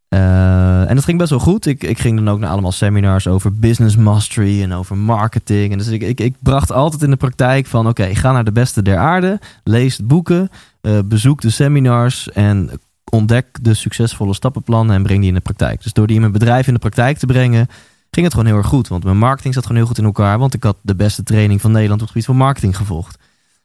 Eh, 0.10 0.90
en 0.90 0.96
dat 0.96 1.04
ging 1.04 1.18
best 1.18 1.30
wel 1.30 1.40
goed. 1.40 1.66
Ik, 1.66 1.84
ik 1.84 2.00
ging 2.00 2.18
dan 2.18 2.30
ook 2.30 2.40
naar 2.40 2.50
allemaal 2.50 2.72
seminars 2.72 3.28
over 3.28 3.54
business 3.54 3.96
mastery 3.96 4.62
en 4.62 4.74
over 4.74 4.98
marketing. 4.98 5.72
En 5.72 5.78
dus 5.78 5.88
ik, 5.88 6.02
ik, 6.02 6.20
ik 6.20 6.36
bracht 6.40 6.72
altijd 6.72 7.02
in 7.02 7.10
de 7.10 7.16
praktijk 7.16 7.66
van... 7.66 7.88
oké, 7.88 8.16
ga 8.16 8.32
naar 8.32 8.44
de 8.44 8.52
beste 8.52 8.82
der 8.82 8.98
aarde, 8.98 9.40
lees 9.64 10.00
boeken, 10.04 10.50
eh, 10.82 11.00
bezoek 11.06 11.42
de 11.42 11.50
seminars... 11.50 12.32
en 12.32 12.70
ontdek 13.12 13.46
de 13.62 13.74
succesvolle 13.74 14.34
stappenplannen 14.34 14.96
en 14.96 15.04
breng 15.04 15.20
die 15.20 15.30
in 15.30 15.36
de 15.36 15.42
praktijk. 15.42 15.84
Dus 15.84 15.94
door 15.94 16.08
die 16.08 16.16
in 16.16 16.22
mijn 16.22 16.34
bedrijf 16.34 16.68
in 16.68 16.74
de 16.74 16.80
praktijk 16.80 17.18
te 17.18 17.26
brengen... 17.26 17.68
ging 18.12 18.26
het 18.26 18.34
gewoon 18.34 18.50
heel 18.50 18.58
erg 18.58 18.68
goed. 18.68 18.88
Want 18.88 19.04
mijn 19.04 19.18
marketing 19.18 19.54
zat 19.54 19.64
gewoon 19.64 19.78
heel 19.78 19.88
goed 19.88 19.98
in 19.98 20.06
elkaar... 20.06 20.40
want 20.40 20.54
ik 20.54 20.64
had 20.64 20.78
de 20.82 20.96
beste 20.96 21.24
training 21.24 21.62
van 21.62 21.72
Nederland 21.72 22.02
op 22.02 22.08
het 22.08 22.16
gebied 22.16 22.30
van 22.30 22.46
marketing 22.46 22.78
gevolgd. 22.78 23.18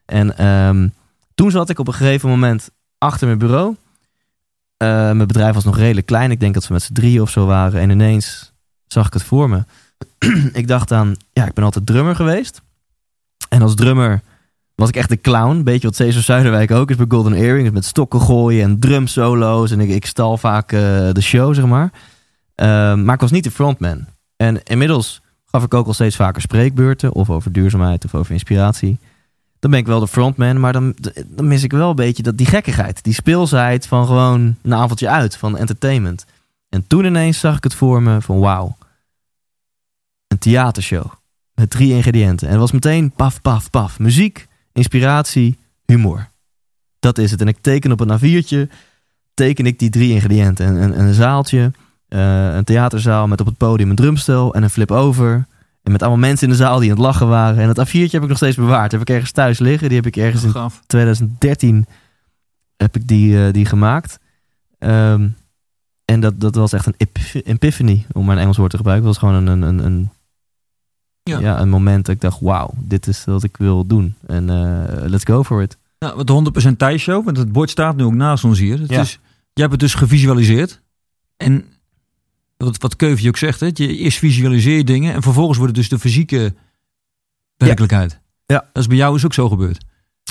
En 0.04 0.38
ehm, 0.38 0.88
toen 1.34 1.50
zat 1.50 1.70
ik 1.70 1.78
op 1.78 1.88
een 1.88 1.94
gegeven 1.94 2.28
moment 2.28 2.70
achter 2.98 3.26
mijn 3.26 3.38
bureau... 3.38 3.76
Eh, 4.76 4.88
mijn 4.88 5.26
bedrijf 5.26 5.54
was 5.54 5.64
nog 5.64 5.78
redelijk 5.78 6.06
klein. 6.06 6.30
Ik 6.30 6.40
denk 6.40 6.54
dat 6.54 6.66
we 6.66 6.72
met 6.72 6.82
z'n 6.82 6.92
drieën 6.92 7.22
of 7.22 7.30
zo 7.30 7.46
waren. 7.46 7.80
En 7.80 7.90
ineens 7.90 8.52
zag 8.86 9.06
ik 9.06 9.12
het 9.12 9.22
voor 9.22 9.48
me. 9.48 9.64
ik 10.60 10.68
dacht 10.68 10.92
aan, 10.92 11.16
ja, 11.32 11.46
ik 11.46 11.52
ben 11.52 11.64
altijd 11.64 11.86
drummer 11.86 12.16
geweest. 12.16 12.62
En 13.48 13.62
als 13.62 13.74
drummer 13.74 14.22
was 14.74 14.88
ik 14.88 14.96
echt 14.96 15.10
een 15.10 15.20
clown. 15.20 15.62
Beetje 15.62 15.86
wat 15.86 15.96
Cesar 15.96 16.22
Zuiderwijk 16.22 16.70
ook 16.70 16.90
is 16.90 16.96
bij 16.96 17.06
Golden 17.08 17.32
Earring. 17.32 17.72
Met 17.72 17.84
stokken 17.84 18.20
gooien 18.20 18.62
en 18.62 18.78
drum 18.78 19.06
solo's. 19.06 19.70
En 19.70 19.80
ik, 19.80 19.88
ik 19.88 20.06
stal 20.06 20.36
vaak 20.36 20.72
eh, 20.72 20.80
de 21.12 21.22
show, 21.22 21.54
zeg 21.54 21.66
maar. 21.66 21.92
Ehm, 22.54 23.04
maar 23.04 23.14
ik 23.14 23.20
was 23.20 23.30
niet 23.30 23.44
de 23.44 23.50
frontman. 23.50 24.06
En 24.36 24.62
inmiddels 24.62 25.20
gaf 25.44 25.64
ik 25.64 25.74
ook 25.74 25.86
al 25.86 25.94
steeds 25.94 26.16
vaker 26.16 26.42
spreekbeurten. 26.42 27.12
Of 27.12 27.30
over 27.30 27.52
duurzaamheid 27.52 28.04
of 28.04 28.14
over 28.14 28.32
inspiratie. 28.32 28.98
Dan 29.64 29.72
ben 29.72 29.82
ik 29.82 29.88
wel 29.88 30.00
de 30.00 30.08
frontman, 30.08 30.60
maar 30.60 30.72
dan, 30.72 30.94
dan 31.26 31.48
mis 31.48 31.62
ik 31.62 31.72
wel 31.72 31.90
een 31.90 31.96
beetje 31.96 32.22
dat, 32.22 32.36
die 32.36 32.46
gekkigheid. 32.46 33.02
Die 33.04 33.14
speelsheid 33.14 33.86
van 33.86 34.06
gewoon 34.06 34.56
een 34.62 34.74
avondje 34.74 35.08
uit, 35.08 35.36
van 35.36 35.56
entertainment. 35.56 36.24
En 36.68 36.86
toen 36.86 37.04
ineens 37.04 37.38
zag 37.38 37.56
ik 37.56 37.64
het 37.64 37.74
voor 37.74 38.02
me 38.02 38.20
van 38.20 38.38
wauw. 38.38 38.76
Een 40.28 40.38
theatershow. 40.38 41.06
Met 41.54 41.70
drie 41.70 41.92
ingrediënten. 41.92 42.46
En 42.46 42.52
het 42.52 42.60
was 42.60 42.72
meteen 42.72 43.10
paf, 43.10 43.40
paf, 43.40 43.70
paf. 43.70 43.98
Muziek, 43.98 44.46
inspiratie, 44.72 45.58
humor. 45.86 46.28
Dat 46.98 47.18
is 47.18 47.30
het. 47.30 47.40
En 47.40 47.48
ik 47.48 47.58
teken 47.60 47.92
op 47.92 48.00
een 48.00 48.18
A4'tje, 48.18 48.72
teken 49.34 49.66
ik 49.66 49.78
die 49.78 49.90
drie 49.90 50.12
ingrediënten. 50.12 50.66
Een, 50.66 50.82
een, 50.82 50.98
een 50.98 51.14
zaaltje, 51.14 51.72
eh, 52.08 52.54
een 52.54 52.64
theaterzaal 52.64 53.26
met 53.26 53.40
op 53.40 53.46
het 53.46 53.56
podium 53.56 53.90
een 53.90 53.96
drumstel 53.96 54.54
en 54.54 54.62
een 54.62 54.70
flip-over. 54.70 55.46
En 55.84 55.92
met 55.92 56.00
allemaal 56.02 56.20
mensen 56.28 56.46
in 56.46 56.52
de 56.52 56.58
zaal 56.58 56.78
die 56.78 56.90
aan 56.90 56.96
het 56.96 57.04
lachen 57.04 57.28
waren. 57.28 57.58
En 57.62 57.72
dat 57.74 57.88
A4'tje 57.88 58.10
heb 58.10 58.22
ik 58.22 58.28
nog 58.28 58.36
steeds 58.36 58.56
bewaard. 58.56 58.92
Heb 58.92 59.00
ik 59.00 59.10
ergens 59.10 59.30
thuis 59.30 59.58
liggen. 59.58 59.88
Die 59.88 59.96
heb 59.96 60.06
ik 60.06 60.16
ergens 60.16 60.42
in 60.44 60.50
gaaf. 60.50 60.82
2013 60.86 61.86
heb 62.76 62.96
ik 62.96 63.08
die, 63.08 63.46
eh, 63.46 63.52
die 63.52 63.64
gemaakt. 63.66 64.18
Ehm, 64.78 65.28
en 66.04 66.20
dat, 66.20 66.40
dat 66.40 66.54
was 66.54 66.72
echt 66.72 66.86
een 66.86 66.94
ep- 66.96 67.18
epiphany, 67.44 68.06
om 68.12 68.26
mijn 68.26 68.38
Engels 68.38 68.56
woord 68.56 68.70
te 68.70 68.76
gebruiken. 68.76 69.08
Het 69.08 69.18
was 69.20 69.30
gewoon 69.30 69.46
een, 69.46 69.62
een, 69.62 69.78
een, 69.84 70.10
Ja. 71.22 71.38
ja. 71.38 71.60
een 71.60 71.68
moment 71.68 72.06
dat 72.06 72.14
ik 72.14 72.20
dacht, 72.20 72.40
wauw, 72.40 72.70
dit 72.78 73.06
is 73.06 73.24
wat 73.24 73.42
ik 73.42 73.56
wil 73.56 73.86
doen. 73.86 74.14
En 74.26 74.50
eh, 74.50 75.04
let's 75.08 75.24
go 75.24 75.44
for 75.44 75.62
it. 75.62 75.76
Ja, 75.98 76.14
wat 76.16 76.26
de 76.26 76.32
100% 76.72 76.78
Thijs-show, 76.78 77.24
want 77.24 77.36
het 77.36 77.52
bord 77.52 77.70
staat 77.70 77.96
nu 77.96 78.04
ook 78.04 78.14
naast 78.14 78.44
ons 78.44 78.58
hier. 78.58 78.78
Het 78.80 78.90
Ja. 78.90 79.00
is, 79.00 79.18
je 79.52 79.60
hebt 79.60 79.72
het 79.72 79.80
dus 79.80 79.94
gevisualiseerd. 79.94 80.80
En 81.36 81.64
wat, 82.64 82.82
wat 82.82 82.96
Keuvje 82.96 83.28
ook 83.28 83.36
zegt, 83.36 83.60
hè, 83.60 83.66
je 83.72 83.96
eerst 83.96 84.18
visualiseer 84.18 84.76
je 84.76 84.84
dingen 84.84 85.14
en 85.14 85.22
vervolgens 85.22 85.58
wordt 85.58 85.76
het 85.76 85.88
dus 85.88 85.98
de 85.98 86.08
fysieke 86.08 86.54
werkelijkheid. 87.56 88.20
Ja. 88.46 88.64
Dat 88.72 88.82
is 88.82 88.86
bij 88.88 88.96
jou 88.96 89.16
is 89.16 89.24
ook 89.24 89.34
zo 89.34 89.48
gebeurd. 89.48 89.84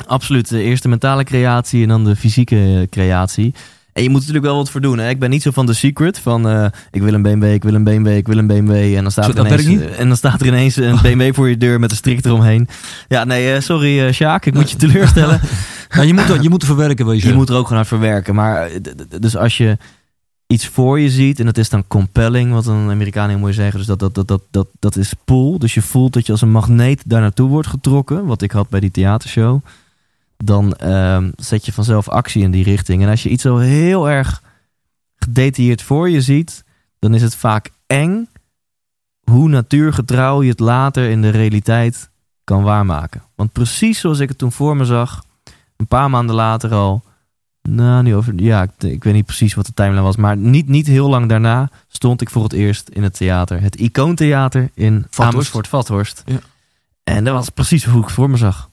Absoluut. 0.07 0.49
De 0.49 0.61
eerste 0.61 0.87
mentale 0.87 1.23
creatie 1.23 1.81
en 1.81 1.87
dan 1.87 2.03
de 2.03 2.15
fysieke 2.15 2.55
eh, 2.55 2.89
creatie. 2.89 3.53
En 3.93 4.03
je 4.03 4.09
moet 4.09 4.19
natuurlijk 4.19 4.45
wel 4.45 4.55
wat 4.55 4.69
voor 4.69 4.81
doen. 4.81 4.97
Hè? 4.97 5.09
Ik 5.09 5.19
ben 5.19 5.29
niet 5.29 5.41
zo 5.41 5.51
van 5.51 5.65
de 5.65 5.73
secret. 5.73 6.19
Van 6.19 6.47
eh, 6.49 6.65
ik 6.91 7.01
wil 7.01 7.13
een 7.13 7.21
BMW, 7.21 7.53
ik 7.53 7.63
wil 7.63 7.73
een 7.73 7.83
BMW, 7.83 8.07
ik 8.07 8.27
wil 8.27 8.37
een 8.37 8.47
BMW. 8.47 8.95
En 8.95 9.01
dan 9.01 9.11
staat, 9.11 9.37
er 9.37 9.45
ineens, 9.45 9.65
niet? 9.65 9.81
en 9.81 10.07
dan 10.07 10.17
staat 10.17 10.41
er 10.41 10.47
ineens 10.47 10.75
een 10.75 10.99
BMW 11.01 11.33
voor 11.35 11.49
je 11.49 11.57
deur 11.57 11.79
met 11.79 11.91
een 11.91 11.97
strik 11.97 12.25
eromheen. 12.25 12.67
Ja, 13.07 13.23
nee, 13.23 13.53
eh, 13.53 13.61
sorry 13.61 13.99
eh 14.05 14.13
Sjaak, 14.13 14.45
ik 14.45 14.53
moet 14.53 14.71
je 14.71 14.77
teleurstellen. 14.77 15.41
Nou, 15.93 16.07
je, 16.07 16.13
moet, 16.13 16.29
er- 16.29 16.41
je 16.41 16.49
moet 16.49 16.61
er 16.61 16.67
verwerken, 16.67 17.05
wil 17.05 17.13
je 17.13 17.27
Je 17.27 17.33
moet 17.33 17.49
er 17.49 17.55
ook 17.55 17.63
gewoon 17.63 17.79
aan 17.79 17.85
verwerken. 17.85 18.35
Maar 18.35 18.65
eh, 18.67 18.79
dus 19.19 19.37
als 19.37 19.57
je 19.57 19.77
iets 20.47 20.67
voor 20.67 20.99
je 20.99 21.09
ziet 21.09 21.39
en 21.39 21.45
dat 21.45 21.57
is 21.57 21.69
dan 21.69 21.87
compelling, 21.87 22.51
wat 22.51 22.65
een 22.65 22.89
Amerikaan 22.89 23.29
heel 23.29 23.39
mooi 23.39 23.53
zeggen. 23.53 23.77
Dus 23.77 23.87
dat, 23.87 23.99
dat, 23.99 24.15
dat, 24.15 24.27
dat, 24.27 24.41
dat, 24.51 24.67
dat 24.79 24.95
is 24.95 25.13
pull. 25.25 25.57
Dus 25.57 25.73
je 25.73 25.81
voelt 25.81 26.13
dat 26.13 26.25
je 26.25 26.31
als 26.31 26.41
een 26.41 26.51
magneet 26.51 27.03
daar 27.05 27.21
naartoe 27.21 27.49
wordt 27.49 27.67
getrokken. 27.67 28.25
Wat 28.25 28.41
ik 28.41 28.51
had 28.51 28.69
bij 28.69 28.79
die 28.79 28.91
theatershow. 28.91 29.59
Dan 30.37 30.73
ehm, 30.73 31.31
zet 31.35 31.65
je 31.65 31.73
vanzelf 31.73 32.09
actie 32.09 32.43
in 32.43 32.51
die 32.51 32.63
richting. 32.63 33.03
En 33.03 33.09
als 33.09 33.23
je 33.23 33.29
iets 33.29 33.43
zo 33.43 33.57
heel 33.57 34.09
erg 34.09 34.41
gedetailleerd 35.15 35.81
voor 35.81 36.09
je 36.09 36.21
ziet, 36.21 36.63
dan 36.99 37.13
is 37.13 37.21
het 37.21 37.35
vaak 37.35 37.69
eng 37.87 38.27
hoe 39.23 39.49
natuurgetrouw 39.49 40.41
je 40.43 40.49
het 40.49 40.59
later 40.59 41.09
in 41.09 41.21
de 41.21 41.29
realiteit 41.29 42.09
kan 42.43 42.63
waarmaken. 42.63 43.21
Want 43.35 43.51
precies 43.51 43.99
zoals 43.99 44.19
ik 44.19 44.29
het 44.29 44.37
toen 44.37 44.51
voor 44.51 44.77
me 44.77 44.85
zag, 44.85 45.23
een 45.77 45.87
paar 45.87 46.09
maanden 46.09 46.35
later 46.35 46.73
al. 46.73 47.03
Nou, 47.69 48.03
nu 48.03 48.15
over. 48.15 48.33
Ja, 48.41 48.61
ik, 48.61 48.83
ik 48.83 49.03
weet 49.03 49.13
niet 49.13 49.25
precies 49.25 49.53
wat 49.53 49.65
de 49.65 49.73
timeline 49.73 50.01
was. 50.01 50.15
Maar 50.15 50.37
niet, 50.37 50.67
niet 50.67 50.87
heel 50.87 51.09
lang 51.09 51.29
daarna 51.29 51.69
stond 51.87 52.21
ik 52.21 52.29
voor 52.29 52.43
het 52.43 52.53
eerst 52.53 52.89
in 52.89 53.03
het 53.03 53.13
theater. 53.13 53.61
Het 53.61 53.75
Icoontheater 53.75 54.69
in 54.73 55.05
Vathorst. 55.09 55.33
Amersfoort 55.33 55.67
Vathorst. 55.67 56.23
Ja. 56.25 56.39
En 57.03 57.23
dat 57.23 57.33
was 57.33 57.49
precies 57.49 57.85
hoe 57.85 58.01
ik 58.03 58.09
voor 58.09 58.29
me 58.29 58.37
zag. 58.37 58.69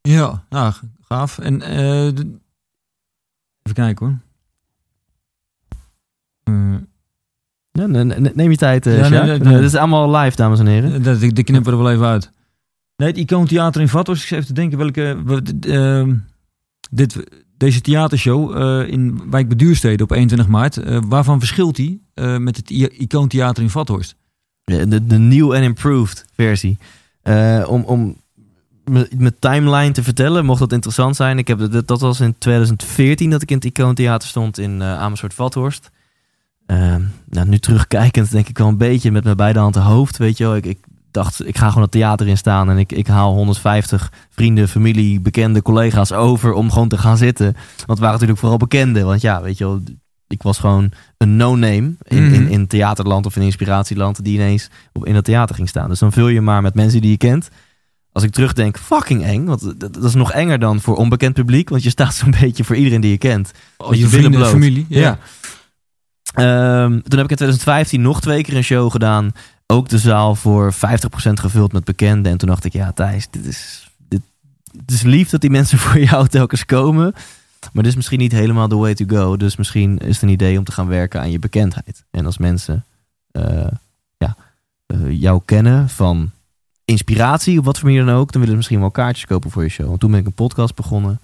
Ja, 0.00 0.44
nou, 0.48 0.72
gaaf. 1.08 1.38
En 1.38 1.62
eh, 1.62 2.04
even 2.06 3.74
kijken 3.74 4.06
hoor. 4.06 4.16
Eh, 6.44 6.74
Ja, 7.72 7.86
ne- 7.86 8.04
ne- 8.04 8.32
neem 8.34 8.50
je 8.50 8.56
tijd, 8.56 8.86
eh 8.86 8.92
Ja, 8.98 9.00
nee, 9.00 9.10
Sjaak. 9.10 9.26
nee, 9.26 9.38
nee. 9.38 9.54
Dit 9.54 9.62
is 9.62 9.74
allemaal 9.74 10.16
live, 10.16 10.36
dames 10.36 10.58
en 10.58 10.66
heren. 10.66 11.02
Dat, 11.02 11.20
die, 11.20 11.32
die 11.32 11.44
knippen 11.44 11.72
we 11.72 11.78
er 11.78 11.84
wel 11.84 11.92
even 11.92 12.06
uit. 12.06 12.30
Nee, 12.96 13.08
het 13.08 13.16
Icoontheater 13.16 13.80
in 13.80 13.88
Vathorst. 13.88 14.24
Ik 14.24 14.30
even 14.30 14.46
te 14.46 14.52
denken 14.52 14.78
welke... 14.78 15.22
ehm, 15.60 16.14
dit, 16.90 17.16
deze 17.60 17.80
theatershow 17.80 18.56
eh, 18.56 18.92
in 18.92 19.30
Wijk 19.30 19.48
bij 19.48 19.98
op 20.00 20.10
21 20.10 20.48
maart. 20.48 20.76
eh, 20.76 20.98
waarvan 21.06 21.38
verschilt 21.38 21.76
die 21.76 22.02
eh, 22.14 22.36
met 22.36 22.56
het 22.56 22.70
Icoontheater 22.70 23.62
in 23.62 23.70
Vathorst? 23.70 24.16
De, 24.64 25.06
de 25.06 25.18
new 25.18 25.52
and 25.52 25.62
improved 25.62 26.24
versie. 26.34 26.78
Om 27.66 27.82
om 27.84 28.16
mijn 29.16 29.38
timeline 29.38 29.92
te 29.92 30.02
vertellen, 30.02 30.44
mocht 30.44 30.58
dat 30.58 30.72
interessant 30.72 31.16
zijn. 31.16 31.38
Ik 31.38 31.48
heb, 31.48 31.86
dat, 31.86 32.00
was 32.00 32.20
in 32.20 32.38
2014 32.38 33.30
dat 33.30 33.42
ik 33.42 33.50
in 33.50 33.56
het 33.56 33.64
Icoontheater 33.64 34.28
stond 34.28 34.58
in 34.58 34.82
eh, 34.82 34.98
Amersfoort 34.98 35.34
Vathorst. 35.34 35.90
Ehm, 36.66 37.02
nou, 37.28 37.48
nu 37.48 37.58
terugkijkend 37.58 38.30
denk 38.30 38.48
ik 38.48 38.58
wel 38.58 38.68
een 38.68 38.76
beetje 38.76 39.10
met 39.10 39.24
mijn 39.24 39.36
beide 39.36 39.58
handen 39.58 39.82
hoofd. 39.82 40.16
Weet 40.16 40.38
je 40.38 40.44
wel, 40.44 40.56
ik, 40.56 40.66
ik 40.66 40.78
dacht, 41.10 41.46
ik 41.46 41.58
ga 41.58 41.68
gewoon 41.68 41.82
het 41.82 41.90
theater 41.90 42.26
in 42.28 42.36
staan 42.36 42.70
en 42.70 42.78
ik, 42.78 42.92
ik 42.92 43.06
haal 43.06 43.34
150 43.34 44.12
vrienden, 44.30 44.68
familie, 44.68 45.20
bekende 45.20 45.62
collega's 45.62 46.12
over 46.12 46.52
om 46.52 46.70
gewoon 46.70 46.88
te 46.88 46.98
gaan 46.98 47.16
zitten. 47.16 47.52
Want 47.76 47.86
het 47.86 47.98
waren 47.98 48.12
natuurlijk 48.12 48.38
vooral 48.38 48.58
bekenden. 48.58 49.06
Want 49.06 49.20
ja, 49.20 49.42
weet 49.42 49.58
je 49.58 49.64
wel, 49.64 49.80
ik 50.28 50.42
was 50.42 50.58
gewoon 50.58 50.90
een 51.18 51.36
no-name 51.36 51.94
in, 52.02 52.18
in, 52.32 52.42
Mhm. 52.42 52.52
in 52.52 52.66
theaterland 52.66 53.26
of 53.26 53.36
in 53.36 53.42
inspiratieland 53.42 54.24
die 54.24 54.34
ineens 54.34 54.70
op, 54.92 55.06
in 55.06 55.14
het 55.14 55.24
theater 55.24 55.54
ging 55.54 55.68
staan. 55.68 55.88
Dus 55.88 55.98
dan 55.98 56.12
vul 56.12 56.28
je 56.28 56.40
maar 56.40 56.62
met 56.62 56.74
mensen 56.74 57.00
die 57.00 57.10
je 57.10 57.16
kent. 57.16 57.48
Als 58.12 58.24
ik 58.24 58.30
terugdenk, 58.32 58.78
fucking 58.78 59.24
eng. 59.24 59.44
Want 59.44 59.80
dat, 59.80 59.94
dat 59.94 60.04
is 60.04 60.14
nog 60.14 60.32
enger 60.32 60.58
dan 60.58 60.80
voor 60.80 60.96
onbekend 60.96 61.34
publiek. 61.34 61.68
Want 61.68 61.82
je 61.82 61.90
staat 61.90 62.14
zo'n 62.14 62.34
beetje 62.40 62.64
voor 62.64 62.76
iedereen 62.76 63.00
die 63.00 63.10
je 63.10 63.18
kent. 63.18 63.52
Met 63.88 63.98
je 63.98 64.08
vrienden 64.08 64.46
familie. 64.46 64.86
Ja. 64.88 65.00
Ja. 65.00 65.18
Ehm, 66.34 66.90
toen 66.90 67.18
heb 67.18 67.24
ik 67.24 67.30
in 67.30 67.36
2015 67.36 68.02
nog 68.02 68.20
twee 68.20 68.42
keer 68.42 68.56
een 68.56 68.64
show 68.64 68.90
gedaan. 68.90 69.32
Ook 69.70 69.88
de 69.88 69.98
zaal 69.98 70.34
voor 70.34 70.74
50% 70.74 70.76
gevuld 71.32 71.72
met 71.72 71.84
bekenden. 71.84 72.32
En 72.32 72.38
toen 72.38 72.48
dacht 72.48 72.64
ik, 72.64 72.72
ja 72.72 72.92
Thijs, 72.92 73.30
dit 73.30 73.46
is, 73.46 73.90
dit, 74.08 74.20
het 74.80 74.90
is 74.90 75.02
lief 75.02 75.30
dat 75.30 75.40
die 75.40 75.50
mensen 75.50 75.78
voor 75.84 76.00
jou 76.00 76.28
telkens 76.28 76.64
komen. 76.64 77.14
Maar 77.60 77.82
dit 77.82 77.86
is 77.86 77.94
misschien 77.94 78.18
niet 78.18 78.32
helemaal 78.32 78.68
the 78.68 78.76
way 78.76 78.94
to 78.94 79.04
go. 79.08 79.36
Dus 79.36 79.56
misschien 79.56 79.98
is 79.98 80.14
het 80.14 80.22
een 80.22 80.28
idee 80.28 80.58
om 80.58 80.64
te 80.64 80.72
gaan 80.72 80.88
werken 80.88 81.20
aan 81.20 81.30
je 81.30 81.38
bekendheid. 81.38 82.04
En 82.10 82.26
als 82.26 82.38
mensen 82.38 82.84
eh, 83.30 83.66
ja, 84.18 84.36
eh, 84.86 85.20
jou 85.20 85.40
kennen 85.44 85.88
van 85.88 86.30
inspiratie, 86.84 87.58
op 87.58 87.64
wat 87.64 87.78
voor 87.78 87.88
manier 87.88 88.04
dan 88.04 88.14
ook, 88.14 88.32
dan 88.32 88.40
willen 88.40 88.48
ze 88.48 88.56
misschien 88.56 88.80
wel 88.80 88.90
kaartjes 88.90 89.26
kopen 89.26 89.50
voor 89.50 89.62
je 89.62 89.68
show. 89.68 89.86
Want 89.86 90.00
toen 90.00 90.10
ben 90.10 90.20
ik 90.20 90.26
een 90.26 90.32
podcast 90.32 90.74
begonnen. 90.74 91.20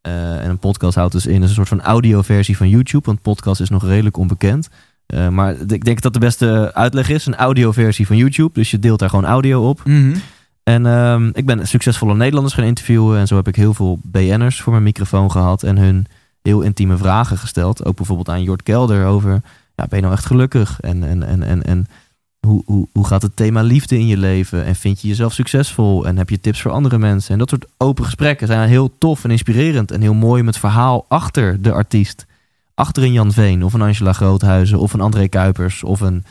Eh, 0.00 0.44
en 0.44 0.50
een 0.50 0.58
podcast 0.58 0.94
houdt 0.94 1.12
dus 1.12 1.26
in 1.26 1.42
een 1.42 1.48
soort 1.48 1.68
van 1.68 1.82
audioversie 1.82 2.56
van 2.56 2.68
YouTube. 2.68 3.06
Want 3.06 3.22
podcast 3.22 3.60
is 3.60 3.68
nog 3.68 3.84
redelijk 3.84 4.16
onbekend. 4.16 4.68
Eh, 5.06 5.28
maar 5.28 5.56
ik 5.66 5.84
denk 5.84 6.00
dat 6.00 6.12
de 6.12 6.18
beste 6.18 6.70
uitleg 6.74 7.08
is. 7.08 7.26
Een 7.26 7.34
audioversie 7.34 8.06
van 8.06 8.16
YouTube. 8.16 8.50
Dus 8.52 8.70
je 8.70 8.78
deelt 8.78 8.98
daar 8.98 9.08
gewoon 9.08 9.24
audio 9.24 9.68
op. 9.68 9.80
Mhm. 9.84 10.14
En 10.62 10.86
ehm, 10.86 11.30
ik 11.32 11.46
ben 11.46 11.66
succesvolle 11.66 12.14
Nederlanders 12.14 12.54
gaan 12.54 12.64
interviewen. 12.64 13.18
En 13.18 13.26
zo 13.26 13.36
heb 13.36 13.48
ik 13.48 13.56
heel 13.56 13.74
veel 13.74 13.98
BN'ers 14.02 14.60
voor 14.60 14.72
mijn 14.72 14.84
microfoon 14.84 15.30
gehad. 15.30 15.62
En 15.62 15.78
hun 15.78 16.06
heel 16.42 16.60
intieme 16.60 16.96
vragen 16.96 17.38
gesteld. 17.38 17.84
Ook 17.84 17.96
bijvoorbeeld 17.96 18.28
aan 18.28 18.42
Jort 18.42 18.62
Kelder 18.62 19.06
over... 19.06 19.42
Ja, 19.76 19.86
ben 19.86 19.98
je 19.98 20.04
nou 20.04 20.16
echt 20.16 20.26
gelukkig? 20.26 20.80
En, 20.80 21.04
en, 21.04 21.22
en, 21.22 21.42
en, 21.42 21.62
en 21.62 21.86
hoe, 22.46 22.62
hoe, 22.66 22.88
hoe 22.92 23.06
gaat 23.06 23.22
het 23.22 23.36
thema 23.36 23.62
liefde 23.62 23.98
in 23.98 24.06
je 24.06 24.16
leven? 24.16 24.64
En 24.64 24.74
vind 24.74 25.00
je 25.00 25.08
jezelf 25.08 25.32
succesvol? 25.32 26.06
En 26.06 26.16
heb 26.16 26.30
je 26.30 26.40
tips 26.40 26.62
voor 26.62 26.70
andere 26.70 26.98
mensen? 26.98 27.32
En 27.32 27.38
dat 27.38 27.48
soort 27.48 27.66
open 27.76 28.04
gesprekken 28.04 28.46
zijn 28.46 28.68
heel 28.68 28.98
tof 28.98 29.24
en 29.24 29.30
inspirerend. 29.30 29.90
En 29.90 30.00
heel 30.00 30.14
mooi 30.14 30.42
met 30.42 30.58
verhaal 30.58 31.04
achter 31.08 31.62
de 31.62 31.72
artiest. 31.72 32.26
Achter 32.74 33.02
een 33.02 33.12
Jan 33.12 33.32
Veen 33.32 33.64
of 33.64 33.72
een 33.72 33.82
Angela 33.82 34.12
Groothuizen... 34.12 34.78
of 34.78 34.92
een 34.92 35.00
André 35.00 35.28
Kuipers 35.28 35.82
of 35.82 36.00
een 36.00 36.24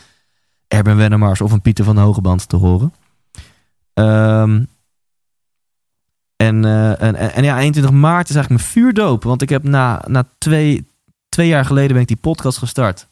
Erben 0.68 0.96
Wennemars... 0.96 1.40
of 1.40 1.52
een 1.52 1.62
Pieter 1.62 1.84
van 1.84 1.98
Hogeband 1.98 2.48
te 2.48 2.56
horen. 2.56 2.92
Ehm, 3.94 4.62
en, 6.36 6.64
eh, 6.64 7.02
en, 7.02 7.14
en 7.14 7.44
ja, 7.44 7.58
21 7.58 7.92
maart 7.92 8.28
is 8.28 8.34
eigenlijk 8.34 8.62
mijn 8.62 8.72
vuurdoop. 8.72 9.22
Want 9.22 9.42
ik 9.42 9.48
heb 9.48 9.62
na, 9.62 10.04
na 10.06 10.24
twee, 10.38 10.86
twee 11.28 11.48
jaar 11.48 11.64
geleden 11.64 11.92
ben 11.92 12.00
ik 12.00 12.08
die 12.08 12.16
podcast 12.16 12.58
gestart. 12.58 13.08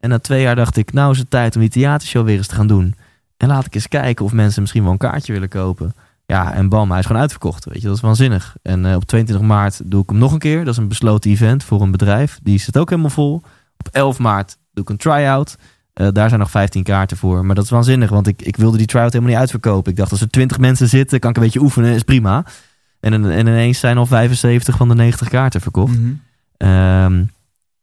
En 0.00 0.08
na 0.08 0.18
twee 0.18 0.42
jaar 0.42 0.56
dacht 0.56 0.76
ik, 0.76 0.92
nou 0.92 1.12
is 1.12 1.18
het 1.18 1.30
tijd 1.30 1.54
om 1.54 1.60
die 1.60 1.70
theatershow 1.70 2.24
weer 2.24 2.36
eens 2.36 2.46
te 2.46 2.54
gaan 2.54 2.66
doen. 2.66 2.94
En 3.36 3.48
laat 3.48 3.66
ik 3.66 3.74
eens 3.74 3.88
kijken 3.88 4.24
of 4.24 4.32
mensen 4.32 4.60
misschien 4.60 4.82
wel 4.82 4.92
een 4.92 4.98
kaartje 4.98 5.32
willen 5.32 5.48
kopen. 5.48 5.94
Ja, 6.26 6.52
en 6.52 6.68
bam, 6.68 6.90
hij 6.90 6.98
is 6.98 7.06
gewoon 7.06 7.20
uitverkocht. 7.20 7.64
Weet 7.64 7.80
je, 7.80 7.86
dat 7.86 7.96
is 7.96 8.02
waanzinnig. 8.02 8.56
En 8.62 8.86
eh, 8.86 8.94
op 8.94 9.04
22 9.04 9.46
maart 9.46 9.90
doe 9.90 10.02
ik 10.02 10.08
hem 10.08 10.18
nog 10.18 10.32
een 10.32 10.38
keer. 10.38 10.58
Dat 10.58 10.72
is 10.74 10.76
een 10.76 10.88
besloten 10.88 11.30
event 11.30 11.64
voor 11.64 11.80
een 11.80 11.90
bedrijf. 11.90 12.38
Die 12.42 12.58
zit 12.58 12.78
ook 12.78 12.90
helemaal 12.90 13.10
vol. 13.10 13.42
Op 13.76 13.88
11 13.90 14.18
maart 14.18 14.56
doe 14.72 14.84
ik 14.84 14.90
een 14.90 14.96
try-out. 14.96 15.56
Eh, 15.92 16.08
daar 16.12 16.28
zijn 16.28 16.40
nog 16.40 16.50
15 16.50 16.82
kaarten 16.82 17.16
voor. 17.16 17.44
Maar 17.44 17.54
dat 17.54 17.64
is 17.64 17.70
waanzinnig, 17.70 18.10
want 18.10 18.26
ik, 18.26 18.42
ik 18.42 18.56
wilde 18.56 18.76
die 18.76 18.86
try-out 18.86 19.12
helemaal 19.12 19.32
niet 19.32 19.40
uitverkopen. 19.40 19.90
Ik 19.90 19.98
dacht, 19.98 20.10
als 20.10 20.20
er 20.20 20.30
20 20.30 20.58
mensen 20.58 20.88
zitten, 20.88 21.20
kan 21.20 21.30
ik 21.30 21.36
een 21.36 21.42
beetje 21.42 21.60
oefenen, 21.60 21.94
is 21.94 22.02
prima. 22.02 22.44
En, 23.00 23.30
en 23.30 23.46
ineens 23.46 23.78
zijn 23.78 23.98
al 23.98 24.06
75 24.06 24.76
van 24.76 24.88
de 24.88 24.94
90 24.94 25.28
kaarten 25.28 25.60
verkocht. 25.60 25.96
Ehm, 26.56 27.24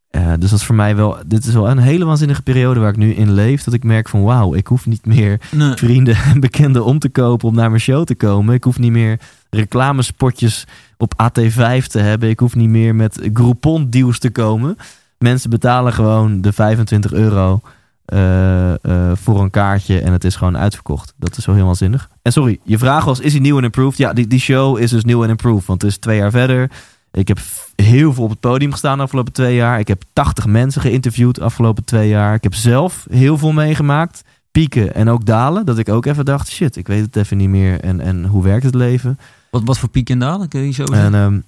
eh, 0.09 0.33
dus 0.39 0.49
dat 0.49 0.59
is 0.59 0.65
voor 0.65 0.75
mij 0.75 0.95
wel, 0.95 1.17
dit 1.25 1.45
is 1.45 1.53
wel 1.53 1.69
een 1.69 1.77
hele 1.77 2.05
waanzinnige 2.05 2.41
periode 2.41 2.79
waar 2.79 2.89
ik 2.89 2.97
nu 2.97 3.13
in 3.13 3.31
leef. 3.31 3.63
Dat 3.63 3.73
ik 3.73 3.83
merk 3.83 4.09
van 4.09 4.23
wauw, 4.23 4.53
ik 4.53 4.67
hoef 4.67 4.85
niet 4.85 5.05
meer 5.05 5.39
Nee. 5.51 5.75
vrienden 5.75 6.15
en 6.33 6.39
bekenden 6.39 6.85
om 6.85 6.99
te 6.99 7.09
kopen 7.09 7.47
om 7.47 7.55
naar 7.55 7.69
mijn 7.69 7.81
show 7.81 8.03
te 8.05 8.15
komen. 8.15 8.53
Ik 8.55 8.63
hoef 8.63 8.79
niet 8.79 8.91
meer 8.91 9.19
reclamespotjes 9.49 10.67
op 10.97 11.13
AT5 11.23 11.85
te 11.87 11.99
hebben. 11.99 12.29
Ik 12.29 12.39
hoef 12.39 12.55
niet 12.55 12.69
meer 12.69 12.95
met 12.95 13.29
Groupon 13.33 13.89
deals 13.89 14.19
te 14.19 14.29
komen. 14.29 14.77
Mensen 15.17 15.49
betalen 15.49 15.93
gewoon 15.93 16.41
de 16.41 16.53
25 16.53 17.13
euro 17.13 17.61
eh, 18.05 18.71
eh, 18.71 19.11
voor 19.13 19.41
een 19.41 19.49
kaartje 19.49 19.99
en 20.01 20.11
het 20.11 20.23
is 20.23 20.35
gewoon 20.35 20.57
uitverkocht. 20.57 21.13
Dat 21.17 21.37
is 21.37 21.45
wel 21.45 21.55
heel 21.55 21.65
waanzinnig. 21.65 22.09
En 22.21 22.31
sorry, 22.31 22.59
je 22.63 22.77
vraag 22.77 23.05
was, 23.05 23.19
is 23.19 23.31
hij 23.31 23.41
nieuw 23.41 23.57
en 23.57 23.63
improved? 23.63 23.97
Ja, 23.97 24.13
die, 24.13 24.27
die 24.27 24.39
show 24.39 24.77
is 24.79 24.89
dus 24.89 25.03
nieuw 25.03 25.23
en 25.23 25.29
improved, 25.29 25.65
want 25.65 25.81
het 25.81 25.91
is 25.91 25.97
twee 25.97 26.17
jaar 26.17 26.31
verder. 26.31 26.69
Ik 27.11 27.27
heb 27.27 27.39
heel 27.75 28.13
veel 28.13 28.23
op 28.23 28.29
het 28.29 28.39
podium 28.39 28.71
gestaan 28.71 28.97
de 28.97 29.03
afgelopen 29.03 29.33
twee 29.33 29.55
jaar. 29.55 29.79
Ik 29.79 29.87
heb 29.87 30.03
80 30.13 30.45
mensen 30.45 30.81
geïnterviewd 30.81 31.35
de 31.35 31.43
afgelopen 31.43 31.83
twee 31.85 32.09
jaar. 32.09 32.33
Ik 32.33 32.43
heb 32.43 32.53
zelf 32.53 33.05
heel 33.09 33.37
veel 33.37 33.51
meegemaakt. 33.51 34.21
Pieken 34.51 34.95
en 34.95 35.09
ook 35.09 35.25
dalen. 35.25 35.65
Dat 35.65 35.77
ik 35.77 35.89
ook 35.89 36.05
even 36.05 36.25
dacht, 36.25 36.49
shit, 36.49 36.75
ik 36.75 36.87
weet 36.87 37.01
het 37.05 37.15
even 37.15 37.37
niet 37.37 37.49
meer. 37.49 37.79
En, 37.79 37.99
en 37.99 38.25
hoe 38.25 38.43
werkt 38.43 38.63
het 38.65 38.75
leven? 38.75 39.19
Wat, 39.51 39.61
wat 39.65 39.77
voor 39.79 39.89
piek 39.89 40.09
en 40.09 40.19
dalen? 40.19 40.47
Kun 40.47 40.61
je 40.61 40.67
iets 40.67 40.79
over 40.81 40.93
En 40.95 40.99
zeggen? 41.11 41.19
ehm, 41.23 41.39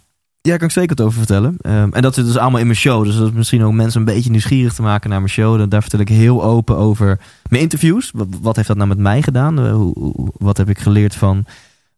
ja, 0.41 0.57
kan 0.57 0.67
ik 0.67 0.73
zeker 0.73 0.95
wat 0.95 1.05
over 1.05 1.17
vertellen. 1.17 1.55
Ehm, 1.61 1.89
en 1.91 2.01
dat 2.01 2.13
zit 2.13 2.25
dus 2.25 2.37
allemaal 2.37 2.59
in 2.59 2.65
mijn 2.65 2.77
show. 2.77 3.03
Dus 3.03 3.15
dat 3.15 3.27
is 3.27 3.33
misschien 3.33 3.63
ook 3.63 3.73
mensen 3.73 3.99
een 3.99 4.05
beetje 4.05 4.29
nieuwsgierig 4.29 4.73
te 4.73 4.81
maken 4.81 5.09
naar 5.09 5.19
mijn 5.19 5.31
show. 5.31 5.57
Dan- 5.57 5.69
Daar 5.69 5.81
vertel 5.81 5.99
ik 5.99 6.09
heel 6.09 6.43
open 6.43 6.77
over 6.77 7.19
mijn 7.49 7.61
interviews. 7.61 8.11
Wat, 8.13 8.27
wat 8.41 8.55
heeft 8.55 8.67
dat 8.67 8.77
nou 8.77 8.89
met 8.89 8.97
mij 8.97 9.21
gedaan? 9.21 9.59
Eh, 9.59 9.73
hoe- 9.73 10.31
wat 10.37 10.57
heb 10.57 10.69
ik 10.69 10.79
geleerd 10.79 11.15
van 11.15 11.45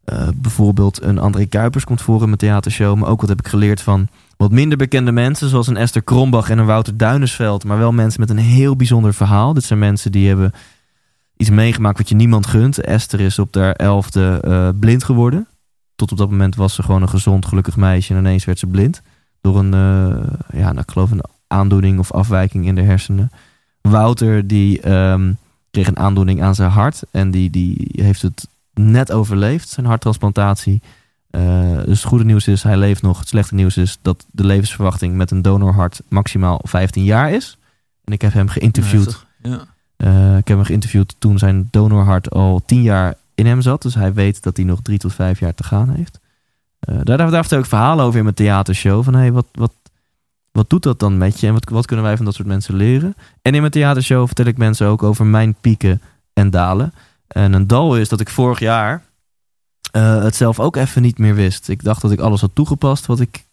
eh, 0.04 0.28
bijvoorbeeld 0.34 1.02
een 1.02 1.18
André 1.18 1.46
Kuipers 1.46 1.84
komt 1.84 2.02
voor 2.02 2.20
in 2.20 2.26
mijn 2.26 2.36
theatershow. 2.36 2.96
Maar 2.96 3.08
ook 3.08 3.20
wat 3.20 3.28
heb 3.28 3.38
ik 3.38 3.48
geleerd 3.48 3.82
van 3.82 4.08
wat 4.36 4.50
minder 4.50 4.78
bekende 4.78 5.12
mensen. 5.12 5.48
Zoals 5.48 5.66
een 5.66 5.76
Esther 5.76 6.02
Krombach 6.02 6.50
en 6.50 6.58
een 6.58 6.66
Wouter 6.66 6.96
Duinesveld. 6.96 7.64
Maar 7.64 7.78
wel 7.78 7.92
mensen 7.92 8.20
met 8.20 8.30
een 8.30 8.38
heel 8.38 8.76
bijzonder 8.76 9.14
verhaal. 9.14 9.52
Dit 9.52 9.64
zijn 9.64 9.78
mensen 9.78 10.12
die 10.12 10.28
hebben 10.28 10.52
iets 11.36 11.50
meegemaakt 11.50 11.98
wat 11.98 12.08
je 12.08 12.14
niemand 12.14 12.46
gunt. 12.46 12.80
Esther 12.80 13.20
is 13.20 13.38
op 13.38 13.54
haar 13.54 13.72
elfde 13.72 14.40
eh, 14.40 14.68
blind 14.80 15.04
geworden. 15.04 15.46
Tot 15.94 16.12
op 16.12 16.18
dat 16.18 16.30
moment 16.30 16.56
was 16.56 16.74
ze 16.74 16.82
gewoon 16.82 17.02
een 17.02 17.08
gezond, 17.08 17.46
gelukkig 17.46 17.76
meisje. 17.76 18.12
En 18.12 18.18
ineens 18.18 18.44
werd 18.44 18.58
ze 18.58 18.66
blind. 18.66 19.02
Door 19.40 19.58
een, 19.58 19.74
eh, 19.74 20.58
ja, 20.60 20.72
nou, 20.72 20.78
ik 20.78 20.90
geloof 20.90 21.10
een 21.10 21.24
aandoening 21.46 21.98
of 21.98 22.12
afwijking 22.12 22.66
in 22.66 22.74
de 22.74 22.82
hersenen. 22.82 23.30
Wouter, 23.80 24.46
die 24.46 24.80
ehm, 24.80 25.32
kreeg 25.70 25.86
een 25.86 25.98
aandoening 25.98 26.42
aan 26.42 26.54
zijn 26.54 26.70
hart. 26.70 27.02
En 27.10 27.30
die, 27.30 27.50
die 27.50 27.90
heeft 27.92 28.22
het 28.22 28.48
net 28.74 29.12
overleefd, 29.12 29.68
zijn 29.68 29.86
harttransplantatie. 29.86 30.82
Eh, 31.30 31.76
dus 31.84 31.98
het 31.98 32.08
goede 32.08 32.24
nieuws 32.24 32.46
is, 32.46 32.62
hij 32.62 32.76
leeft 32.76 33.02
nog. 33.02 33.18
Het 33.18 33.28
slechte 33.28 33.54
nieuws 33.54 33.76
is 33.76 33.98
dat 34.02 34.26
de 34.30 34.44
levensverwachting 34.44 35.14
met 35.14 35.30
een 35.30 35.42
donorhart 35.42 36.00
maximaal 36.08 36.60
15 36.62 37.04
jaar 37.04 37.32
is. 37.32 37.58
En 38.04 38.12
ik 38.12 38.22
heb 38.22 38.32
hem 38.32 38.48
geïnterviewd. 38.48 39.26
Ja. 39.42 39.64
Eh, 39.96 40.36
ik 40.36 40.48
heb 40.48 40.56
hem 40.56 40.66
geïnterviewd 40.66 41.14
toen 41.18 41.38
zijn 41.38 41.68
donorhart 41.70 42.30
al 42.30 42.62
10 42.66 42.82
jaar 42.82 43.14
in 43.34 43.46
hem 43.46 43.60
zat. 43.60 43.82
Dus 43.82 43.94
hij 43.94 44.12
weet 44.12 44.42
dat 44.42 44.56
hij 44.56 44.66
nog 44.66 44.82
drie 44.82 44.98
tot 44.98 45.14
vijf 45.14 45.38
jaar 45.38 45.54
te 45.54 45.64
gaan 45.64 45.90
heeft. 45.90 46.20
Eh, 46.78 46.94
daar, 47.02 47.16
daar, 47.16 47.30
daar 47.30 47.40
vertel 47.40 47.58
ik 47.58 47.66
verhalen 47.66 48.04
over 48.04 48.18
in 48.18 48.24
mijn 48.24 48.36
theatershow. 48.36 49.04
Van 49.04 49.14
hey, 49.14 49.32
wat, 49.32 49.46
wat, 49.52 49.72
wat 50.52 50.70
doet 50.70 50.82
dat 50.82 50.98
dan 50.98 51.18
met 51.18 51.40
je? 51.40 51.46
En 51.46 51.52
wat, 51.52 51.68
wat 51.68 51.86
kunnen 51.86 52.04
wij 52.04 52.16
van 52.16 52.24
dat 52.24 52.34
soort 52.34 52.48
mensen 52.48 52.76
leren? 52.76 53.14
En 53.42 53.54
in 53.54 53.60
mijn 53.60 53.72
theatershow 53.72 54.26
vertel 54.26 54.46
ik 54.46 54.58
mensen 54.58 54.86
ook 54.86 55.02
over 55.02 55.26
mijn 55.26 55.54
pieken 55.60 56.02
en 56.32 56.50
dalen. 56.50 56.92
En 57.26 57.52
een 57.52 57.66
dal 57.66 57.96
is 57.96 58.08
dat 58.08 58.20
ik 58.20 58.28
vorig 58.28 58.58
jaar 58.58 59.02
eh, 59.94 60.22
het 60.22 60.36
zelf 60.36 60.60
ook 60.60 60.76
even 60.76 61.02
niet 61.02 61.18
meer 61.18 61.34
wist. 61.34 61.68
Ik 61.68 61.82
dacht 61.82 62.02
dat 62.02 62.10
ik 62.10 62.20
alles 62.20 62.40
had 62.40 62.50
toegepast 62.54 63.06
wat 63.06 63.20
ik 63.20 63.46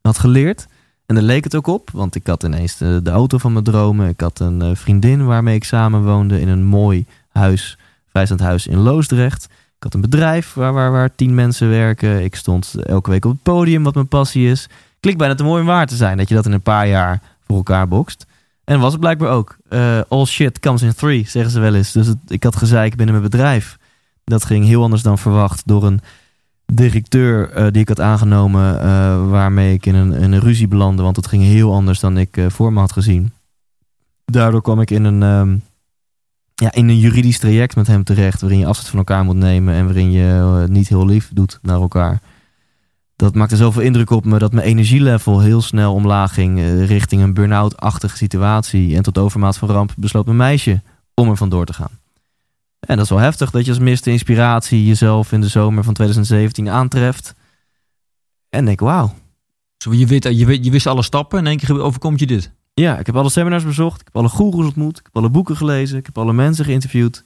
had 0.00 0.18
geleerd. 0.18 0.66
En 1.06 1.14
daar 1.14 1.24
leek 1.24 1.44
het 1.44 1.54
ook 1.54 1.66
op, 1.66 1.90
want 1.90 2.14
ik 2.14 2.26
had 2.26 2.42
ineens 2.42 2.76
de, 2.76 3.00
auto 3.04 3.38
van 3.38 3.52
mijn 3.52 3.64
dromen. 3.64 4.08
Ik 4.08 4.20
had 4.20 4.38
een 4.38 4.62
eh, 4.62 4.70
vriendin 4.74 5.26
waarmee 5.26 5.54
ik 5.54 5.64
samen 5.64 6.04
woonde 6.04 6.40
in 6.40 6.48
een 6.48 6.64
mooi 6.64 7.06
huis, 7.28 7.78
vrijstaand 8.06 8.40
huis 8.40 8.66
in 8.66 8.78
Loosdrecht. 8.78 9.44
Ik 9.44 9.82
had 9.82 9.94
een 9.94 10.00
bedrijf 10.00 10.54
waar, 10.54 10.72
waar, 10.72 10.92
waar 10.92 11.14
tien 11.14 11.34
mensen 11.34 11.68
werken. 11.68 12.24
Ik 12.24 12.34
stond 12.34 12.74
elke 12.82 13.10
week 13.10 13.24
op 13.24 13.30
het 13.30 13.42
podium, 13.42 13.82
wat 13.82 13.94
mijn 13.94 14.08
passie 14.08 14.50
is. 14.50 14.68
Klinkt 15.00 15.20
bijna 15.20 15.34
te 15.34 15.44
mooi 15.44 15.60
om 15.60 15.66
waar 15.66 15.86
te 15.86 15.96
zijn, 15.96 16.16
dat 16.16 16.28
je 16.28 16.34
dat 16.34 16.46
in 16.46 16.52
een 16.52 16.62
paar 16.62 16.88
jaar 16.88 17.22
voor 17.46 17.56
elkaar 17.56 17.88
bokst. 17.88 18.26
En 18.66 18.80
was 18.80 18.92
het 18.92 19.00
blijkbaar 19.00 19.30
ook. 19.30 19.56
Eh, 19.68 20.00
all 20.08 20.24
shit 20.24 20.60
comes 20.60 20.82
in 20.82 20.94
three, 20.94 21.28
zeggen 21.28 21.52
ze 21.52 21.60
wel 21.60 21.74
eens. 21.74 21.92
Dus 21.92 22.12
ik 22.26 22.42
had 22.42 22.56
gezeik 22.56 22.96
binnen 22.96 23.14
mijn 23.14 23.30
bedrijf. 23.30 23.78
Dat 24.24 24.44
ging 24.44 24.64
heel 24.64 24.82
anders 24.82 25.02
dan 25.02 25.18
verwacht 25.18 25.62
door 25.66 25.84
een 25.84 26.00
directeur 26.66 27.50
eh, 27.50 27.66
die 27.70 27.82
ik 27.82 27.88
had 27.88 28.00
aangenomen, 28.00 28.80
eh, 28.80 29.28
waarmee 29.28 29.72
ik 29.72 29.86
in 29.86 29.94
een, 29.94 30.22
een 30.22 30.40
ruzie 30.40 30.68
belandde. 30.68 31.02
Want 31.02 31.16
het 31.16 31.26
ging 31.26 31.42
heel 31.42 31.72
anders 31.72 32.00
dan 32.00 32.18
ik 32.18 32.38
voor 32.48 32.72
me 32.72 32.80
had 32.80 32.92
gezien. 32.92 33.32
Daardoor 34.24 34.62
kwam 34.62 34.80
ik 34.80 34.90
in 34.90 35.04
een, 35.04 35.22
ehm, 35.22 35.56
ja, 36.54 36.72
in 36.72 36.88
een 36.88 36.98
juridisch 36.98 37.38
traject 37.38 37.76
met 37.76 37.86
hem 37.86 38.04
terecht, 38.04 38.40
waarin 38.40 38.58
je 38.58 38.66
afstand 38.66 38.88
van 38.88 38.98
elkaar 38.98 39.24
moet 39.24 39.36
nemen 39.36 39.74
en 39.74 39.84
waarin 39.84 40.10
je 40.10 40.64
niet 40.68 40.88
heel 40.88 41.06
lief 41.06 41.30
doet 41.32 41.58
naar 41.62 41.80
elkaar. 41.80 42.20
Dat 43.16 43.34
maakte 43.34 43.56
zoveel 43.56 43.82
indruk 43.82 44.10
op 44.10 44.24
me 44.24 44.38
dat 44.38 44.52
mijn 44.52 44.66
energielevel 44.66 45.40
heel 45.40 45.62
snel 45.62 45.94
omlaag 45.94 46.34
ging 46.34 46.58
eh, 46.58 46.86
richting 46.86 47.22
een 47.22 47.34
burn-out-achtige 47.34 48.16
situatie. 48.16 48.96
En 48.96 49.02
tot 49.02 49.18
overmaat 49.18 49.56
van 49.56 49.68
ramp 49.68 49.94
besloot 49.96 50.24
mijn 50.24 50.36
meisje 50.36 50.82
om 51.14 51.28
er 51.28 51.36
vandoor 51.36 51.66
te 51.66 51.72
gaan. 51.72 51.98
En 52.80 52.96
dat 52.96 53.04
is 53.04 53.10
wel 53.10 53.18
heftig 53.18 53.50
dat 53.50 53.64
je 53.64 53.70
als 53.70 53.80
miste 53.80 54.10
inspiratie 54.10 54.86
jezelf 54.86 55.32
in 55.32 55.40
de 55.40 55.48
zomer 55.48 55.84
van 55.84 55.94
2017 55.94 56.68
aantreft. 56.68 57.34
En 58.48 58.64
denk, 58.64 58.80
wauw. 58.80 59.14
Zo, 59.76 59.94
je, 59.94 60.06
weet, 60.06 60.24
je, 60.24 60.46
weet, 60.46 60.64
je 60.64 60.70
wist 60.70 60.86
alle 60.86 61.02
stappen 61.02 61.38
en 61.38 61.44
in 61.44 61.50
één 61.50 61.58
keer 61.58 61.80
overkomt 61.80 62.20
je 62.20 62.26
dit. 62.26 62.52
Ja, 62.74 62.98
ik 62.98 63.06
heb 63.06 63.16
alle 63.16 63.30
seminars 63.30 63.64
bezocht. 63.64 64.00
Ik 64.00 64.06
heb 64.06 64.16
alle 64.16 64.28
goeroes 64.28 64.66
ontmoet. 64.66 64.98
Ik 64.98 65.04
heb 65.04 65.16
alle 65.16 65.30
boeken 65.30 65.56
gelezen. 65.56 65.98
Ik 65.98 66.06
heb 66.06 66.18
alle 66.18 66.32
mensen 66.32 66.64
geïnterviewd. 66.64 67.24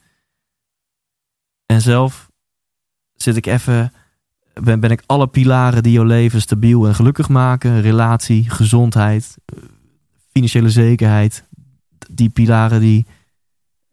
En 1.67 1.81
zelf 1.81 2.31
zit 3.15 3.37
ik 3.37 3.47
even... 3.47 3.93
Ben, 4.63 4.81
ben 4.81 4.91
ik 4.91 5.03
alle 5.07 5.27
pilaren 5.27 5.83
die 5.83 5.93
jouw 5.93 6.05
leven 6.05 6.41
stabiel 6.41 6.87
en 6.87 6.95
gelukkig 6.95 7.29
maken. 7.29 7.81
Relatie, 7.81 8.51
gezondheid, 8.51 9.37
eh, 9.45 9.59
financiële 10.33 10.71
zekerheid. 10.71 11.45
Die 12.09 12.29
pilaren 12.29 12.81
die 12.81 13.07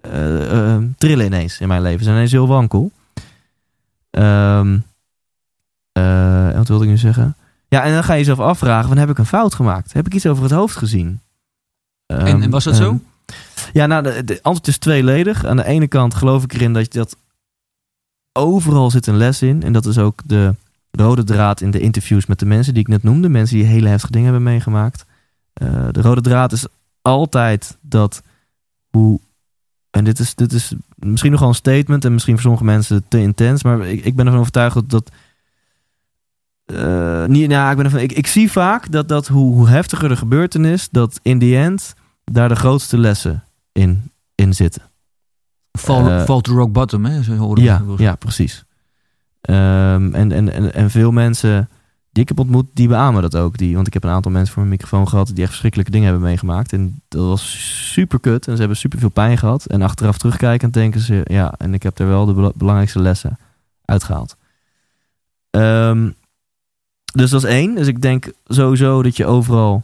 eh, 0.02 0.76
eh, 0.76 0.84
trillen 0.98 1.26
ineens 1.26 1.60
in 1.60 1.68
mijn 1.68 1.82
leven. 1.82 2.04
Zijn 2.04 2.16
ineens 2.16 2.32
heel 2.32 2.48
wankel. 2.48 2.92
Ehm, 4.10 4.80
eh, 5.92 6.56
wat 6.56 6.68
wilde 6.68 6.84
ik 6.84 6.90
nu 6.90 6.98
zeggen? 6.98 7.36
Ja, 7.68 7.84
en 7.84 7.94
dan 7.94 8.04
ga 8.04 8.14
je 8.14 8.20
jezelf 8.20 8.40
afvragen: 8.40 8.88
van, 8.88 8.98
heb 8.98 9.10
ik 9.10 9.18
een 9.18 9.26
fout 9.26 9.56
gemaakt? 9.56 9.94
Heb 9.94 10.06
ik 10.06 10.14
iets 10.14 10.26
over 10.26 10.44
het 10.44 10.52
hoofd 10.52 10.76
gezien? 10.76 11.22
En, 12.06 12.42
en 12.42 12.50
was 12.50 12.64
dat 12.64 12.74
ehm, 12.74 12.84
zo? 12.84 13.00
ja, 13.74 13.86
nou, 13.86 14.04
de, 14.04 14.24
de 14.24 14.40
antwoord 14.42 14.68
is 14.68 14.78
tweeledig. 14.78 15.46
Aan 15.46 15.58
de 15.58 15.66
ene 15.66 15.88
kant 15.88 16.16
geloof 16.16 16.44
ik 16.44 16.54
erin 16.54 16.74
dat, 16.74 16.94
je 16.94 17.00
dat 17.00 17.18
overal 18.38 18.92
zit 18.92 19.08
een 19.08 19.18
les 19.18 19.42
in. 19.42 19.64
En 19.64 19.74
dat 19.74 19.86
is 19.86 19.98
ook 19.98 20.22
de 20.26 20.56
rode 20.92 21.24
draad 21.24 21.62
in 21.62 21.72
de 21.72 21.80
interviews 21.80 22.26
met 22.26 22.40
de 22.40 22.46
mensen 22.46 22.74
die 22.74 22.84
ik 22.84 22.90
net 22.90 23.04
noemde. 23.04 23.30
Mensen 23.30 23.58
die 23.58 23.66
hele 23.66 23.88
heftige 23.88 24.12
dingen 24.12 24.32
hebben 24.32 24.52
meegemaakt. 24.52 25.06
Eh, 25.54 25.88
de 25.92 26.02
rode 26.02 26.22
draad 26.22 26.52
is 26.52 26.66
altijd 27.02 27.78
dat 27.82 28.22
hoe... 28.90 29.20
En 29.90 30.04
dit 30.04 30.20
is, 30.20 30.36
dit 30.36 30.52
is 30.54 30.74
misschien 30.96 31.32
nogal 31.32 31.48
een 31.48 31.56
statement 31.56 32.06
en 32.06 32.14
misschien 32.14 32.34
voor 32.34 32.42
sommige 32.42 32.64
mensen 32.64 33.06
te 33.08 33.20
intens. 33.20 33.64
Maar 33.64 33.88
ik, 33.88 34.06
ik 34.06 34.16
ben 34.16 34.26
ervan 34.26 34.40
overtuigd 34.40 34.76
dat... 34.76 34.90
dat 34.90 35.12
eh, 36.66 37.26
niet, 37.26 37.50
nou, 37.50 37.70
ik, 37.70 37.76
ben 37.76 37.86
ervan, 37.86 38.00
ik, 38.00 38.12
ik 38.12 38.28
zie 38.28 38.52
vaak 38.52 38.92
dat, 38.92 39.08
dat 39.08 39.28
hoe, 39.28 39.54
hoe 39.54 39.70
heftiger 39.70 40.10
de 40.10 40.16
gebeurtenis... 40.16 40.90
dat 40.92 41.20
in 41.22 41.40
the 41.40 41.58
end 41.58 41.94
daar 42.24 42.50
de 42.50 42.56
grootste 42.56 42.98
lessen 42.98 43.44
in, 43.72 44.12
in 44.36 44.54
zitten. 44.54 44.82
Fall, 45.78 46.08
eh, 46.20 46.24
fall 46.24 46.42
to 46.42 46.54
rock 46.56 46.72
bottom, 46.72 47.06
hè? 47.06 47.24
Zo 47.24 47.36
horen 47.36 47.64
Ja, 47.64 47.82
ja 47.98 48.16
precies. 48.16 48.66
Ehm, 49.42 50.14
en, 50.14 50.32
en, 50.32 50.54
en, 50.54 50.74
en 50.74 50.90
veel 50.90 51.12
mensen 51.12 51.70
die 52.12 52.24
ik 52.24 52.28
heb 52.30 52.40
ontmoet, 52.40 52.66
die 52.74 52.88
beamen 52.88 53.22
dat 53.22 53.36
ook. 53.36 53.58
Die, 53.58 53.76
want 53.76 53.88
ik 53.88 53.94
heb 53.94 54.04
een 54.04 54.10
aantal 54.10 54.32
mensen 54.32 54.54
voor 54.54 54.64
mijn 54.64 54.74
microfoon 54.74 55.08
gehad 55.08 55.28
die 55.28 55.38
echt 55.38 55.48
verschrikkelijke 55.50 55.92
dingen 55.92 56.08
hebben 56.10 56.28
meegemaakt. 56.28 56.74
En 56.74 57.02
dat 57.08 57.26
was 57.26 57.58
super 57.94 58.20
kut. 58.20 58.48
En 58.48 58.54
ze 58.54 58.60
hebben 58.60 58.78
super 58.78 59.00
veel 59.00 59.10
pijn 59.10 59.38
gehad. 59.38 59.66
En 59.66 59.82
achteraf 59.82 60.18
terugkijkend 60.18 60.74
denken 60.74 61.02
ze, 61.02 61.22
ja, 61.24 61.54
en 61.58 61.74
ik 61.74 61.84
heb 61.84 62.00
er 62.00 62.08
wel 62.08 62.26
de 62.26 62.34
bela- 62.34 62.52
belangrijkste 62.56 63.00
lessen 63.02 63.38
uitgehaald. 63.86 64.36
Ehm, 65.50 66.10
dus 67.14 67.30
dat 67.30 67.44
is 67.44 67.50
één. 67.50 67.76
Dus 67.76 67.88
ik 67.88 68.02
denk 68.02 68.32
sowieso 68.46 69.04
dat 69.04 69.18
je 69.18 69.26
overal 69.26 69.84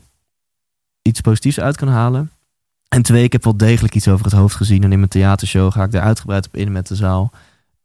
iets 1.02 1.22
positiefs 1.22 1.60
uit 1.60 1.76
kan 1.78 1.88
halen. 1.88 2.32
En 2.94 3.02
twee, 3.02 3.24
ik 3.24 3.32
heb 3.32 3.44
wel 3.44 3.58
degelijk 3.58 3.96
iets 3.96 4.08
over 4.08 4.26
het 4.26 4.34
hoofd 4.34 4.56
gezien. 4.56 4.84
En 4.84 4.91
in 4.91 4.98
mijn 4.98 5.10
theatershow 5.10 5.72
ga 5.72 5.84
ik 5.84 5.91
daar 5.91 6.02
uitgebreid 6.02 6.46
op 6.48 6.56
in 6.56 6.72
met 6.72 6.88
de 6.88 6.96
zaal. 6.96 7.32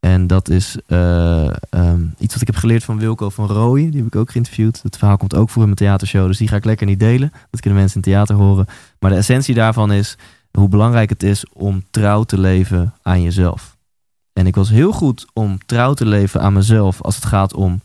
En 0.00 0.26
dat 0.26 0.48
is 0.48 0.76
eh, 0.86 1.46
ehm, 1.70 2.06
iets 2.18 2.32
wat 2.32 2.40
ik 2.40 2.46
heb 2.46 2.56
geleerd 2.56 2.84
van 2.84 2.98
Wilco 2.98 3.28
van 3.28 3.46
Rooyen. 3.46 3.90
Die 3.90 3.98
heb 4.02 4.06
ik 4.06 4.20
ook 4.20 4.30
geïnterviewd. 4.30 4.82
Het 4.82 4.96
verhaal 4.96 5.16
komt 5.16 5.34
ook 5.34 5.48
voor 5.48 5.62
in 5.62 5.68
mijn 5.68 5.76
theatershow. 5.76 6.26
Dus 6.26 6.38
die 6.38 6.48
ga 6.48 6.56
ik 6.56 6.64
lekker 6.64 6.86
niet 6.86 7.00
delen. 7.00 7.32
Dat 7.50 7.60
kunnen 7.60 7.78
mensen 7.78 7.96
in 7.96 8.02
theater 8.02 8.34
horen. 8.34 8.66
Maar 8.98 9.10
de 9.10 9.16
essentie 9.16 9.54
daarvan 9.54 9.92
is 9.92 10.16
hoe 10.50 10.68
belangrijk 10.68 11.10
het 11.10 11.22
is 11.22 11.44
om 11.52 11.84
trouw 11.90 12.22
te 12.22 12.38
leven 12.38 12.94
aan 13.02 13.22
jezelf. 13.22 13.76
En 14.32 14.46
ik 14.46 14.54
was 14.54 14.70
heel 14.70 14.92
goed 14.92 15.26
om 15.32 15.58
trouw 15.66 15.94
te 15.94 16.06
leven 16.06 16.40
aan 16.40 16.52
mezelf 16.52 17.02
als 17.02 17.14
het 17.14 17.24
gaat 17.24 17.54
om 17.54 17.80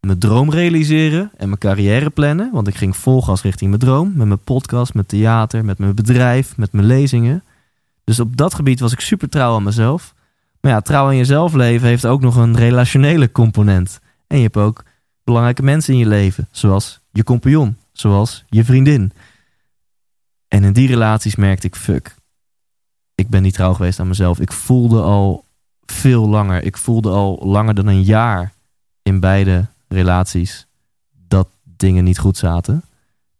mijn 0.00 0.18
droom 0.18 0.50
realiseren 0.50 1.30
en 1.36 1.46
mijn 1.46 1.58
carrière 1.58 2.10
plannen. 2.10 2.50
Want 2.52 2.68
ik 2.68 2.74
ging 2.74 2.96
vol 2.96 3.22
gas 3.22 3.42
richting 3.42 3.70
mijn 3.70 3.82
droom. 3.82 4.12
Met 4.14 4.26
mijn 4.26 4.44
podcast, 4.44 4.94
met 4.94 5.08
theater, 5.08 5.64
met 5.64 5.78
mijn 5.78 5.94
bedrijf, 5.94 6.56
met 6.56 6.72
mijn 6.72 6.86
lezingen. 6.86 7.42
Dus 8.04 8.20
op 8.20 8.36
dat 8.36 8.54
gebied 8.54 8.80
was 8.80 8.92
ik 8.92 9.00
super 9.00 9.28
trouw 9.28 9.54
aan 9.54 9.62
mezelf. 9.62 10.14
Maar 10.60 10.72
ja, 10.72 10.80
trouw 10.80 11.06
aan 11.06 11.16
jezelf 11.16 11.52
leven 11.52 11.88
heeft 11.88 12.06
ook 12.06 12.20
nog 12.20 12.36
een 12.36 12.56
relationele 12.56 13.32
component. 13.32 14.00
En 14.26 14.36
je 14.36 14.42
hebt 14.42 14.56
ook 14.56 14.84
belangrijke 15.24 15.62
mensen 15.62 15.92
in 15.92 15.98
je 15.98 16.06
leven. 16.06 16.48
Zoals 16.50 17.00
je 17.12 17.24
compagnon, 17.24 17.76
zoals 17.92 18.44
je 18.48 18.64
vriendin. 18.64 19.12
En 20.48 20.64
in 20.64 20.72
die 20.72 20.88
relaties 20.88 21.36
merkte 21.36 21.66
ik, 21.66 21.76
fuck, 21.76 22.14
ik 23.14 23.28
ben 23.28 23.42
niet 23.42 23.54
trouw 23.54 23.74
geweest 23.74 24.00
aan 24.00 24.08
mezelf. 24.08 24.40
Ik 24.40 24.52
voelde 24.52 25.02
al 25.02 25.44
veel 25.84 26.28
langer. 26.28 26.64
Ik 26.64 26.76
voelde 26.76 27.10
al 27.10 27.40
langer 27.42 27.74
dan 27.74 27.86
een 27.86 28.02
jaar 28.02 28.52
in 29.02 29.20
beide 29.20 29.66
relaties 29.88 30.66
dat 31.28 31.48
dingen 31.62 32.04
niet 32.04 32.18
goed 32.18 32.36
zaten. 32.36 32.82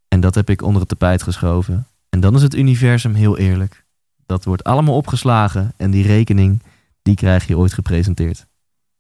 En 0.09 0.21
dat 0.21 0.35
heb 0.35 0.51
ik 0.51 0.63
onder 0.63 0.81
het 0.81 0.89
tapijt 0.89 1.23
geschoven. 1.23 1.87
En 2.09 2.21
dan 2.21 2.35
is 2.35 2.43
het 2.43 2.55
universum 2.55 3.15
heel 3.15 3.39
eerlijk. 3.39 3.85
Dat 4.27 4.45
wordt 4.45 4.65
allemaal 4.65 4.97
opgeslagen 4.97 5.73
en 5.77 5.91
die 5.91 6.07
rekening, 6.07 6.63
die 7.03 7.15
krijg 7.15 7.47
je 7.47 7.59
ooit 7.59 7.73
gepresenteerd. 7.73 8.47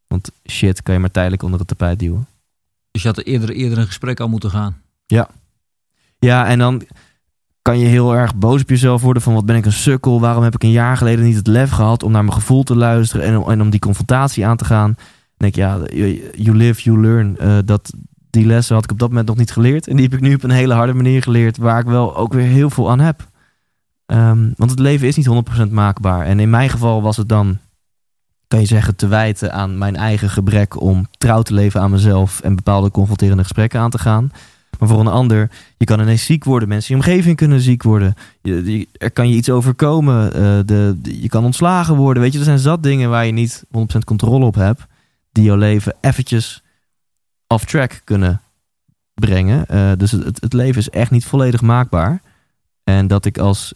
Want 0.07 0.30
shit 0.51 0.82
kan 0.82 0.94
je 0.94 1.01
maar 1.01 1.11
tijdelijk 1.11 1.42
onder 1.42 1.59
het 1.59 1.68
tapijt 1.68 1.99
duwen. 1.99 2.26
Dus 2.90 3.03
je 3.03 3.09
had 3.09 3.18
eerder, 3.18 3.51
eerder 3.51 3.78
een 3.78 3.86
gesprek 3.86 4.20
al 4.20 4.28
moeten 4.28 4.51
gaan. 4.51 4.80
Ja, 6.18 6.46
en 6.46 6.59
dan 6.59 6.82
kan 7.62 7.78
je 7.78 7.86
heel 7.86 8.14
erg 8.14 8.34
boos 8.36 8.62
op 8.62 8.68
jezelf 8.68 9.03
worden 9.03 9.22
van 9.22 9.34
wat 9.34 9.46
ben 9.46 9.57
ik 9.57 9.64
een 9.66 9.72
sukkel, 9.72 10.20
waarom 10.20 10.42
heb 10.42 10.55
ik 10.55 10.62
een 10.62 10.70
jaar 10.70 10.96
geleden 10.96 11.24
niet 11.24 11.36
het 11.36 11.46
lef 11.46 11.70
gehad 11.70 12.03
om 12.03 12.12
naar 12.12 12.24
mijn 12.24 12.36
gevoel 12.36 12.62
te 12.62 12.76
luisteren 12.76 13.26
en, 13.26 13.36
om- 13.38 13.51
en 13.51 13.61
om 13.61 13.70
die 13.70 13.80
confrontatie 13.80 14.46
aan 14.46 14.57
te 14.57 14.64
gaan. 14.64 14.96
Denk 15.39 15.53
ik, 15.57 15.59
ja, 15.62 15.78
you 16.36 16.57
live, 16.57 16.82
you 16.82 17.01
learn. 17.01 17.36
Eh, 17.39 17.59
dat, 17.64 17.93
die 18.30 18.47
lessen 18.47 18.74
had 18.74 18.84
ik 18.84 18.91
op 18.91 18.99
dat 18.99 19.09
moment 19.09 19.26
nog 19.28 19.36
niet 19.36 19.51
geleerd 19.53 19.89
en 19.89 19.97
die 19.97 20.05
heb 20.05 20.14
ik 20.14 20.20
nu 20.20 20.34
op 20.34 20.43
een 20.43 20.51
hele 20.51 20.74
harde 20.74 20.95
manier 20.95 21.22
geleerd 21.22 21.57
waar 21.57 21.80
ik 21.80 21.86
wel 21.86 22.16
ook 22.16 22.32
weer 22.32 22.47
heel 22.47 22.70
veel 22.70 22.91
aan 22.91 23.01
heb. 23.01 23.28
Ehm, 24.07 24.49
want 24.57 24.70
het 24.70 24.78
leven 24.80 25.09
is 25.09 25.16
niet 25.16 25.26
100% 25.26 25.70
maakbaar 25.72 26.26
en 26.26 26.41
in 26.41 26.51
mijn 26.51 26.68
geval 26.70 27.03
was 27.03 27.16
het 27.16 27.28
dan, 27.28 27.59
kan 28.49 28.61
je 28.61 28.66
zeggen, 28.66 28.97
te 28.97 29.07
wijten 29.09 29.53
aan 29.53 29.78
mijn 29.78 29.97
eigen 29.97 30.30
gebrek 30.30 30.80
om 30.80 31.07
trouw 31.18 31.43
te 31.43 31.55
leven 31.55 31.80
aan 31.80 31.91
mezelf 31.91 32.41
en 32.41 32.57
bepaalde 32.57 32.91
confronterende 32.91 33.43
gesprekken 33.43 33.80
aan 33.80 33.91
te 33.91 33.99
gaan. 33.99 34.30
Maar 34.78 34.89
voor 34.89 35.01
een 35.01 35.07
ander, 35.07 35.51
je 35.76 35.84
kan 35.84 36.01
ineens 36.01 36.24
ziek 36.24 36.45
worden. 36.45 36.68
Mensen 36.68 36.95
in 36.95 37.01
je 37.01 37.05
omgeving 37.07 37.36
kunnen 37.36 37.61
ziek 37.61 37.82
worden. 37.82 38.14
Je, 38.43 38.89
er 38.93 39.11
kan 39.11 39.28
je 39.28 39.34
iets 39.36 39.51
overkomen. 39.51 40.32
eh, 40.34 40.59
de- 40.64 40.97
je 41.03 41.28
kan 41.28 41.45
ontslagen 41.45 41.97
worden. 41.97 42.22
Weet 42.22 42.32
je, 42.32 42.39
er 42.39 42.45
zijn 42.45 42.59
zat 42.59 42.82
dingen 42.82 43.11
waar 43.11 43.26
je 43.26 43.32
niet 43.32 43.64
100% 43.70 44.05
controle 44.05 44.45
op 44.45 44.55
hebt. 44.55 44.86
Die 45.32 45.44
jouw 45.44 45.56
leven 45.56 45.94
eventjes 46.00 46.62
off 47.46 47.64
track 47.64 48.00
kunnen 48.04 48.40
brengen. 49.14 49.66
Eh, 49.66 49.92
dus 49.96 50.10
het, 50.10 50.40
het- 50.40 50.52
leven 50.52 50.80
is 50.80 50.90
echt 50.90 51.10
niet 51.10 51.24
volledig 51.24 51.60
maakbaar. 51.60 52.22
En 52.84 53.06
dat 53.06 53.24
ik 53.24 53.38
als 53.38 53.74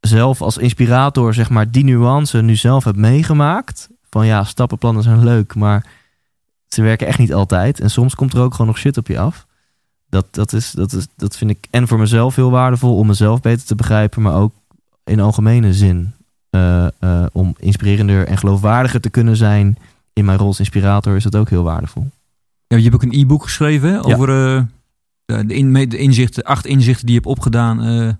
zelf 0.00 0.40
als 0.42 0.56
inspirator 0.58 1.34
zeg 1.34 1.50
maar 1.50 1.70
die 1.70 1.84
nuance 1.84 2.42
nu 2.42 2.56
zelf 2.56 2.84
heb 2.84 2.96
meegemaakt. 2.96 3.88
Van 4.10 4.26
ja, 4.26 4.44
stappenplannen 4.44 5.02
zijn 5.02 5.24
leuk, 5.24 5.54
maar 5.54 5.86
ze 6.68 6.82
werken 6.82 7.06
echt 7.06 7.18
niet 7.18 7.34
altijd. 7.34 7.80
En 7.80 7.90
soms 7.90 8.14
komt 8.14 8.32
er 8.34 8.40
ook 8.40 8.52
gewoon 8.52 8.66
nog 8.66 8.78
shit 8.78 8.96
op 8.96 9.06
je 9.06 9.18
af. 9.18 9.46
Dat, 10.08 10.26
dat, 10.30 10.52
is, 10.52 10.70
dat, 10.70 10.92
is, 10.92 11.06
dat 11.16 11.36
vind 11.36 11.50
ik 11.50 11.66
en 11.70 11.88
voor 11.88 11.98
mezelf 11.98 12.36
heel 12.36 12.50
waardevol 12.50 12.96
om 12.96 13.06
mezelf 13.06 13.40
beter 13.40 13.66
te 13.66 13.74
begrijpen, 13.74 14.22
maar 14.22 14.34
ook 14.34 14.52
in 15.04 15.20
algemene 15.20 15.74
zin. 15.74 16.12
eh, 16.50 16.86
eh, 17.00 17.26
om 17.32 17.54
inspirerender 17.58 18.26
en 18.26 18.38
geloofwaardiger 18.38 19.00
te 19.00 19.10
kunnen 19.10 19.36
zijn 19.36 19.78
in 20.12 20.24
mijn 20.24 20.38
rol 20.38 20.46
als 20.46 20.58
inspirator 20.58 21.16
is 21.16 21.22
dat 21.22 21.36
ook 21.36 21.50
heel 21.50 21.62
waardevol. 21.62 22.10
Ja, 22.66 22.76
je 22.76 22.82
hebt 22.82 22.94
ook 22.94 23.02
een 23.02 23.20
e-book 23.20 23.42
geschreven 23.42 24.02
over 24.04 24.28
eh, 24.28 24.62
de, 25.24 25.46
de, 25.46 25.54
in- 25.54 25.88
de 25.88 25.96
inzichten, 25.98 26.42
acht 26.44 26.66
inzichten 26.66 27.06
die 27.06 27.14
je 27.14 27.20
hebt 27.20 27.36
opgedaan. 27.36 27.82
eh 27.82 28.12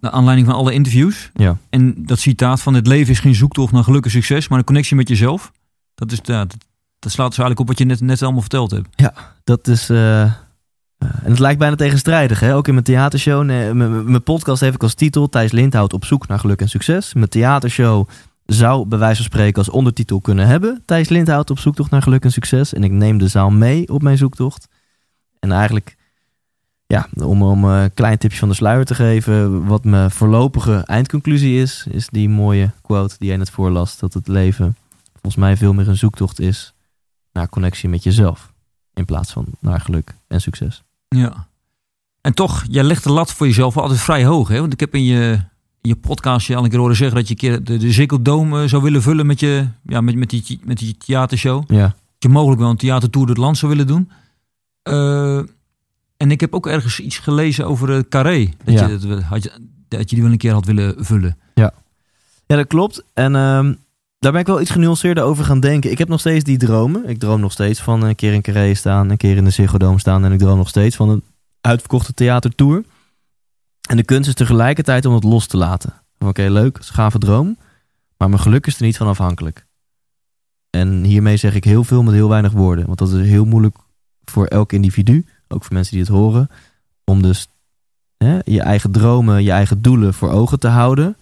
naar 0.00 0.10
aanleiding 0.10 0.48
van 0.48 0.56
alle 0.56 0.72
interviews. 0.72 1.30
Ja. 1.34 1.56
En 1.70 1.94
dat 2.06 2.18
citaat 2.18 2.60
van 2.62 2.74
het 2.74 2.86
leven 2.86 3.12
is 3.12 3.18
geen 3.18 3.34
zoektocht 3.34 3.72
naar 3.72 3.84
geluk 3.84 4.04
en 4.04 4.10
succes, 4.10 4.48
maar 4.48 4.58
een 4.58 4.64
connectie 4.64 4.96
met 4.96 5.08
jezelf. 5.08 5.52
Dat, 5.94 6.12
is, 6.12 6.18
ja, 6.22 6.44
dat, 6.44 6.56
dat 6.98 7.12
slaat 7.12 7.28
dus 7.28 7.38
eigenlijk 7.38 7.60
op 7.60 7.66
wat 7.68 7.78
je 7.78 7.84
net, 7.84 8.00
net 8.00 8.22
allemaal 8.22 8.40
verteld 8.40 8.70
hebt. 8.70 8.88
Dat 9.44 9.68
is. 9.68 9.90
eh, 9.90 10.20
en 10.22 10.34
het 11.22 11.38
lijkt 11.38 11.58
bijna 11.58 11.76
tegenstrijdig. 11.76 12.40
Hè? 12.40 12.54
Ook 12.56 12.66
in 12.68 12.72
mijn 12.72 12.84
theatershow. 12.84 13.44
Nee, 13.44 13.74
mijn- 13.74 14.22
podcast 14.22 14.60
heeft 14.60 14.74
ik 14.74 14.82
als 14.82 14.94
titel 14.94 15.28
Thijs 15.28 15.52
Lindhout 15.52 15.92
op 15.92 16.04
zoek 16.04 16.26
naar 16.28 16.38
geluk 16.38 16.60
en 16.60 16.68
succes. 16.68 17.14
Mijn 17.14 17.28
theatershow 17.28 18.08
zou 18.52 18.86
bij 18.86 18.98
wijze 18.98 19.16
van 19.16 19.24
spreken 19.24 19.58
als 19.58 19.68
ondertitel 19.68 20.20
kunnen 20.20 20.46
hebben. 20.46 20.82
Thijs 20.84 21.08
Lindhout 21.08 21.50
op 21.50 21.58
zoektocht 21.58 21.90
naar 21.90 22.02
geluk 22.02 22.24
en 22.24 22.32
succes. 22.32 22.72
En 22.72 22.84
ik 22.84 22.90
neem 22.90 23.18
de 23.18 23.28
zaal 23.28 23.50
mee 23.50 23.88
op 23.88 24.02
mijn 24.02 24.16
zoektocht. 24.16 24.68
En 25.38 25.52
eigenlijk, 25.52 25.96
ja, 26.86 27.08
om, 27.14 27.42
om 27.42 27.64
eh, 27.64 27.82
een 27.82 27.94
klein 27.94 28.18
tipje 28.18 28.38
van 28.38 28.48
de 28.48 28.54
sluier 28.54 28.84
te 28.84 28.94
geven. 28.94 29.66
Wat 29.66 29.84
mijn 29.84 30.10
voorlopige 30.10 30.82
eindconclusie 30.86 31.60
is, 31.62 31.86
is 31.90 32.08
die 32.08 32.28
mooie 32.28 32.70
quote 32.82 33.14
die 33.18 33.28
jij 33.28 33.36
net 33.36 33.50
voorlas. 33.50 33.98
Dat 33.98 34.14
het 34.14 34.28
leven 34.28 34.76
volgens 35.12 35.36
mij 35.36 35.56
veel 35.56 35.72
meer 35.72 35.88
een 35.88 35.96
zoektocht 35.96 36.40
is 36.40 36.74
naar 37.32 37.48
connectie 37.48 37.88
met 37.88 38.02
jezelf. 38.02 38.52
In 38.94 39.04
plaats 39.04 39.32
van 39.32 39.46
naar 39.60 39.80
geluk 39.80 40.14
en 40.28 40.40
succes. 40.40 40.82
Ja. 41.08 41.48
En 42.20 42.34
toch, 42.34 42.64
jij 42.68 42.82
legt 42.82 43.04
de 43.04 43.12
lat 43.12 43.32
voor 43.32 43.46
jezelf 43.46 43.76
altijd 43.76 44.00
vrij 44.00 44.24
hoog. 44.24 44.48
Hè? 44.48 44.60
Want 44.60 44.72
ik 44.72 44.80
heb 44.80 44.94
in 44.94 45.04
je, 45.04 45.40
je 45.82 45.96
podcast 45.96 46.46
je 46.46 46.56
al 46.56 46.64
een 46.64 46.70
keer 46.70 46.78
horen 46.78 46.96
zeggen 46.96 47.16
dat 47.16 47.28
je 47.28 47.34
een 47.34 47.40
keer 47.40 47.78
de, 47.78 48.06
de 48.06 48.22
Dome 48.22 48.62
eh, 48.62 48.68
zou 48.68 48.82
willen 48.82 49.02
vullen 49.02 49.26
met, 49.26 49.40
je, 49.40 49.66
ja, 49.82 50.00
met, 50.00 50.14
met, 50.14 50.30
die, 50.30 50.60
met 50.64 50.78
die 50.78 50.96
theatershow. 50.96 51.64
Ja. 51.70 51.82
Dat 51.86 51.94
je 52.18 52.28
mogelijk 52.28 52.60
wel 52.60 52.70
een 52.70 52.76
theatertour 52.76 53.26
door 53.26 53.34
het 53.34 53.44
land 53.44 53.58
zou 53.58 53.72
willen 53.72 53.86
doen. 53.86 54.10
Eh, 54.82 55.38
en 56.16 56.30
ik 56.30 56.40
heb 56.40 56.54
ook 56.54 56.66
ergens 56.66 57.00
iets 57.00 57.18
gelezen 57.18 57.66
over 57.66 57.88
het 57.88 58.08
Carré. 58.08 58.48
Dat, 58.64 58.74
Ja. 58.74 58.86
je, 58.86 58.98
dat, 58.98 59.22
had 59.22 59.42
je, 59.42 59.52
dat 59.88 60.10
je 60.10 60.14
die 60.14 60.22
wel 60.24 60.32
een 60.32 60.38
keer 60.38 60.52
had 60.52 60.64
willen 60.66 61.04
vullen. 61.04 61.36
Ja, 62.46 62.56
dat 62.56 62.66
klopt. 62.66 63.04
En 63.14 63.36
ehm, 63.36 63.74
daar 64.18 64.32
ben 64.32 64.40
ik 64.40 64.46
wel 64.46 64.60
iets 64.60 64.70
genuanceerder 64.70 65.24
over 65.24 65.44
gaan 65.44 65.60
denken. 65.60 65.90
Ik 65.90 65.98
heb 65.98 66.08
nog 66.08 66.20
steeds 66.20 66.44
die 66.44 66.58
dromen. 66.58 67.08
Ik 67.08 67.18
droom 67.18 67.40
nog 67.40 67.52
steeds 67.52 67.80
van 67.80 68.02
een 68.02 68.14
keer 68.14 68.32
in 68.32 68.42
Carré 68.42 68.74
staan, 68.74 69.10
een 69.10 69.16
keer 69.16 69.36
in 69.36 69.44
de 69.44 69.50
Ziggo 69.50 69.78
Dome 69.78 69.98
staan. 69.98 70.24
En 70.24 70.32
ik 70.32 70.38
droom 70.38 70.56
nog 70.56 70.68
steeds 70.68 70.96
van 70.96 71.08
een 71.08 71.22
uitverkochte 71.60 72.14
theatertour. 72.14 72.84
En 73.90 73.96
de 73.96 74.04
kunst 74.04 74.28
is 74.28 74.34
tegelijkertijd 74.34 75.04
om 75.04 75.14
het 75.14 75.24
los 75.24 75.46
te 75.46 75.56
laten. 75.56 75.92
Oké, 76.18 76.42
leuk, 76.42 76.78
is 76.78 76.88
een 76.88 76.94
gave 76.94 77.18
droom. 77.18 77.58
Maar 78.16 78.28
mijn 78.28 78.40
geluk 78.40 78.66
is 78.66 78.76
er 78.76 78.82
niet 78.82 78.96
van 78.96 79.06
afhankelijk. 79.06 79.66
En 80.70 81.04
hiermee 81.04 81.36
zeg 81.36 81.54
ik 81.54 81.64
heel 81.64 81.84
veel 81.84 82.02
met 82.02 82.14
heel 82.14 82.28
weinig 82.28 82.52
woorden. 82.52 82.86
Want 82.86 82.98
dat 82.98 83.12
is 83.12 83.28
heel 83.28 83.44
moeilijk 83.44 83.76
voor 84.24 84.46
elk 84.46 84.72
individu. 84.72 85.26
Ook 85.48 85.64
voor 85.64 85.74
mensen 85.74 85.92
die 85.92 86.02
het 86.02 86.12
horen. 86.12 86.50
Om 87.04 87.22
dus 87.22 87.48
hè, 88.16 88.38
je 88.44 88.62
eigen 88.62 88.92
dromen, 88.92 89.42
je 89.42 89.50
eigen 89.50 89.82
doelen 89.82 90.14
voor 90.14 90.30
ogen 90.30 90.58
te 90.58 90.68
houden. 90.68 91.16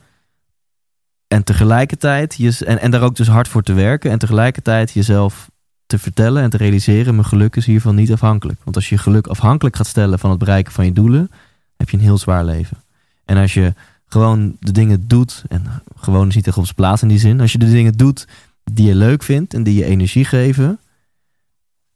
En 1.29 1.45
tegelijkertijd, 1.45 2.35
je, 2.35 2.65
en, 2.65 2.81
en 2.81 2.91
daar 2.91 3.03
ook 3.03 3.17
dus 3.17 3.29
hard 3.29 3.49
voor 3.49 3.63
te 3.63 3.73
werken. 3.73 4.11
En 4.11 4.19
tegelijkertijd 4.19 4.91
jezelf 4.91 5.51
te 5.87 5.99
vertellen 5.99 6.43
en 6.43 6.51
te 6.51 6.57
realiseren: 6.57 7.15
mijn 7.15 7.27
geluk 7.27 7.57
is 7.57 7.67
hiervan 7.67 7.95
niet 7.95 8.13
afhankelijk. 8.13 8.61
Want 8.65 8.77
als 8.77 8.89
je 8.89 8.95
je 8.95 9.01
geluk 9.01 9.27
afhankelijk 9.27 9.77
gaat 9.77 9.87
stellen 9.87 10.19
van 10.19 10.31
het 10.31 10.39
bereiken 10.39 10.73
van 10.73 10.85
je 10.85 10.93
doelen, 10.93 11.31
heb 11.79 11.91
je 11.91 11.97
een 11.97 12.03
heel 12.03 12.19
zwaar 12.19 12.45
leven. 12.45 12.77
En 13.25 13.37
als 13.37 13.55
je 13.55 13.75
gewoon 14.07 14.57
de 14.61 14.73
dingen 14.73 15.09
doet, 15.09 15.45
en 15.49 15.83
gewoon 15.97 16.29
is 16.29 16.35
niet 16.35 16.47
echt 16.47 16.57
op 16.57 16.65
zijn 16.65 16.77
plaats 16.77 17.03
in 17.03 17.09
die 17.09 17.19
zin. 17.19 17.41
Als 17.41 17.53
je 17.53 17.59
de 17.59 17.71
dingen 17.71 17.93
doet 17.93 18.27
die 18.73 18.87
je 18.87 18.95
leuk 18.95 19.23
vindt 19.23 19.55
en 19.55 19.63
die 19.63 19.75
je 19.75 19.85
energie 19.85 20.25
geven. 20.25 20.81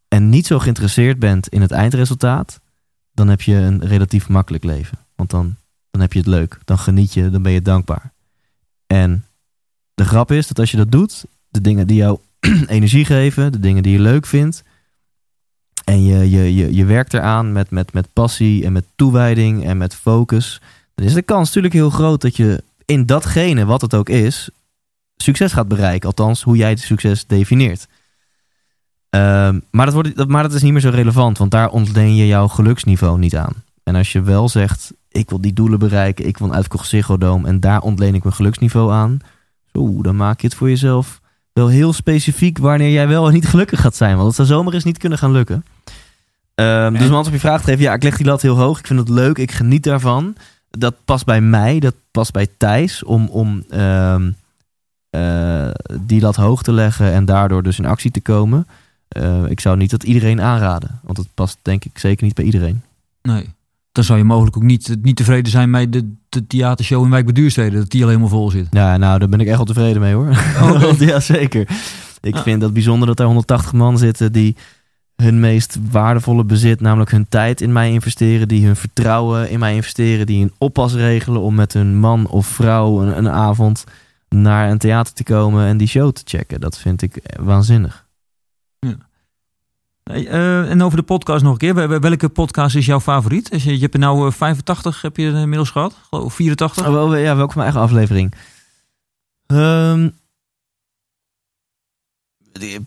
En 0.08 0.28
niet 0.28 0.46
zo 0.46 0.58
geïnteresseerd 0.58 1.18
bent 1.18 1.48
in 1.48 1.60
het 1.60 1.70
eindresultaat, 1.70 2.60
dan 3.12 3.28
heb 3.28 3.42
je 3.42 3.54
een 3.54 3.84
relatief 3.86 4.28
makkelijk 4.28 4.64
leven. 4.64 4.98
Want 5.16 5.30
dan, 5.30 5.56
dan 5.90 6.00
heb 6.00 6.12
je 6.12 6.18
het 6.18 6.28
leuk. 6.28 6.58
Dan 6.64 6.78
geniet 6.78 7.14
je, 7.14 7.30
dan 7.30 7.42
ben 7.42 7.52
je 7.52 7.62
dankbaar. 7.62 8.12
En 8.86 9.24
de 9.94 10.04
grap 10.04 10.30
is 10.30 10.46
dat 10.46 10.58
als 10.58 10.70
je 10.70 10.76
dat 10.76 10.92
doet, 10.92 11.24
de 11.48 11.60
dingen 11.60 11.86
die 11.86 11.96
jou 11.96 12.18
energie 12.66 13.04
geven, 13.04 13.52
de 13.52 13.60
dingen 13.60 13.82
die 13.82 13.92
je 13.92 14.00
leuk 14.00 14.26
vindt, 14.26 14.62
je, 16.18 16.54
je, 16.54 16.74
je, 16.74 16.84
werkt 16.84 17.14
eraan 17.14 17.52
met, 17.52 17.70
met, 17.70 17.92
met 17.92 18.12
passie 18.12 18.64
en 18.64 18.72
met 18.72 18.84
toewijding 18.96 19.64
en 19.64 19.76
met 19.76 19.94
focus, 19.94 20.60
dan 20.94 21.06
is 21.06 21.14
de 21.14 21.22
kans 21.22 21.46
natuurlijk 21.46 21.74
heel 21.74 21.90
groot 21.90 22.20
dat 22.20 22.36
je 22.36 22.62
in 22.84 23.06
datgene, 23.06 23.64
wat 23.64 23.80
het 23.80 23.94
ook 23.94 24.08
is, 24.08 24.50
succes 25.16 25.52
gaat 25.52 25.68
bereiken. 25.68 26.08
Althans, 26.08 26.42
hoe 26.42 26.56
jij 26.56 26.70
het 26.70 26.80
succes 26.80 27.26
definieert. 27.26 27.86
Ehm, 29.10 29.60
maar, 29.70 29.86
dat 29.86 29.94
wordt, 29.94 30.28
maar 30.28 30.42
dat 30.42 30.52
is 30.52 30.62
niet 30.62 30.72
meer 30.72 30.80
zo 30.80 30.90
relevant, 30.90 31.38
want 31.38 31.50
daar 31.50 31.70
ontleen 31.70 32.14
je 32.14 32.26
jouw 32.26 32.48
geluksniveau 32.48 33.18
niet 33.18 33.36
aan. 33.36 33.54
En 33.82 33.94
als 33.94 34.12
je 34.12 34.22
wel 34.22 34.48
zegt, 34.48 34.92
ik 35.08 35.28
wil 35.30 35.40
die 35.40 35.52
doelen 35.52 35.78
bereiken, 35.78 36.26
ik 36.26 36.38
wil 36.38 36.48
een 36.48 36.54
uitverkocht 36.54 36.92
en 37.44 37.60
daar 37.60 37.80
ontleen 37.80 38.14
ik 38.14 38.22
mijn 38.22 38.34
geluksniveau 38.34 38.92
aan, 38.92 39.18
zo, 39.72 40.02
dan 40.02 40.16
maak 40.16 40.40
je 40.40 40.46
het 40.46 40.56
voor 40.56 40.68
jezelf 40.68 41.20
wel 41.52 41.68
heel 41.68 41.92
specifiek 41.92 42.58
wanneer 42.58 42.90
jij 42.90 43.08
wel 43.08 43.26
en 43.26 43.32
niet 43.32 43.48
gelukkig 43.48 43.80
gaat 43.80 43.96
zijn. 43.96 44.14
Want 44.14 44.26
het 44.26 44.36
zou 44.36 44.48
zomaar 44.48 44.74
eens 44.74 44.84
niet 44.84 44.98
kunnen 44.98 45.18
gaan 45.18 45.32
lukken. 45.32 45.64
Ehm, 46.54 46.92
dus 46.92 47.00
om 47.08 47.14
antwoord 47.14 47.26
op 47.26 47.32
je 47.32 47.38
vraag 47.38 47.60
te 47.60 47.64
geven, 47.70 47.82
ja, 47.82 47.94
ik 47.94 48.02
leg 48.02 48.16
die 48.16 48.26
lat 48.26 48.42
heel 48.42 48.56
hoog. 48.56 48.78
Ik 48.78 48.86
vind 48.86 48.98
het 48.98 49.08
leuk, 49.08 49.38
ik 49.38 49.52
geniet 49.52 49.82
daarvan. 49.84 50.34
Dat 50.70 50.94
past 51.04 51.24
bij 51.24 51.40
mij, 51.40 51.78
dat 51.78 51.94
past 52.10 52.32
bij 52.32 52.46
Thijs 52.56 53.04
om, 53.04 53.26
om 53.28 53.64
ehm, 53.70 54.30
eh, 55.10 55.68
die 56.00 56.20
lat 56.20 56.36
hoog 56.36 56.62
te 56.62 56.72
leggen 56.72 57.12
en 57.12 57.24
daardoor 57.24 57.62
dus 57.62 57.78
in 57.78 57.84
actie 57.86 58.10
te 58.10 58.20
komen. 58.20 58.66
Eh, 59.08 59.44
ik 59.48 59.60
zou 59.60 59.76
niet 59.76 59.90
dat 59.90 60.02
iedereen 60.02 60.40
aanraden, 60.40 61.00
want 61.02 61.18
het 61.18 61.28
past 61.34 61.58
denk 61.62 61.84
ik 61.84 61.98
zeker 61.98 62.24
niet 62.24 62.34
bij 62.34 62.44
iedereen. 62.44 62.82
Nee. 63.22 63.48
Dan 63.92 64.04
zou 64.04 64.18
je 64.18 64.24
mogelijk 64.24 64.56
ook 64.56 64.62
niet, 64.62 64.96
niet 65.02 65.16
tevreden 65.16 65.50
zijn 65.50 65.70
met 65.70 65.92
de, 65.92 66.12
de 66.28 66.46
theatershow 66.46 67.04
in 67.04 67.10
Wijk 67.10 67.24
bij 67.24 67.34
Duurstede. 67.34 67.76
Dat 67.78 67.90
die 67.90 68.02
al 68.02 68.08
helemaal 68.08 68.28
vol 68.28 68.50
zit. 68.50 68.66
Ja, 68.70 68.96
nou, 68.96 69.18
daar 69.18 69.28
ben 69.28 69.40
ik 69.40 69.46
echt 69.46 69.56
wel 69.56 69.64
tevreden 69.66 70.02
mee 70.02 70.14
hoor. 70.14 70.36
Want 70.60 70.98
ja, 71.10 71.20
zeker. 71.20 71.68
Ik 72.20 72.34
Ja. 72.34 72.42
vind 72.42 72.60
dat 72.60 72.72
bijzonder 72.72 73.06
dat 73.06 73.18
er 73.20 73.26
180 73.26 73.72
man 73.72 73.98
zitten 73.98 74.32
die 74.32 74.56
hun 75.22 75.40
meest 75.40 75.78
waardevolle 75.90 76.44
bezit, 76.44 76.80
namelijk 76.80 77.10
hun 77.10 77.26
tijd 77.28 77.60
in 77.60 77.72
mij 77.72 77.92
investeren, 77.92 78.48
die 78.48 78.66
hun 78.66 78.76
vertrouwen 78.76 79.50
in 79.50 79.58
mij 79.58 79.74
investeren, 79.74 80.26
die 80.26 80.42
een 80.42 80.52
oppas 80.58 80.94
regelen 80.94 81.40
om 81.40 81.54
met 81.54 81.72
hun 81.72 81.96
man 81.96 82.26
of 82.26 82.46
vrouw 82.46 83.02
een, 83.02 83.16
een 83.18 83.28
avond 83.28 83.84
naar 84.28 84.70
een 84.70 84.78
theater 84.78 85.12
te 85.14 85.24
komen 85.24 85.66
en 85.66 85.76
die 85.76 85.86
show 85.88 86.12
te 86.12 86.22
checken. 86.24 86.60
Dat 86.60 86.78
vind 86.78 87.02
ik 87.02 87.22
waanzinnig. 87.40 88.06
Hey, 90.02 90.26
eh, 90.28 90.70
en 90.70 90.82
over 90.82 90.96
de 90.98 91.04
podcast 91.04 91.42
nog 91.42 91.52
een 91.52 91.58
keer. 91.58 91.74
Wel- 91.74 92.00
Welke 92.00 92.28
podcast 92.28 92.76
is 92.76 92.86
jouw 92.86 93.00
favoriet? 93.00 93.50
Als 93.52 93.64
je, 93.64 93.74
je 93.74 93.80
hebt 93.80 93.94
er 93.94 94.00
nou 94.00 94.26
eh, 94.26 94.32
85 94.32 95.02
heb 95.02 95.16
je 95.16 95.26
inmiddels 95.26 95.70
gehad. 95.70 95.94
Ik, 96.10 96.30
84. 96.30 96.86
Oh, 96.86 96.92
wel, 96.92 97.16
ja, 97.16 97.36
welke 97.36 97.52
van 97.52 97.62
mijn 97.62 97.74
eigen 97.74 97.80
aflevering? 97.80 98.34
Ehm, 99.46 100.08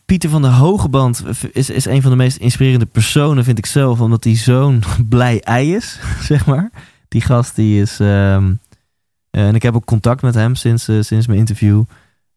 Pieter 0.06 0.30
van 0.30 0.42
der 0.42 0.52
Hogeband 0.52 1.24
is, 1.52 1.70
is 1.70 1.86
een 1.86 2.02
van 2.02 2.12
de 2.12 2.18
meest 2.18 2.38
inspirerende 2.38 2.86
personen, 2.86 3.44
vind 3.44 3.58
ik 3.58 3.66
zelf. 3.66 4.02
Omdat 4.02 4.24
hij 4.24 4.36
zo'n 4.36 4.84
blij 5.10 5.42
ei 5.42 5.76
is, 5.76 6.00
zeg 6.30 6.46
maar. 6.46 6.72
Die 7.08 7.22
gast 7.22 7.56
die 7.56 7.82
is... 7.82 8.00
ehm, 8.00 8.54
eh, 9.30 9.48
en 9.48 9.56
ik 9.56 9.62
heb 9.62 9.76
ook 9.76 9.86
contact 9.86 10.22
met 10.22 10.34
hem 10.34 10.56
sinds, 10.56 10.88
eh, 10.88 11.02
sinds 11.02 11.28
mijn 11.28 11.40
interview. 11.40 11.84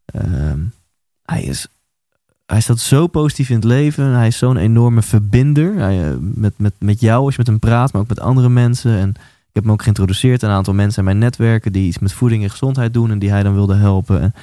Ehm, 0.05 0.59
hij 1.23 1.43
is... 1.43 1.67
Hij 2.45 2.61
staat 2.61 2.79
zo 2.79 3.07
positief 3.07 3.49
in 3.49 3.55
het 3.55 3.63
leven. 3.63 4.05
Hij 4.05 4.27
is 4.27 4.37
zo'n 4.37 4.57
enorme 4.57 5.01
verbinder. 5.01 5.77
Eh, 5.77 6.15
met, 6.19 6.53
met, 6.57 6.73
met 6.79 6.99
jou 6.99 7.23
als 7.23 7.31
je 7.31 7.37
met 7.37 7.47
hem 7.47 7.59
praat, 7.59 7.93
maar 7.93 8.01
ook 8.01 8.07
met 8.07 8.19
andere 8.19 8.49
mensen. 8.49 8.97
En 8.97 9.09
ik 9.09 9.55
heb 9.55 9.63
hem 9.63 9.71
ook 9.71 9.81
geïntroduceerd 9.81 10.43
aan 10.43 10.49
een 10.49 10.55
aantal 10.55 10.73
mensen 10.73 10.99
in 10.99 11.05
mijn 11.05 11.17
netwerken 11.17 11.71
die 11.71 11.87
iets 11.87 11.99
met 11.99 12.13
voeding 12.13 12.43
en 12.43 12.49
gezondheid 12.49 12.93
doen 12.93 13.11
en 13.11 13.19
die 13.19 13.29
hij 13.29 13.43
dan 13.43 13.53
wilde 13.53 13.75
helpen. 13.75 14.21
En, 14.21 14.33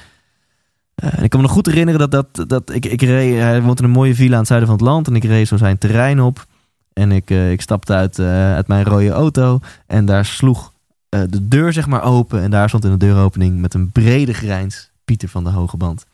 eh, 0.97 1.23
ik 1.23 1.29
kan 1.29 1.39
me 1.39 1.45
nog 1.45 1.55
goed 1.55 1.65
herinneren 1.65 2.09
dat, 2.09 2.11
dat, 2.31 2.49
dat 2.49 2.73
ik, 2.73 2.85
ik 2.85 3.01
reed, 3.01 3.39
hij 3.39 3.61
woont 3.61 3.79
in 3.79 3.85
een 3.85 3.91
mooie 3.91 4.15
villa 4.15 4.31
aan 4.31 4.37
het 4.37 4.47
zuiden 4.47 4.69
van 4.69 4.77
het 4.77 4.87
land 4.87 5.07
en 5.07 5.15
ik 5.15 5.23
reed 5.23 5.47
zo 5.47 5.57
zijn 5.57 5.77
terrein 5.77 6.21
op. 6.21 6.45
En 6.93 7.11
ik, 7.11 7.29
eh, 7.29 7.51
ik 7.51 7.61
stapte 7.61 7.93
uit, 7.93 8.19
eh, 8.19 8.53
uit 8.53 8.67
mijn 8.67 8.83
rode 8.83 9.09
auto 9.09 9.59
en 9.85 10.05
daar 10.05 10.25
sloeg 10.25 10.73
de 11.09 11.47
deur 11.47 11.73
zeg 11.73 11.87
maar 11.87 12.03
open. 12.03 12.41
En 12.41 12.51
daar 12.51 12.67
stond 12.67 12.85
in 12.85 12.91
de 12.91 12.97
deuropening 12.97 13.59
met 13.59 13.73
een 13.73 13.91
brede 13.91 14.33
grijns 14.33 14.91
Pieter 15.05 15.29
van 15.29 15.43
de 15.43 15.49
Hoge 15.49 15.77
Band. 15.77 16.05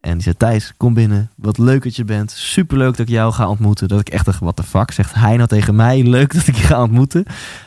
En 0.00 0.12
die 0.12 0.22
zei, 0.22 0.36
Thijs, 0.36 0.72
kom 0.76 0.94
binnen. 0.94 1.30
Wat 1.36 1.58
leuk 1.58 1.82
dat 1.82 1.96
je 1.96 2.04
bent. 2.04 2.30
Superleuk 2.30 2.90
dat 2.90 2.98
ik 2.98 3.08
jou 3.08 3.32
ga 3.32 3.48
ontmoeten. 3.48 3.88
Dat 3.88 4.00
ik 4.00 4.08
echt 4.08 4.24
dacht, 4.24 4.40
what 4.40 4.56
the 4.56 4.62
fuck, 4.62 4.90
zegt 4.90 5.14
hij 5.14 5.36
nou 5.36 5.48
tegen 5.48 5.74
mij. 5.74 6.02
Leuk 6.16 6.34
dat 6.34 6.46
ik 6.46 6.56
je 6.56 6.62
ga 6.62 6.82
ontmoeten. 6.82 7.24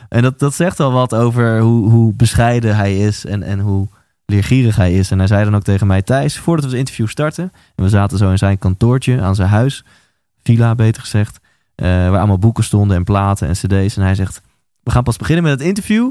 En 0.08 0.22
dat, 0.22 0.38
dat 0.38 0.54
zegt 0.54 0.80
al 0.80 0.92
wat 0.92 1.14
over 1.14 1.60
hoe, 1.60 1.90
hoe 1.90 2.14
bescheiden 2.14 2.76
hij 2.76 2.98
is 2.98 3.24
en, 3.24 3.42
en 3.42 3.58
hoe 3.58 3.88
leergierig 4.30 4.76
hij 4.76 4.94
is. 4.94 5.10
En 5.10 5.18
hij 5.18 5.26
zei 5.26 5.44
dan 5.44 5.56
ook 5.56 5.62
tegen 5.62 5.86
mij, 5.86 6.02
Thijs, 6.02 6.38
voordat 6.38 6.64
we 6.64 6.70
het 6.70 6.78
interview 6.78 7.06
starten... 7.06 7.52
en 7.74 7.84
we 7.84 7.90
zaten 7.90 8.18
zo 8.18 8.30
in 8.30 8.38
zijn 8.38 8.58
kantoortje 8.58 9.20
aan 9.20 9.34
zijn 9.34 9.48
huis, 9.48 9.84
villa 10.42 10.74
beter 10.74 11.02
gezegd... 11.02 11.40
eh, 11.74 11.86
waar 11.86 12.18
allemaal 12.18 12.38
boeken 12.38 12.64
stonden 12.64 12.96
en 12.96 13.04
platen 13.04 13.48
en 13.48 13.54
cd's. 13.54 13.96
En 13.96 14.02
hij 14.02 14.14
zegt, 14.14 14.42
we 14.82 14.90
gaan 14.90 15.02
pas 15.02 15.16
beginnen 15.16 15.44
met 15.44 15.52
het 15.52 15.68
interview... 15.68 16.10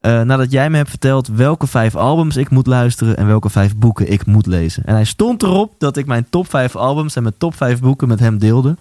eh, 0.00 0.20
nadat 0.20 0.50
jij 0.50 0.70
me 0.70 0.76
hebt 0.76 0.90
verteld 0.90 1.26
welke 1.28 1.66
vijf 1.66 1.94
albums 1.94 2.36
ik 2.36 2.50
moet 2.50 2.66
luisteren... 2.66 3.16
en 3.16 3.26
welke 3.26 3.50
vijf 3.50 3.76
boeken 3.76 4.12
ik 4.12 4.26
moet 4.26 4.46
lezen. 4.46 4.84
En 4.84 4.94
hij 4.94 5.04
stond 5.04 5.42
erop 5.42 5.74
dat 5.78 5.96
ik 5.96 6.06
mijn 6.06 6.26
top 6.30 6.50
vijf 6.50 6.76
albums 6.76 7.16
en 7.16 7.22
mijn 7.22 7.38
top 7.38 7.54
vijf 7.54 7.80
boeken 7.80 8.08
met 8.08 8.20
hem 8.20 8.38
deelde... 8.38 8.76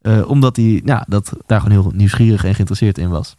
eh, 0.00 0.28
omdat 0.28 0.56
hij 0.56 0.80
ja, 0.84 1.04
dat, 1.08 1.32
daar 1.46 1.60
gewoon 1.60 1.82
heel 1.82 1.92
nieuwsgierig 1.94 2.44
en 2.44 2.54
geïnteresseerd 2.54 2.98
in 2.98 3.08
was. 3.08 3.36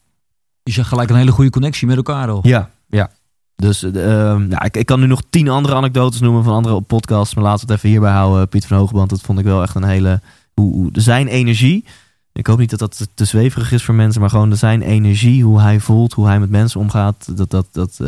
Je 0.63 0.71
zegt 0.71 0.87
gelijk 0.87 1.09
een 1.09 1.15
hele 1.15 1.31
goede 1.31 1.49
connectie 1.49 1.87
met 1.87 1.97
elkaar 1.97 2.29
al. 2.29 2.39
Ja, 2.43 2.69
ja. 2.87 3.09
Dus 3.56 3.84
eh, 3.84 4.36
ja, 4.49 4.62
ik, 4.64 4.78
ik 4.78 4.86
kan 4.86 4.99
nu 4.99 5.08
nog 5.08 5.22
tien 5.30 5.49
andere 5.49 5.76
anekdotes 5.76 6.20
noemen 6.22 6.43
van 6.43 6.53
andere 6.53 6.82
podcasts. 6.82 7.36
Maar 7.36 7.43
laten 7.43 7.68
we 7.68 7.74
het 7.74 7.78
even 7.78 7.89
hierbij 7.89 8.12
houden. 8.12 8.49
Piet 8.49 8.66
van 8.66 8.78
Hogeband, 8.78 9.10
dat 9.10 9.22
vond 9.22 9.39
ik 9.39 9.45
wel 9.45 9.62
echt 9.62 9.76
een 9.76 9.84
hele... 9.84 10.22
Hoe, 10.53 10.74
hoe, 10.74 10.89
zijn 10.93 11.28
energie... 11.28 11.86
Ik 12.34 12.47
hoop 12.47 12.58
niet 12.58 12.70
dat 12.70 12.80
dat 12.80 13.08
te- 13.14 13.26
zweverig 13.26 13.72
is 13.72 13.84
voor 13.84 13.95
mensen. 13.95 14.22
Maar 14.22 14.30
gewoon 14.30 14.56
zijn 14.58 14.82
energie, 14.82 15.43
hoe 15.43 15.62
hij 15.62 15.80
voelt, 15.80 16.14
hoe 16.14 16.26
hij 16.28 16.39
met 16.39 16.49
mensen 16.49 16.80
omgaat. 16.80 17.38
Dat, 17.38 17.49
dat, 17.49 17.68
dat 17.72 17.99
eh, 17.99 18.08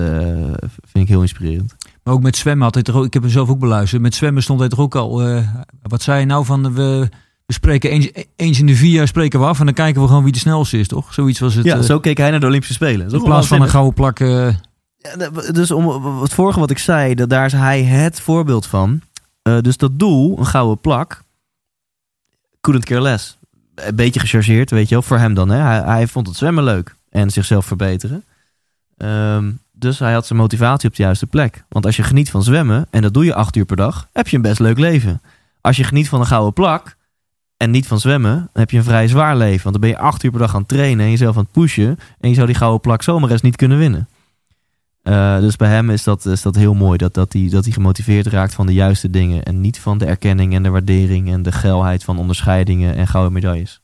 vind 0.84 1.04
ik 1.04 1.08
heel 1.08 1.22
inspirerend. 1.22 1.76
Maar 2.04 2.14
ook 2.14 2.22
met 2.22 2.36
zwemmen 2.38 2.64
had 2.66 2.74
hij 2.74 2.84
toch 2.84 2.95
ook, 2.95 3.06
ik 3.06 3.14
heb 3.14 3.22
hem 3.24 3.32
zelf 3.32 3.50
ook 3.50 3.60
beluisterd. 3.60 4.02
Met 4.02 4.16
zwemmen 4.16 4.43
stond 4.43 4.60
hij 4.60 4.70
toch 4.70 4.80
ook 4.80 4.95
al. 4.95 5.22
eh, 5.24 5.48
wat 5.82 6.02
zei 6.02 6.20
je 6.20 6.26
nou 6.26 6.45
van 6.45 6.74
we, 6.74 7.10
we 7.45 7.54
spreken 7.54 7.89
eens, 7.89 8.12
eens 8.36 8.60
in 8.60 8.66
de 8.66 8.76
vier 8.76 8.91
jaar 8.91 9.08
spreken 9.08 9.39
we 9.39 9.45
af 9.45 9.60
en 9.60 9.66
dan 9.66 9.74
kijken 9.74 10.02
we 10.02 10.08
gewoon 10.08 10.24
wie 10.24 10.34
de 10.34 10.39
snelste 10.39 10.80
is, 10.80 10.88
toch? 10.88 11.14
Zoiets 11.14 11.39
was 11.39 11.54
het. 11.54 11.66
Ja, 11.66 11.78
eh, 11.78 11.84
zo 11.84 12.00
keek 12.00 12.18
hij 12.18 12.32
naar 12.32 12.39
de 12.39 12.45
Olympische 12.45 12.74
Spelen. 12.74 13.12
In 13.12 13.24
plaats 13.24 13.48
van 13.48 13.62
een 13.62 13.70
gouden 13.70 13.93
plak. 13.93 14.20
Dus 15.51 15.72
om 15.72 16.05
het 16.22 16.34
vorige 16.34 16.60
wat 16.60 16.70
ik 16.70 16.78
zei, 16.78 17.16
dat 17.16 17.30
daar 17.30 17.45
is 17.45 17.51
hij 17.51 17.84
het 17.84 18.22
voorbeeld 18.22 18.66
van. 18.66 19.01
Eh, 19.41 19.60
dus 19.60 19.78
dat 19.78 19.99
doel, 19.99 20.39
een 20.39 20.45
gouden 20.45 20.80
plak, 20.80 21.24
couldn't 22.62 22.86
care 22.86 23.01
less. 23.01 23.38
Een 23.76 23.95
beetje 23.95 24.20
gechargeerd, 24.20 24.70
weet 24.70 24.89
je 24.89 24.93
wel, 24.93 25.03
voor 25.03 25.18
hem 25.18 25.34
dan. 25.34 25.49
Hè? 25.49 25.58
Hij, 25.58 25.80
hij 25.80 26.08
vond 26.08 26.28
het 26.28 26.36
zwemmen 26.36 26.64
leuk 26.64 26.95
en 27.10 27.30
zichzelf 27.30 27.66
verbeteren. 27.66 28.24
Ehm, 28.97 29.51
dus 29.72 29.99
hij 29.99 30.14
had 30.14 30.26
zijn 30.26 30.39
motivatie 30.39 30.89
op 30.89 30.95
de 30.95 31.03
juiste 31.03 31.28
plek. 31.28 31.64
Want 31.70 31.86
als 31.86 31.95
je 31.95 32.03
geniet 32.03 32.30
van 32.30 32.43
zwemmen, 32.43 32.88
en 32.89 33.01
dat 33.01 33.14
doe 33.14 33.26
je 33.26 33.34
acht 33.34 33.55
uur 33.55 33.66
per 33.66 33.76
dag, 33.76 34.08
heb 34.14 34.28
je 34.28 34.36
een 34.36 34.41
best 34.41 34.60
leuk 34.60 34.78
leven. 34.78 35.22
Als 35.62 35.78
je 35.78 35.84
geniet 35.84 36.10
van 36.10 36.20
een 36.20 36.26
gouden 36.26 36.53
plak 36.53 36.95
en 37.58 37.72
niet 37.72 37.88
van 37.88 37.99
zwemmen, 37.99 38.36
dan 38.36 38.62
heb 38.62 38.72
je 38.72 38.78
een 38.78 38.84
vrij 38.84 39.08
zwaar 39.08 39.38
leven. 39.38 39.64
Want 39.64 39.72
dan 39.72 39.82
ben 39.82 39.89
je 39.89 40.05
acht 40.05 40.24
uur 40.24 40.32
per 40.32 40.39
dag 40.39 40.53
aan 40.53 40.60
het 40.60 40.70
trainen 40.70 41.05
en 41.05 41.12
jezelf 41.12 41.38
aan 41.38 41.43
het 41.43 41.51
pushen. 41.51 41.99
En 42.20 42.30
je 42.30 42.36
zou 42.36 42.47
die 42.47 42.55
gouden 42.55 42.82
plak 42.82 43.03
zomaar 43.03 43.32
eens 43.32 43.41
niet 43.41 43.55
kunnen 43.55 43.78
winnen. 43.78 44.08
Eh, 45.08 45.39
dus 45.39 45.55
bij 45.55 45.70
hem 45.70 45.89
is 45.89 46.03
dat, 46.03 46.26
is 46.26 46.41
dat 46.41 46.55
heel 46.55 46.74
mooi. 46.74 46.97
Dat, 46.97 47.14
dat, 47.14 47.34
hij, 47.34 47.47
dat 47.49 47.64
hij 47.64 47.74
gemotiveerd 47.74 48.28
raakt 48.28 48.53
van 48.53 48.66
de 48.66 48.74
juiste 48.74 49.10
dingen. 49.10 49.43
En 49.43 49.62
niet 49.62 49.80
van 49.80 49.97
de 49.97 50.05
erkenning 50.05 50.53
en 50.53 50.64
de 50.64 50.70
waardering 50.70 51.32
en 51.32 51.41
de 51.41 51.51
geilheid 51.51 52.03
van 52.03 52.18
onderscheidingen 52.18 52.95
en 52.95 53.08
gouden 53.08 53.34
medailles. 53.34 53.82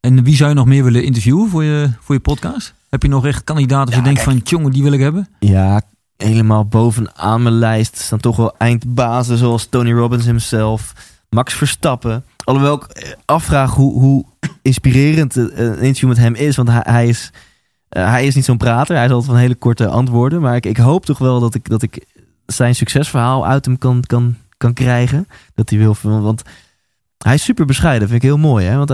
En 0.00 0.24
wie 0.24 0.36
zou 0.36 0.48
je 0.48 0.56
nog 0.56 0.66
meer 0.66 0.84
willen 0.84 1.04
interviewen 1.04 1.48
voor 1.48 1.64
je, 1.64 1.90
voor 2.00 2.14
je 2.14 2.20
podcast? 2.20 2.74
Heb 2.88 3.02
je 3.02 3.08
nog 3.08 3.26
echt 3.26 3.44
kandidaten 3.44 3.90
Ja, 3.90 3.98
je 3.98 4.04
denkt 4.04 4.22
van, 4.22 4.40
jongen, 4.44 4.72
die 4.72 4.82
wil 4.82 4.92
ik 4.92 5.00
hebben? 5.00 5.28
Ja, 5.40 5.82
helemaal 6.16 6.66
bovenaan 6.66 7.42
mijn 7.42 7.54
lijst 7.54 7.98
staan 7.98 8.20
toch 8.20 8.36
wel 8.36 8.54
eindbazen 8.58 9.38
zoals 9.38 9.66
Tony 9.66 9.92
Robbins 9.92 10.24
himself, 10.24 10.92
Max 11.28 11.54
Verstappen. 11.54 12.24
Alhoewel 12.44 12.74
ik 12.74 12.82
eh, 12.82 13.12
afvraag 13.24 13.74
hoe, 13.74 14.00
hoe 14.00 14.24
inspirerend 14.62 15.36
eh, 15.36 15.44
een 15.56 15.78
interview 15.78 16.08
met 16.08 16.18
hem 16.18 16.34
is, 16.34 16.56
want 16.56 16.68
hij, 16.68 16.82
hij 16.84 17.08
is, 17.08 17.32
eh, 17.96 18.10
hij 18.10 18.26
is 18.26 18.34
niet 18.34 18.44
zo'n 18.44 18.56
prater. 18.56 18.96
Hij 18.96 19.04
is 19.04 19.10
altijd 19.10 19.30
van 19.30 19.40
hele 19.40 19.54
korte 19.54 19.88
antwoorden, 19.88 20.40
maar 20.40 20.56
ik, 20.56 20.66
ik 20.66 20.76
hoop 20.76 21.04
toch 21.04 21.18
wel 21.18 21.40
dat 21.40 21.54
ik, 21.54 21.68
dat 21.68 21.82
ik 21.82 22.06
zijn 22.46 22.74
succesverhaal 22.74 23.46
uit 23.46 23.64
hem 23.64 23.78
kan, 23.78 24.02
kan, 24.06 24.36
kan 24.56 24.72
krijgen. 24.72 25.28
Dat 25.54 25.70
hij 25.70 25.78
wil, 25.78 25.96
want 26.02 26.42
hij 27.18 27.34
is 27.34 27.44
super 27.44 27.66
bescheiden, 27.66 28.08
vind 28.08 28.22
ik 28.22 28.28
heel 28.28 28.38
mooi. 28.38 28.66
Hè? 28.66 28.76
Want 28.76 28.90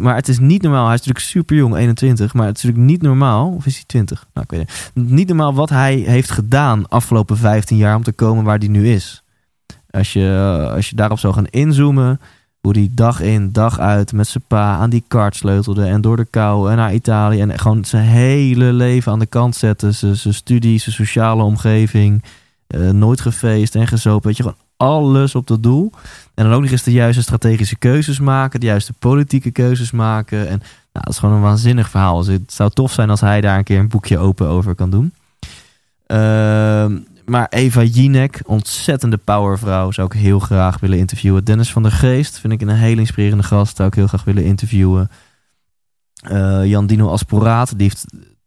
maar 0.00 0.14
het 0.14 0.28
is 0.28 0.38
niet 0.38 0.62
normaal. 0.62 0.84
Hij 0.84 0.94
is 0.94 0.98
natuurlijk 0.98 1.26
super 1.26 1.56
jong, 1.56 1.76
21. 1.76 2.34
Maar 2.34 2.46
het 2.46 2.56
is 2.56 2.62
natuurlijk 2.62 2.90
niet 2.90 3.02
normaal. 3.02 3.48
Of 3.48 3.66
is 3.66 3.74
hij 3.74 3.84
20? 3.86 4.26
Nou, 4.34 4.46
ik 4.50 4.58
weet 4.58 4.68
het. 4.68 4.90
Niet 4.94 5.28
normaal 5.28 5.54
wat 5.54 5.68
hij 5.68 5.94
heeft 5.94 6.30
gedaan 6.30 6.88
afgelopen 6.88 7.36
15 7.36 7.76
jaar 7.76 7.96
om 7.96 8.02
te 8.02 8.12
komen 8.12 8.44
waar 8.44 8.58
hij 8.58 8.68
nu 8.68 8.88
is. 8.88 9.22
Als 9.90 10.12
je, 10.12 10.26
eh, 10.26 10.74
als 10.74 10.90
je 10.90 10.96
daarop 10.96 11.18
zou 11.18 11.34
gaan 11.34 11.46
inzoomen. 11.46 12.20
Hoe 12.62 12.72
die 12.72 12.90
dag 12.94 13.20
in, 13.20 13.52
dag 13.52 13.78
uit 13.78 14.12
met 14.12 14.26
zijn 14.28 14.44
pa 14.46 14.76
aan 14.76 14.90
die 14.90 15.04
kart 15.08 15.36
sleutelde. 15.36 15.84
En 15.84 16.00
door 16.00 16.16
de 16.16 16.24
kou 16.24 16.70
en 16.70 16.76
naar 16.76 16.94
Italië. 16.94 17.40
En 17.40 17.58
gewoon 17.58 17.84
zijn 17.84 18.04
hele 18.04 18.72
leven 18.72 19.12
aan 19.12 19.18
de 19.18 19.26
kant 19.26 19.56
zette. 19.56 19.92
Zijn, 19.92 20.34
studie, 20.34 20.78
zijn 20.78 20.94
sociale 20.94 21.42
omgeving. 21.42 22.22
eh, 22.66 22.90
nooit 22.90 23.20
gefeest 23.20 23.74
en 23.74 23.86
gezopen. 23.86 24.26
Weet 24.26 24.36
je, 24.36 24.42
gewoon 24.42 24.58
alles 24.76 25.34
op 25.34 25.46
dat 25.46 25.62
doel. 25.62 25.92
En 26.34 26.44
dan 26.44 26.52
ook 26.52 26.60
nog 26.62 26.70
eens 26.70 26.82
de 26.82 26.92
juiste 26.92 27.22
strategische 27.22 27.76
keuzes 27.78 28.20
maken. 28.20 28.60
De 28.60 28.66
juiste 28.66 28.92
politieke 28.92 29.50
keuzes 29.50 29.90
maken. 29.90 30.38
En 30.48 30.58
nou, 30.58 31.04
dat 31.04 31.08
is 31.08 31.18
gewoon 31.18 31.34
een 31.34 31.40
waanzinnig 31.40 31.90
verhaal. 31.90 32.18
Dus 32.18 32.26
het 32.26 32.52
zou 32.52 32.70
tof 32.70 32.92
zijn 32.92 33.10
als 33.10 33.20
hij 33.20 33.40
daar 33.40 33.58
een 33.58 33.64
keer 33.64 33.78
een 33.78 33.88
boekje 33.88 34.18
open 34.18 34.46
over 34.48 34.74
kan 34.74 34.90
doen. 34.90 35.12
Ehm, 36.06 36.98
maar 37.24 37.46
Eva 37.50 37.82
Jinek, 37.82 38.42
ontzettende 38.46 39.16
powervrouw, 39.16 39.90
zou 39.90 40.06
ik 40.06 40.20
heel 40.20 40.38
graag 40.38 40.80
willen 40.80 40.98
interviewen. 40.98 41.44
Dennis 41.44 41.72
van 41.72 41.82
der 41.82 41.92
Geest 41.92 42.38
vind 42.38 42.52
ik 42.52 42.60
een 42.60 42.68
hele 42.68 43.00
inspirerende 43.00 43.42
gast, 43.42 43.76
zou 43.76 43.88
ik 43.88 43.94
heel 43.94 44.06
graag 44.06 44.24
willen 44.24 44.44
interviewen. 44.44 45.10
Eh, 46.22 46.64
Jan 46.64 46.86
Dino 46.86 47.08
Asporaat, 47.08 47.78
die 47.78 47.88
heeft 47.88 48.04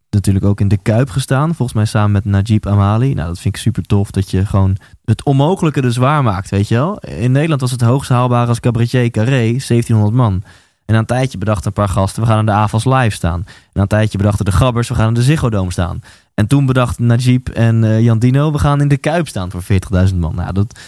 natuurlijk 0.09 0.45
ook 0.45 0.59
in 0.59 0.67
de 0.67 0.77
Kuip 0.77 1.09
gestaan. 1.09 1.55
Volgens 1.55 1.73
mij 1.73 1.85
samen 1.85 2.11
met 2.11 2.25
Najib 2.25 2.65
Amali. 2.65 3.13
Nou, 3.13 3.27
dat 3.27 3.39
vind 3.39 3.55
ik 3.55 3.61
super 3.61 3.83
tof, 3.83 4.11
dat 4.11 4.31
je 4.31 4.45
gewoon 4.45 4.77
het 5.05 5.23
onmogelijke 5.23 5.81
dus 5.81 5.97
waar 5.97 6.23
maakt, 6.23 6.49
weet 6.49 6.67
je 6.67 6.75
wel. 6.75 6.97
In 6.99 7.31
Nederland 7.31 7.61
was 7.61 7.71
het 7.71 7.81
hoogst 7.81 8.09
haalbaar 8.09 8.47
als 8.47 8.59
cabaretier 8.59 9.11
Carré, 9.11 9.31
1700 9.31 10.13
man. 10.13 10.43
En 10.85 10.93
na 10.93 10.99
een 10.99 11.05
tijdje 11.05 11.37
bedachten 11.37 11.67
een 11.67 11.73
paar 11.73 11.89
gasten, 11.89 12.21
we 12.21 12.27
gaan 12.27 12.37
aan 12.37 12.45
de 12.45 12.51
AFAS 12.51 12.85
live 12.85 13.15
staan. 13.15 13.43
En 13.45 13.71
na 13.73 13.81
een 13.81 13.87
tijdje 13.87 14.17
bedachten 14.17 14.45
de 14.45 14.51
Gabbers, 14.51 14.87
we 14.87 14.95
gaan 14.95 15.07
aan 15.07 15.13
de 15.13 15.23
Ziggo 15.23 15.49
Dome 15.49 15.71
staan. 15.71 16.01
En 16.35 16.47
toen 16.47 16.65
bedachten 16.65 17.05
Najib 17.05 17.47
en 17.49 17.83
eh, 17.83 18.01
Jan 18.01 18.19
Dino, 18.19 18.51
we 18.51 18.59
gaan 18.59 18.81
in 18.81 18.87
de 18.87 18.97
Kuip 18.97 19.27
staan 19.27 19.51
voor 19.51 19.63
40.000 20.09 20.15
man. 20.15 20.35
Nou, 20.35 20.53
dat, 20.53 20.79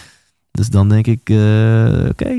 dus 0.50 0.68
dan 0.68 0.88
denk 0.88 1.06
ik, 1.06 1.20
eh, 1.30 1.36
oké, 2.08 2.24
eh, 2.24 2.34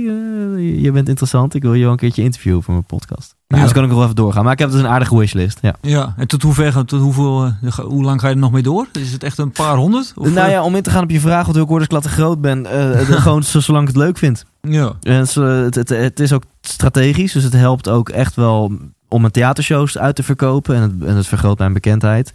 je- 0.55 0.81
je 0.81 0.91
bent 0.91 1.07
interessant. 1.09 1.53
Ik 1.53 1.61
wil 1.61 1.73
je 1.73 1.83
wel 1.83 1.91
een 1.91 1.97
keertje 1.97 2.23
interviewen 2.23 2.63
voor 2.63 2.73
mijn 2.73 2.85
podcast. 2.85 3.35
Nou, 3.47 3.61
Ja. 3.61 3.67
dus 3.67 3.73
kan 3.73 3.83
ik 3.83 3.87
nog 3.89 3.97
wel 3.97 4.03
even 4.07 4.15
doorgaan. 4.23 4.43
Maar 4.43 4.53
ik 4.53 4.59
heb 4.59 4.71
dus 4.71 4.79
een 4.79 4.87
aardige 4.87 5.17
wishlist. 5.17 5.57
Ja. 5.61 5.75
Ja, 5.81 6.13
en 6.17 6.27
tot 6.27 6.41
hoever, 6.41 6.71
gaat- 6.71 6.87
tot 6.87 7.01
hoeveel, 7.01 7.45
eh, 7.61 7.73
hoe 7.79 8.03
lang 8.03 8.19
ga 8.21 8.27
je 8.27 8.33
er 8.33 8.39
nog 8.39 8.51
mee 8.51 8.61
door? 8.63 8.87
Is 8.91 9.11
het 9.11 9.23
echt 9.23 9.37
een 9.37 9.51
paar 9.51 9.75
honderd? 9.75 10.13
Of, 10.15 10.25
nou 10.33 10.47
eh, 10.47 10.51
ja, 10.53 10.63
om 10.63 10.75
in 10.75 10.83
te 10.83 10.89
gaan 10.89 11.03
op 11.03 11.09
je 11.09 11.19
vraag, 11.19 11.45
want 11.45 11.57
ik 11.57 11.67
hoor 11.67 11.79
dat 11.79 11.91
ik 11.91 11.99
te 12.01 12.09
groot 12.09 12.41
ben. 12.41 12.65
eh, 12.65 12.99
gewoon 13.23 13.43
zo- 13.43 13.59
zolang 13.59 13.87
ik 13.87 13.93
het 13.93 14.03
leuk 14.03 14.17
vind. 14.17 14.45
ja. 14.61 14.93
En 15.01 15.27
zo- 15.27 15.43
het, 15.43 15.75
het, 15.75 15.89
het 15.89 16.19
is 16.19 16.33
ook 16.33 16.43
strategisch, 16.61 17.31
dus 17.33 17.43
het 17.43 17.53
helpt 17.53 17.89
ook 17.89 18.09
echt 18.09 18.35
wel 18.35 18.71
om 19.07 19.21
mijn 19.21 19.33
theatershows 19.33 19.97
uit 19.97 20.15
te 20.15 20.23
verkopen. 20.23 20.75
En 20.75 20.81
het, 20.81 20.91
en 21.09 21.15
het 21.15 21.27
vergroot 21.27 21.57
mijn 21.57 21.73
bekendheid. 21.73 22.31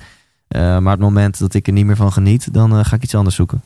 Eh, 0.54 0.78
maar 0.78 0.92
het 0.92 1.00
moment 1.00 1.38
dat 1.38 1.54
ik 1.54 1.66
er 1.66 1.72
niet 1.72 1.86
meer 1.86 1.96
van 1.96 2.12
geniet, 2.12 2.52
dan 2.54 2.78
eh, 2.78 2.84
ga 2.84 2.96
ik 2.96 3.02
iets 3.02 3.14
anders 3.14 3.36
zoeken. 3.36 3.62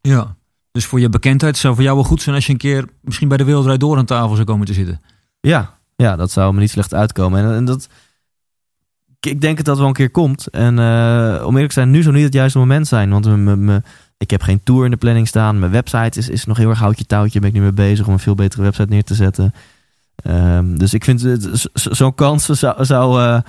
ja. 0.00 0.34
Dus 0.72 0.86
voor 0.86 1.00
je 1.00 1.08
bekendheid 1.08 1.56
zou 1.56 1.74
voor 1.74 1.82
jou 1.82 1.96
wel 1.96 2.04
goed 2.04 2.22
zijn 2.22 2.34
als 2.34 2.46
je 2.46 2.52
een 2.52 2.58
keer 2.58 2.84
misschien 3.00 3.28
bij 3.28 3.36
de 3.36 3.44
Wereldrijd 3.44 3.80
Door 3.80 3.96
aan 3.98 4.04
tafel 4.04 4.34
zou 4.34 4.46
komen 4.46 4.66
te 4.66 4.72
zitten. 4.74 5.00
Ja, 5.40 5.78
ja 5.96 6.16
dat 6.16 6.30
zou 6.30 6.54
me 6.54 6.60
niet 6.60 6.70
slecht 6.70 6.94
uitkomen. 6.94 7.44
En, 7.44 7.54
en 7.54 7.64
dat, 7.64 7.88
ik- 9.20 9.40
denk 9.40 9.56
dat 9.56 9.66
dat 9.66 9.78
wel 9.78 9.86
een 9.86 9.92
keer 9.92 10.10
komt. 10.10 10.46
En 10.46 10.78
eh, 10.78 11.42
om 11.46 11.52
eerlijk 11.52 11.66
te 11.68 11.72
zijn, 11.72 11.90
nu 11.90 12.02
zou 12.02 12.14
niet 12.14 12.24
het 12.24 12.32
juiste 12.34 12.58
moment 12.58 12.86
zijn. 12.86 13.10
Want 13.10 13.24
me- 13.26 13.36
me- 13.36 13.56
me- 13.56 13.82
ik 14.18 14.30
heb 14.30 14.42
geen 14.42 14.62
tour 14.62 14.84
in 14.84 14.90
de 14.90 14.96
planning 14.96 15.28
staan. 15.28 15.58
Mijn 15.58 15.72
website 15.72 16.18
is, 16.18 16.28
is 16.28 16.44
nog 16.44 16.56
heel 16.56 16.70
erg 16.70 16.78
houtje 16.78 17.04
touwtje. 17.06 17.40
Ben 17.40 17.48
ik 17.48 17.54
nu 17.54 17.60
mee 17.60 17.72
bezig 17.72 18.06
om 18.06 18.12
een 18.12 18.18
veel 18.18 18.34
betere 18.34 18.62
website 18.62 18.88
neer 18.88 19.04
te 19.04 19.14
zetten. 19.14 19.54
Ehm, 20.16 20.76
dus 20.76 20.94
ik 20.94 21.04
vind 21.04 21.38
zo'n 21.72 22.14
kans 22.14 22.44
zou, 22.44 22.84
zou 22.84 23.40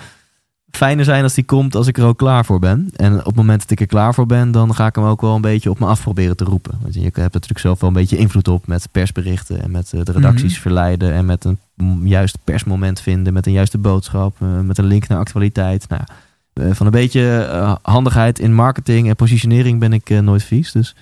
fijner 0.77 1.05
zijn 1.05 1.23
als 1.23 1.33
die 1.33 1.43
komt 1.43 1.75
als 1.75 1.87
ik 1.87 1.97
er 1.97 2.05
ook 2.05 2.17
klaar 2.17 2.45
voor 2.45 2.59
ben. 2.59 2.89
En 2.95 3.19
op 3.19 3.25
het 3.25 3.35
moment 3.35 3.61
dat 3.61 3.69
ik 3.71 3.79
er 3.79 3.85
klaar 3.87 4.13
voor 4.13 4.25
ben, 4.25 4.51
dan 4.51 4.75
ga 4.75 4.85
ik 4.85 4.95
hem 4.95 5.03
ook 5.03 5.21
wel 5.21 5.35
een 5.35 5.41
beetje 5.41 5.69
op 5.69 5.79
me 5.79 5.85
af 5.85 6.01
proberen 6.01 6.37
te 6.37 6.43
roepen. 6.43 6.77
Want 6.81 6.93
je 6.93 7.01
hebt 7.01 7.15
natuurlijk 7.15 7.59
zelf 7.59 7.79
wel 7.79 7.89
een 7.89 7.95
beetje 7.95 8.17
invloed 8.17 8.47
op 8.47 8.67
met 8.67 8.87
persberichten 8.91 9.61
en 9.61 9.71
met 9.71 9.93
eh, 9.93 10.01
de 10.03 10.11
redacties 10.11 10.51
Mhm. 10.51 10.61
verleiden 10.61 11.13
en 11.13 11.25
met 11.25 11.45
een 11.45 11.59
juist 12.03 12.37
persmoment 12.43 12.99
vinden, 13.01 13.33
met 13.33 13.45
een 13.45 13.51
juiste 13.51 13.77
boodschap, 13.77 14.35
eh, 14.41 14.59
met 14.59 14.77
een 14.77 14.85
link 14.85 15.07
naar 15.07 15.19
actualiteit. 15.19 15.89
Nou, 15.89 16.01
ja, 16.05 16.63
eh, 16.63 16.73
van 16.73 16.85
een 16.85 16.91
beetje 16.91 17.77
handigheid 17.81 18.39
in 18.39 18.53
marketing 18.53 19.07
en 19.07 19.15
positionering 19.15 19.79
ben 19.79 19.93
ik 19.93 20.09
nooit 20.21 20.43
vies. 20.43 20.71
Dus 20.71 20.95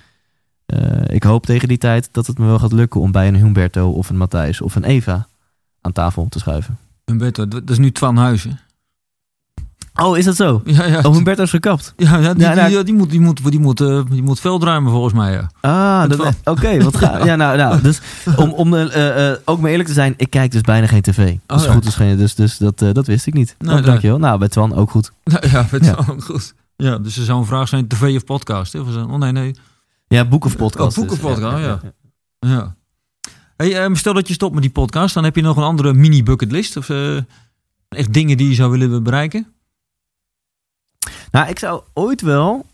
ik 1.05 1.23
hoop 1.23 1.45
tegen 1.45 1.67
die 1.67 1.77
tijd 1.77 2.09
dat 2.11 2.27
het 2.27 2.37
me 2.37 2.45
wel 2.45 2.59
gaat 2.59 2.71
lukken 2.71 3.01
om 3.01 3.11
bij 3.11 3.27
een 3.27 3.35
Humberto 3.35 3.89
of 3.91 4.09
een 4.09 4.17
Matthijs 4.17 4.61
of 4.61 4.75
een 4.75 4.83
Eva 4.83 5.27
aan 5.81 5.91
tafel 5.91 6.25
te 6.29 6.39
schuiven. 6.39 6.77
Humberto, 7.05 7.47
dat 7.47 7.69
is 7.69 7.77
nu 7.77 7.91
Twan 7.91 8.17
Huizen. 8.17 8.59
Oh, 10.01 10.17
is 10.17 10.25
dat 10.25 10.35
zo? 10.35 10.61
Ja, 10.65 10.85
ja. 10.85 10.97
Oh, 10.97 11.13
Humberto 11.13 11.43
is 11.43 11.49
gekapt. 11.49 11.93
Ja, 11.97 12.17
ja, 12.17 12.33
die, 12.33 12.43
Ja, 12.43 12.53
nou- 12.53 12.69
die, 12.69 12.83
die 12.83 12.93
moet, 12.93 13.09
die, 13.09 13.19
moet, 13.19 13.51
die, 13.51 13.59
moet, 13.59 13.81
eh, 13.81 14.01
die 14.09 14.23
moet 14.23 14.39
veldruimen 14.39 14.91
volgens 14.91 15.13
mij. 15.13 15.31
Ja. 15.31 15.49
Ah, 15.61 16.09
Twan. 16.09 16.33
oké. 16.43 16.83
wat 16.83 16.97
ga, 16.97 17.25
ja, 17.25 17.35
nou, 17.35 17.57
nou, 17.57 17.81
dus 17.81 18.01
om, 18.35 18.51
om 18.53 18.73
eh, 18.73 19.29
eh, 19.31 19.37
ook 19.45 19.59
maar 19.59 19.69
eerlijk 19.71 19.87
te 19.89 19.95
zijn, 19.95 20.13
ik 20.17 20.29
kijk 20.29 20.51
dus 20.51 20.61
bijna 20.61 20.87
geen 20.87 21.01
tv. 21.01 21.35
Oh, 21.47 21.57
dus 21.57 21.65
goed 21.67 21.93
geen, 21.93 22.17
dus, 22.17 22.35
dus 22.35 22.57
dat, 22.57 22.81
eh, 22.81 22.91
dat 22.93 23.07
wist 23.07 23.27
ik 23.27 23.33
niet. 23.33 23.55
Nee, 23.59 23.77
Oh, 23.77 23.83
dankjewel. 23.85 24.17
Nou, 24.17 24.39
bij 24.39 24.47
Twan 24.47 24.73
ook 24.75 24.91
goed. 24.91 25.11
Ja, 25.23 25.39
Ja. 25.71 25.93
Twan, 25.93 26.21
goed. 26.21 26.53
Ja, 26.75 26.97
dus 26.97 27.17
er 27.17 27.23
zou 27.23 27.39
een 27.39 27.45
vraag 27.45 27.67
zijn, 27.67 27.87
tv 27.87 28.15
of 28.15 28.23
podcast? 28.23 28.73
Hè? 28.73 28.79
Oh 28.79 29.15
nee, 29.15 29.31
nee. 29.31 29.55
Ja, 30.07 30.25
boek 30.25 30.45
of 30.45 30.55
podcast. 30.55 30.97
Oh, 30.97 31.03
boek 31.03 31.11
of 31.13 31.19
dus. 31.19 31.29
podcast, 31.33 31.63
ja. 31.63 31.79
Ja. 32.39 32.75
Hey, 33.57 33.83
eh, 33.85 33.93
stel 33.95 34.13
dat 34.13 34.27
je 34.27 34.33
stopt 34.33 34.53
met 34.53 34.61
die 34.61 34.71
podcast, 34.71 35.13
dan 35.13 35.23
heb 35.23 35.35
je 35.35 35.41
nog 35.41 35.57
een 35.57 35.63
andere 35.63 35.93
mini 35.93 36.23
bucketlist? 36.23 36.77
Of 36.77 36.89
eh, 36.89 37.15
echt 37.89 38.13
dingen 38.13 38.37
die 38.37 38.49
je 38.49 38.55
zou 38.55 38.71
willen 38.71 39.03
bereiken? 39.03 39.47
Nou, 41.35 41.47
ik 41.49 41.59
zou 41.59 41.81
ooit 41.93 42.21
wel 42.21 42.65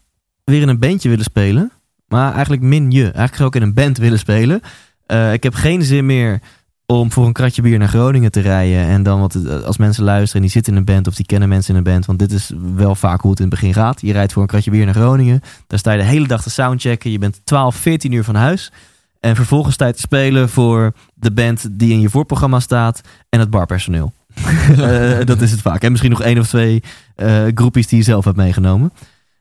weer 0.44 0.62
in 0.62 0.68
een 0.68 0.80
bandje 0.80 1.10
willen 1.10 1.24
spelen. 1.24 1.72
Maar 2.08 2.34
eigenlijk 2.34 2.62
min 2.62 2.92
je. 2.92 3.04
Eigenlijk 3.04 3.36
zou 3.36 3.48
ik 3.48 3.56
in 3.56 3.62
een 3.62 3.74
band 3.74 3.98
willen 3.98 4.20
spelen. 4.20 4.62
Eh, 5.06 5.34
ik 5.34 5.44
heb 5.44 5.54
geen 5.54 5.84
zin 5.84 6.06
meer 6.06 6.42
om 6.86 7.12
voor 7.12 7.26
een 7.26 7.34
kratje 7.34 7.62
bier 7.62 7.80
naar 7.80 7.88
Groningen 7.88 8.32
te 8.32 8.40
rijden. 8.40 8.86
En 8.86 9.04
dan 9.04 9.20
wat, 9.20 9.36
eh, 9.36 9.62
als 9.62 9.78
mensen 9.78 10.04
luisteren 10.04 10.36
en 10.36 10.42
die 10.42 10.50
zitten 10.50 10.74
in 10.74 10.80
een 10.80 10.86
band 10.86 11.08
of 11.08 11.16
die 11.16 11.26
kennen 11.26 11.50
mensen 11.50 11.72
in 11.72 11.78
een 11.78 11.92
band. 11.92 12.06
Want 12.06 12.20
dit 12.20 12.32
is 12.32 12.52
wel 12.76 12.96
vaak 12.96 13.22
hoe 13.22 13.32
het 13.32 13.40
in 13.40 13.46
het 13.46 13.54
begin 13.54 13.74
gaat. 13.74 14.02
Je 14.02 14.12
rijdt 14.12 14.34
voor 14.34 14.42
een 14.42 14.48
kratje 14.48 14.72
bier 14.72 14.86
naar 14.86 14.94
Groningen. 14.94 15.42
Daar 15.68 15.80
sta 15.80 15.92
je 15.92 15.98
de 15.98 16.04
hele 16.04 16.28
dag 16.28 16.42
te 16.42 16.50
soundchecken. 16.50 17.12
Je 17.12 17.20
bent 17.20 17.42
12, 17.44 17.76
14 17.76 18.12
uur 18.12 18.24
van 18.24 18.36
huis. 18.36 18.72
En 19.20 19.36
vervolgens 19.36 19.76
tijd 19.76 19.96
te 19.96 20.02
spelen 20.02 20.50
voor 20.50 20.94
de 21.14 21.32
band 21.32 21.68
die 21.72 21.92
in 21.92 22.00
je 22.00 22.10
voorprogramma 22.10 22.60
staat. 22.60 23.02
En 23.30 23.40
het 23.40 23.50
barpersoneel. 23.50 24.14
Eh, 24.78 25.26
dat 25.26 25.42
is 25.42 25.52
het 25.52 25.62
vaak. 25.62 25.84
En 25.84 25.90
misschien 25.90 26.12
nog 26.12 26.22
één 26.22 26.40
of 26.40 26.48
twee 26.48 26.84
eh 27.16 27.44
groepies 27.56 27.88
die 27.88 27.98
je 27.98 28.04
zelf 28.04 28.26
hebt 28.26 28.38
meegenomen. 28.38 28.92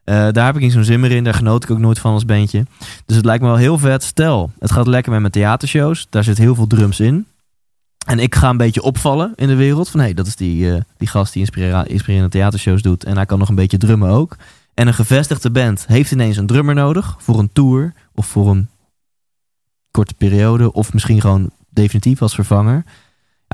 Eh, 0.05 0.29
daar 0.33 0.47
heb 0.47 0.55
ik 0.55 0.61
niet 0.61 0.73
zo'n 0.73 0.85
zin 0.85 1.01
meer 1.01 1.11
in. 1.11 1.25
Daar 1.25 1.35
genoot 1.35 1.65
ik 1.65 1.71
ook 1.71 1.79
nooit 1.79 1.99
van 1.99 2.13
als 2.13 2.25
bandje. 2.25 2.67
Dus 3.07 3.17
het 3.17 3.25
lijkt 3.25 3.43
me 3.43 3.49
wel 3.49 3.57
heel 3.57 3.79
vet. 3.79 4.03
Stel, 4.03 4.51
het 4.59 4.73
gaat 4.73 4.87
lekker 4.87 5.13
met 5.13 5.21
mijn 5.21 5.33
theatershows. 5.33 6.07
Daar 6.11 6.25
zit 6.25 6.39
heel 6.39 6.55
veel 6.55 6.67
drums 6.67 7.01
in. 7.01 7.27
En 8.07 8.19
ik 8.19 8.35
ga 8.35 8.49
een 8.49 8.57
beetje 8.57 8.83
opvallen 8.83 9.33
in 9.37 9.47
de 9.47 9.55
wereld. 9.55 9.89
Van 9.89 10.01
hé, 10.01 10.07
hey, 10.07 10.15
dat 10.15 10.27
is 10.27 10.37
die, 10.37 10.83
die 10.97 11.09
gast 11.09 11.33
die 11.33 11.43
inspirerende 11.87 12.29
theatershows 12.29 12.83
doet. 12.83 13.05
En 13.05 13.17
hij 13.17 13.27
kan 13.27 13.39
nog 13.39 13.49
een 13.49 13.55
beetje 13.55 13.79
drummen 13.79 14.11
ook. 14.11 14.37
En 14.75 14.87
een 14.87 14.95
gevestigde 14.95 15.51
band 15.51 15.85
heeft 15.87 16.13
ineens 16.13 16.37
een 16.37 16.47
drummer 16.47 16.75
nodig. 16.75 17.17
Voor 17.19 17.39
een 17.39 17.53
tour. 17.53 17.93
Of 18.15 18.27
voor 18.27 18.51
een 18.51 18.69
korte 19.91 20.15
periode. 20.15 20.73
Of 20.73 20.93
misschien 20.93 21.21
gewoon 21.21 21.51
definitief 21.71 22.23
als 22.23 22.35
vervanger. 22.35 22.85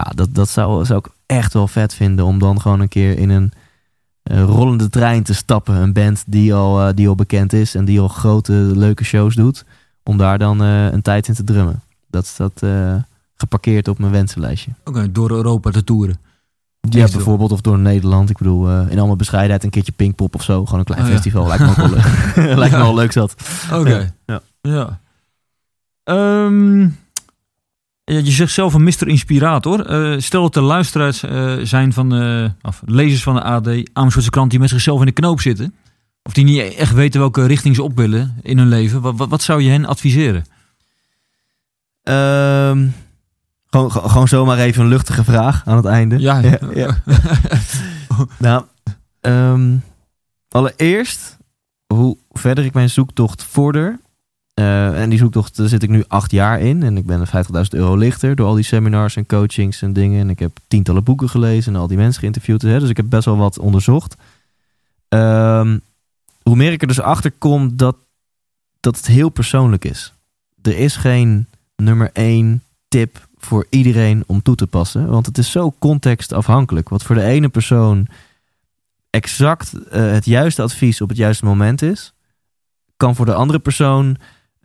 Ja, 0.03 0.13
dat, 0.15 0.35
dat 0.35 0.49
zou, 0.49 0.85
zou 0.85 0.99
ik 0.99 1.13
echt 1.27 1.53
wel 1.53 1.69
vet 1.69 1.95
vinden. 1.95 2.25
Om 2.25 2.39
dan 2.39 2.61
gewoon 2.61 2.81
een 2.81 2.89
keer 2.89 3.19
in 3.19 3.31
een 3.31 3.53
eh, 4.23 4.43
rollende 4.45 4.89
trein 4.91 5.23
te 5.23 5.35
stappen. 5.35 5.75
Een 5.75 5.93
band 5.93 6.25
die 6.27 6.55
al, 6.55 6.81
eh, 6.83 6.95
die 6.95 7.09
al 7.09 7.15
bekend 7.15 7.53
is 7.53 7.75
en 7.75 7.85
die 7.85 8.01
al 8.01 8.09
grote, 8.09 8.53
leuke 8.53 9.05
shows 9.05 9.35
doet. 9.35 9.65
Om 10.03 10.17
daar 10.17 10.39
dan 10.39 10.63
eh, 10.63 10.93
een 10.93 11.03
tijd 11.03 11.29
in 11.29 11.35
te 11.35 11.45
drummen. 11.45 11.83
Dat 12.11 12.27
staat 12.27 12.63
geparkeerd 13.37 13.89
op 13.89 13.99
mijn 13.99 14.13
wensenlijstje. 14.13 14.71
Oké, 14.85 15.13
door 15.13 15.31
Europa 15.31 15.71
te 15.71 15.85
toeren. 15.85 16.19
Ja, 16.81 17.09
bijvoorbeeld 17.13 17.53
of 17.53 17.61
door 17.61 17.79
Nederland. 17.79 18.31
Ik 18.31 18.37
bedoel, 18.39 18.69
in 18.71 18.99
allemaal 18.99 19.17
bescheidenheid 19.17 19.65
een 19.65 19.71
keertje 19.71 19.93
Pinkpop 19.93 20.35
of 20.35 20.43
zo. 20.43 20.65
Gewoon 20.65 20.79
een 20.79 20.85
klein 20.85 21.01
Oh, 21.03 21.07
ja. 21.09 21.15
festival. 21.15 21.47
Lijkt 21.47 21.63
me 21.63 21.71
ook 21.71 21.77
wel 21.77 21.89
leuk. 21.91 22.05
Lijkt 22.59 22.75
me 22.75 22.79
Ja. 22.79 22.85
wel 22.85 22.95
leuk 22.95 23.13
zat. 23.13 23.35
Oké. 23.73 24.13
Ja. 24.27 24.41
Ja. 24.61 24.99
Ja, 26.05 26.99
je 28.15 28.31
zegt 28.31 28.53
zelf 28.53 28.75
een 28.75 28.83
Mr. 28.83 29.09
Inspirator. 29.09 29.87
Eh, 29.87 30.21
stel 30.21 30.43
dat 30.43 30.57
er 30.57 30.63
luisteraars 30.63 31.23
eh, 31.23 31.55
zijn 31.63 31.93
van, 31.93 32.13
of 32.63 32.83
lezers 32.85 33.23
van 33.23 33.35
de 33.35 33.43
AD, 33.43 33.67
Amersfoortse 33.93 34.31
krant, 34.31 34.51
die 34.51 34.59
met 34.61 34.69
zichzelf 34.69 35.01
in 35.01 35.07
de 35.07 35.13
knoop 35.13 35.41
zitten. 35.41 35.75
Of 36.23 36.33
die 36.33 36.45
niet 36.45 36.75
echt 36.75 36.93
weten 36.93 37.21
welke 37.21 37.47
richting 37.47 37.75
ze 37.75 37.83
op 37.83 37.97
willen 37.97 38.37
in 38.43 38.59
hun 38.59 38.69
leven. 38.69 39.01
Wat, 39.01 39.17
wat, 39.17 39.29
wat 39.29 39.43
zou 39.43 39.63
je 39.63 39.71
hen 39.71 39.85
adviseren? 39.87 40.45
Ehm, 42.03 42.87
gewoon, 43.67 43.93
ge- 43.93 44.09
gewoon 44.09 44.29
zomaar 44.29 44.59
even 44.59 44.83
een 44.83 44.89
luchtige 44.89 45.25
vraag 45.25 45.63
aan 45.65 45.77
het 45.77 45.85
einde. 45.87 46.19
Ja, 46.19 46.39
ja, 46.39 46.59
ja. 46.75 47.03
Nou, 48.39 48.65
ehm, 49.21 49.77
allereerst, 50.49 51.37
hoe 51.87 52.17
verder 52.33 52.65
ik 52.65 52.75
mijn 52.75 52.91
zoektocht 52.91 53.43
vorder. 53.45 53.99
Eh, 54.57 55.03
en 55.03 55.11
die 55.11 55.19
zoektocht 55.19 55.57
daar 55.57 55.69
zit 55.69 55.83
ik 55.83 55.89
nu 55.89 56.05
acht 56.09 56.31
jaar 56.31 56.61
in. 56.61 56.83
En 56.83 56.97
ik 56.97 57.07
ben 57.07 57.27
50.000 57.27 57.33
euro 57.71 57.97
lichter 57.97 58.37
door 58.37 58.47
al 58.47 58.55
die 58.55 58.65
seminars 58.65 59.17
en 59.17 59.27
coachings 59.27 59.83
en 59.83 59.93
dingen. 59.93 60.21
En 60.21 60.31
ik 60.31 60.39
heb 60.39 60.59
tientallen 60.69 61.05
boeken 61.05 61.29
gelezen 61.29 61.75
en 61.75 61.81
al 61.81 61.87
die 61.87 61.97
mensen 61.97 62.21
geïnterviewd. 62.21 62.63
Hè, 62.63 62.81
dus 62.81 62.89
ik 62.89 62.97
heb 62.97 63.07
best 63.09 63.25
wel 63.25 63.37
wat 63.37 63.59
onderzocht. 63.59 64.17
Ehm, 65.09 65.79
hoe 66.43 66.57
meer 66.57 66.73
ik 66.73 66.81
er 66.81 66.87
dus 66.87 67.01
achter 67.01 67.33
kom 67.39 67.77
dat, 67.77 67.97
dat 68.81 68.97
het 68.97 69.07
heel 69.07 69.29
persoonlijk 69.29 69.85
is. 69.85 70.13
Er 70.63 70.79
is 70.79 70.97
geen 70.97 71.47
nummer 71.77 72.11
één 72.13 72.63
tip 72.89 73.29
voor 73.39 73.67
iedereen 73.71 74.25
om 74.27 74.43
toe 74.43 74.55
te 74.55 74.67
passen. 74.67 75.07
Want 75.07 75.27
het 75.27 75.39
is 75.39 75.51
zo 75.51 75.75
contextafhankelijk. 75.79 76.89
Wat 76.89 77.03
voor 77.03 77.15
de 77.15 77.23
ene 77.23 77.49
persoon 77.49 78.07
exact 79.11 79.73
eh, 79.73 80.11
het 80.11 80.25
juiste 80.25 80.63
advies 80.63 81.01
op 81.01 81.09
het 81.09 81.19
juiste 81.19 81.45
moment 81.45 81.83
is, 81.83 82.13
kan 82.97 83.15
voor 83.15 83.27
de 83.27 83.35
andere 83.35 83.59
persoon 83.59 84.17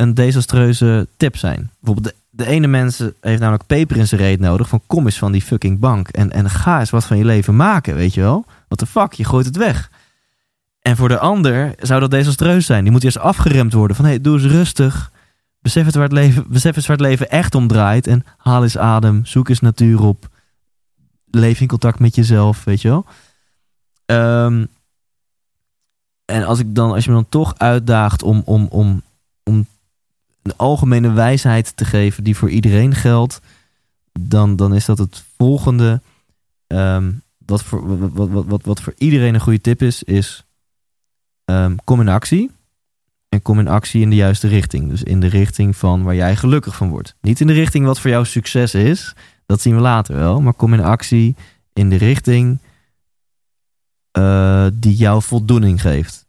een 0.01 0.13
desastreuze 0.13 1.07
tip 1.17 1.37
zijn. 1.37 1.71
Bijvoorbeeld 1.79 2.15
de, 2.29 2.45
ene 2.45 2.67
mens 2.67 3.03
heeft 3.21 3.39
namelijk 3.39 3.65
peper 3.65 3.97
in 3.97 4.07
zijn 4.07 4.21
reet 4.21 4.39
nodig 4.39 4.69
van 4.69 4.81
kom 4.87 5.05
eens 5.05 5.17
van 5.17 5.31
die 5.31 5.41
fucking 5.41 5.79
bank 5.79 6.07
en, 6.07 6.31
en 6.31 6.49
ga 6.49 6.79
eens 6.79 6.89
wat 6.89 7.05
van 7.05 7.17
je 7.17 7.25
leven 7.25 7.55
maken, 7.55 7.95
weet 7.95 8.13
je 8.13 8.21
wel? 8.21 8.45
Wat 8.67 8.79
de 8.79 8.85
fuck, 8.85 9.13
je 9.13 9.23
gooit 9.23 9.45
het 9.45 9.57
weg. 9.57 9.89
En 10.81 10.95
voor 10.97 11.07
de 11.07 11.19
ander 11.19 11.75
zou 11.79 11.99
dat 11.99 12.11
desastreus 12.11 12.65
zijn. 12.65 12.83
Die 12.83 12.91
moet 12.91 13.03
eerst 13.03 13.19
afgeremd 13.19 13.73
worden 13.73 13.95
van 13.95 14.05
hey, 14.05 14.21
doe 14.21 14.33
eens 14.33 14.51
rustig. 14.51 15.11
Besef, 15.59 15.85
het 15.85 15.95
waar 15.95 16.03
het 16.03 16.13
leven, 16.13 16.45
besef 16.49 16.75
eens 16.75 16.87
waar 16.87 16.97
het 16.97 17.05
leven 17.05 17.29
echt 17.29 17.55
om 17.55 17.67
draait. 17.67 18.07
En 18.07 18.25
haal 18.37 18.63
eens 18.63 18.77
adem. 18.77 19.25
Zoek 19.25 19.49
eens 19.49 19.59
natuur 19.59 20.01
op. 20.01 20.27
Leef 21.25 21.61
in 21.61 21.67
contact 21.67 21.99
met 21.99 22.15
jezelf, 22.15 22.63
weet 22.63 22.81
je 22.81 22.87
wel. 22.87 23.05
Ehm, 24.05 24.65
en 26.25 26.43
als, 26.43 26.59
ik 26.59 26.75
dan, 26.75 26.91
als 26.91 27.03
je 27.03 27.09
me 27.09 27.15
dan 27.15 27.29
toch 27.29 27.53
uitdaagt 27.57 28.23
om, 28.23 28.41
om, 28.45 28.67
om, 28.69 29.01
om 29.43 29.67
een 30.41 30.55
algemene 30.55 31.11
wijsheid 31.11 31.77
te 31.77 31.85
geven 31.85 32.23
die 32.23 32.37
voor 32.37 32.49
iedereen 32.49 32.95
geldt, 32.95 33.39
dan, 34.19 34.55
dan 34.55 34.75
is 34.75 34.85
dat 34.85 34.97
het 34.97 35.23
volgende. 35.37 36.01
Ehm, 36.67 37.11
wat, 37.45 37.63
voor, 37.63 37.99
wat, 38.13 38.29
wat, 38.29 38.45
wat, 38.45 38.63
wat, 38.63 38.81
voor 38.81 38.93
iedereen 38.97 39.33
een 39.33 39.39
goede 39.41 39.61
tip 39.61 39.81
is, 39.81 40.03
is 40.03 40.45
ehm, 41.45 41.75
kom 41.83 42.01
in 42.01 42.09
actie. 42.09 42.51
En 43.29 43.41
kom 43.41 43.59
in 43.59 43.67
actie 43.67 44.01
in 44.01 44.09
de 44.09 44.15
juiste 44.15 44.47
richting. 44.47 44.89
Dus 44.89 45.03
in 45.03 45.19
de 45.19 45.27
richting 45.27 45.77
van 45.77 46.03
waar 46.03 46.15
jij 46.15 46.35
gelukkig 46.35 46.75
van 46.75 46.89
wordt. 46.89 47.15
Niet 47.21 47.39
in 47.39 47.47
de 47.47 47.53
richting 47.53 47.85
wat 47.85 47.99
voor 47.99 48.09
jou 48.09 48.25
succes 48.25 48.73
is. 48.73 49.13
Dat 49.45 49.61
zien 49.61 49.75
we 49.75 49.81
later 49.81 50.15
wel. 50.15 50.41
Maar 50.41 50.53
kom 50.53 50.73
in 50.73 50.83
actie 50.83 51.35
in 51.73 51.89
de 51.89 51.95
richting 51.95 52.59
eh, 54.11 54.65
die 54.73 54.95
jou 54.95 55.21
voldoening 55.21 55.81
geeft. 55.81 56.25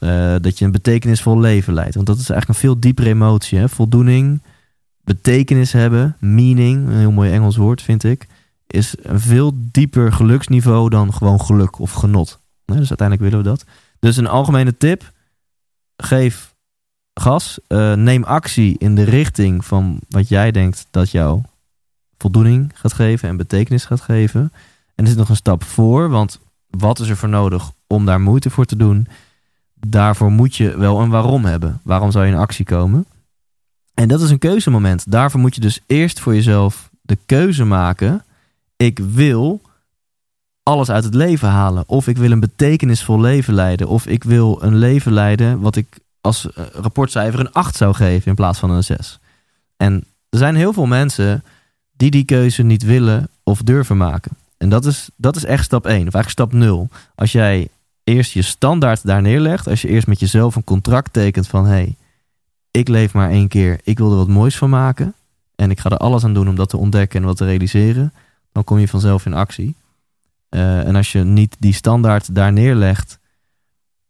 Eh, 0.00 0.34
dat 0.40 0.58
je 0.58 0.64
een 0.64 0.70
betekenisvol 0.70 1.40
leven 1.40 1.74
leidt. 1.74 1.94
Want 1.94 2.06
dat 2.06 2.18
is 2.18 2.30
eigenlijk 2.30 2.48
een 2.48 2.66
veel 2.66 2.80
diepere 2.80 3.08
emotie. 3.08 3.58
Hè? 3.58 3.68
Voldoening, 3.68 4.42
betekenis 5.04 5.72
hebben, 5.72 6.16
meaning, 6.20 6.88
een 6.88 6.96
heel 6.96 7.10
mooi 7.10 7.32
Engels 7.32 7.56
woord 7.56 7.82
vind 7.82 8.04
ik. 8.04 8.26
Is 8.66 8.94
een 9.02 9.20
veel 9.20 9.52
dieper 9.56 10.12
geluksniveau 10.12 10.88
dan 10.90 11.14
gewoon 11.14 11.40
geluk 11.40 11.78
of 11.78 11.92
genot. 11.92 12.40
Dus 12.64 12.88
uiteindelijk 12.88 13.20
willen 13.20 13.44
we 13.44 13.50
dat. 13.50 13.64
Dus 13.98 14.16
een 14.16 14.26
algemene 14.26 14.76
tip 14.76 15.12
geef 15.96 16.54
gas. 17.14 17.58
eh, 17.66 17.94
neem 17.94 18.24
actie 18.24 18.78
in 18.78 18.94
de 18.94 19.04
richting 19.04 19.64
van 19.64 20.00
wat 20.08 20.28
jij 20.28 20.50
denkt 20.50 20.86
dat 20.90 21.10
jou 21.10 21.42
voldoening 22.18 22.70
gaat 22.74 22.92
geven 22.92 23.28
en 23.28 23.36
betekenis 23.36 23.84
gaat 23.84 24.00
geven. 24.00 24.52
En 24.94 25.04
er 25.04 25.06
zit 25.06 25.16
nog 25.16 25.28
een 25.28 25.36
stap 25.36 25.64
voor, 25.64 26.08
want 26.08 26.40
wat 26.66 26.98
is 26.98 27.08
er 27.08 27.16
voor 27.16 27.28
nodig 27.28 27.70
om 27.86 28.06
daar 28.06 28.20
moeite 28.20 28.50
voor 28.50 28.64
te 28.64 28.76
doen? 28.76 29.06
Daarvoor 29.86 30.30
moet 30.30 30.56
je 30.56 30.78
wel 30.78 31.00
een 31.00 31.10
waarom 31.10 31.44
hebben. 31.44 31.80
Waarom 31.82 32.10
zou 32.10 32.26
je 32.26 32.32
in 32.32 32.38
actie 32.38 32.64
komen? 32.64 33.06
En 33.94 34.08
dat 34.08 34.20
is 34.20 34.30
een 34.30 34.38
keuzemoment. 34.38 35.10
Daarvoor 35.10 35.40
moet 35.40 35.54
je 35.54 35.60
dus 35.60 35.80
eerst 35.86 36.20
voor 36.20 36.34
jezelf 36.34 36.90
de 37.02 37.18
keuze 37.26 37.64
maken. 37.64 38.24
Ik 38.76 38.98
wil 38.98 39.60
alles 40.62 40.90
uit 40.90 41.04
het 41.04 41.14
leven 41.14 41.48
halen. 41.48 41.84
Of 41.86 42.06
ik 42.06 42.16
wil 42.16 42.30
een 42.30 42.40
betekenisvol 42.40 43.20
leven 43.20 43.54
leiden. 43.54 43.88
Of 43.88 44.06
ik 44.06 44.24
wil 44.24 44.62
een 44.62 44.76
leven 44.76 45.12
leiden 45.12 45.60
wat 45.60 45.76
ik 45.76 45.98
als 46.20 46.52
eh, 46.52 46.64
rapportcijfer 46.72 47.40
een 47.40 47.52
8 47.52 47.76
zou 47.76 47.94
geven 47.94 48.26
in 48.26 48.34
plaats 48.34 48.58
van 48.58 48.70
een 48.70 48.84
6. 48.84 49.18
En 49.76 50.04
er 50.28 50.38
zijn 50.38 50.54
heel 50.54 50.72
veel 50.72 50.86
mensen 50.86 51.44
die 51.92 52.10
die 52.10 52.24
keuze 52.24 52.62
niet 52.62 52.82
willen 52.82 53.28
of 53.42 53.62
durven 53.62 53.96
maken. 53.96 54.32
En 54.56 54.68
dat 54.68 54.84
is, 54.84 55.10
dat 55.16 55.36
is 55.36 55.44
echt 55.44 55.64
stap 55.64 55.86
1, 55.86 55.94
of 55.94 56.14
eigenlijk 56.14 56.30
stap 56.30 56.52
0. 56.52 56.88
Als 57.14 57.32
jij 57.32 57.68
eerst 58.14 58.32
je 58.32 58.42
standaard 58.42 59.06
daar 59.06 59.22
neerlegt, 59.22 59.68
als 59.68 59.82
je 59.82 59.88
eerst 59.88 60.06
met 60.06 60.20
jezelf 60.20 60.56
een 60.56 60.64
contract 60.64 61.12
tekent 61.12 61.48
van 61.48 61.64
hé, 61.64 61.70
hey, 61.70 61.96
ik 62.70 62.88
leef 62.88 63.12
maar 63.12 63.30
één 63.30 63.48
keer, 63.48 63.80
ik 63.84 63.98
wil 63.98 64.10
er 64.10 64.16
wat 64.16 64.28
moois 64.28 64.56
van 64.56 64.70
maken 64.70 65.14
en 65.56 65.70
ik 65.70 65.80
ga 65.80 65.90
er 65.90 65.96
alles 65.96 66.24
aan 66.24 66.34
doen 66.34 66.48
om 66.48 66.56
dat 66.56 66.68
te 66.68 66.76
ontdekken 66.76 67.20
en 67.20 67.26
wat 67.26 67.36
te 67.36 67.44
realiseren, 67.44 68.12
dan 68.52 68.64
kom 68.64 68.78
je 68.78 68.88
vanzelf 68.88 69.26
in 69.26 69.34
actie. 69.34 69.74
Eh, 70.48 70.86
en 70.86 70.96
als 70.96 71.12
je 71.12 71.24
niet 71.24 71.56
die 71.58 71.74
standaard 71.74 72.34
daar 72.34 72.52
neerlegt, 72.52 73.18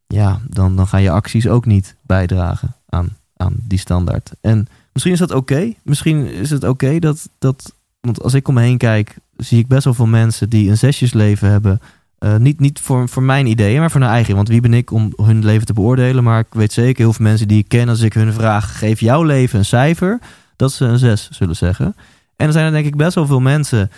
ja, 0.07 0.41
dan, 0.49 0.77
dan 0.77 0.87
gaan 0.87 1.03
je 1.03 1.11
acties 1.11 1.49
ook 1.49 1.67
niet 1.67 1.97
bijdragen 2.03 2.75
aan, 2.89 3.17
aan 3.37 3.55
die 3.57 3.79
standaard. 3.79 4.31
En 4.41 4.69
misschien 4.93 5.13
is 5.13 5.19
dat 5.19 5.31
oké. 5.31 5.73
Misschien 5.83 6.27
is 6.27 6.51
het 6.51 6.65
oké 6.65 6.99
dat, 6.99 7.29
dat. 7.39 7.75
Want 8.01 8.23
als 8.23 8.35
ik 8.35 8.49
om 8.49 8.55
me 8.55 8.61
heen 8.61 8.79
kijk, 8.79 9.17
zie 9.37 9.59
ik 9.59 9.67
best 9.67 9.85
wel 9.85 9.95
veel 9.95 10.07
mensen 10.07 10.49
die 10.49 10.71
een 10.71 10.79
zesjesleven 10.79 11.51
hebben. 11.51 11.81
Eh, 12.21 12.37
niet 12.37 12.61
niet 12.61 12.81
voor, 12.81 13.09
voor 13.09 13.23
mijn 13.23 13.47
ideeën, 13.47 13.81
maar 13.81 13.91
voor 13.91 14.01
hun 14.01 14.11
eigen. 14.11 14.35
Want 14.35 14.49
wie 14.49 14.61
ben 14.61 14.75
ik 14.75 14.91
om 14.91 15.13
hun 15.17 15.45
leven 15.45 15.67
te 15.67 15.73
beoordelen? 15.73 16.25
Maar 16.25 16.41
ik 16.41 16.55
weet 16.55 16.73
zeker 16.73 17.03
heel 17.05 17.13
veel 17.13 17.25
mensen 17.25 17.49
die 17.49 17.59
ik 17.59 17.69
ken, 17.69 17.89
als 17.89 18.01
ik 18.01 18.13
hun 18.13 18.33
vraag: 18.33 18.79
geef 18.79 19.01
jouw 19.01 19.23
leven 19.23 19.59
een 19.59 19.65
cijfer, 19.65 20.19
dat 20.57 20.73
ze 20.73 20.85
een 20.85 20.99
zes 20.99 21.29
zullen 21.31 21.57
zeggen. 21.57 21.95
En 22.37 22.47
er 22.47 22.53
zijn 22.53 22.65
er 22.67 22.73
denk 22.73 22.87
ik 22.87 22.97
best 22.97 23.15
wel 23.15 23.27
veel 23.27 23.41
mensen 23.41 23.91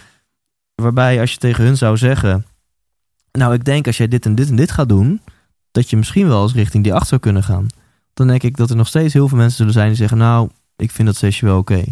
waarbij 0.75 1.21
als 1.21 1.33
je 1.33 1.39
tegen 1.39 1.65
hun 1.65 1.77
zou 1.77 1.97
zeggen: 1.97 2.47
Nou, 3.33 3.55
ik 3.55 3.65
denk 3.65 3.87
als 3.87 3.97
jij 3.97 4.09
dit 4.09 4.27
en 4.27 4.35
dit 4.35 4.49
en 4.49 4.57
dit 4.57 4.71
gaat 4.71 4.89
doen, 4.89 5.21
dat 5.71 5.91
je 5.91 5.97
misschien 5.97 6.29
wel 6.29 6.43
eens 6.43 6.55
richting 6.55 6.85
die 6.85 6.95
acht 6.95 7.09
zou 7.09 7.21
kunnen 7.21 7.43
gaan. 7.43 7.67
Dan 8.15 8.27
denk 8.27 8.43
ik 8.43 8.57
dat 8.57 8.71
er 8.71 8.77
nog 8.77 8.89
steeds 8.89 9.15
heel 9.15 9.29
veel 9.29 9.39
mensen 9.39 9.57
zullen 9.57 9.73
zijn 9.73 9.89
die 9.89 9.97
zeggen: 9.97 10.19
Nou, 10.19 10.49
ik 10.77 10.91
vind 10.91 11.09
dat 11.09 11.17
zesje 11.17 11.45
wel 11.45 11.59
oké. 11.59 11.85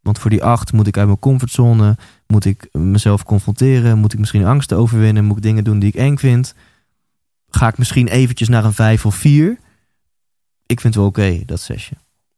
Want 0.00 0.18
voor 0.18 0.30
die 0.30 0.44
acht 0.44 0.72
moet 0.72 0.86
ik 0.86 0.96
uit 0.96 1.06
mijn 1.06 1.18
comfortzone, 1.18 1.96
moet 2.26 2.44
ik 2.44 2.68
mezelf 2.72 3.24
confronteren, 3.24 3.98
moet 3.98 4.12
ik 4.12 4.18
misschien 4.18 4.44
angsten 4.44 4.76
overwinnen, 4.76 5.24
moet 5.24 5.36
ik 5.36 5.42
dingen 5.42 5.64
doen 5.64 5.78
die 5.78 5.88
ik 5.88 5.94
eng 5.94 6.16
vind. 6.16 6.54
Ga 7.48 7.68
ik 7.68 7.78
misschien 7.78 8.08
eventjes 8.08 8.48
naar 8.48 8.64
een 8.64 8.72
vijf 8.72 9.06
of 9.06 9.14
vier? 9.14 9.58
Ik 10.66 10.80
vind 10.80 10.94
het 10.94 11.02
wel 11.02 11.06
oké, 11.06 11.42
dat 11.46 11.60
zesje. 11.60 11.94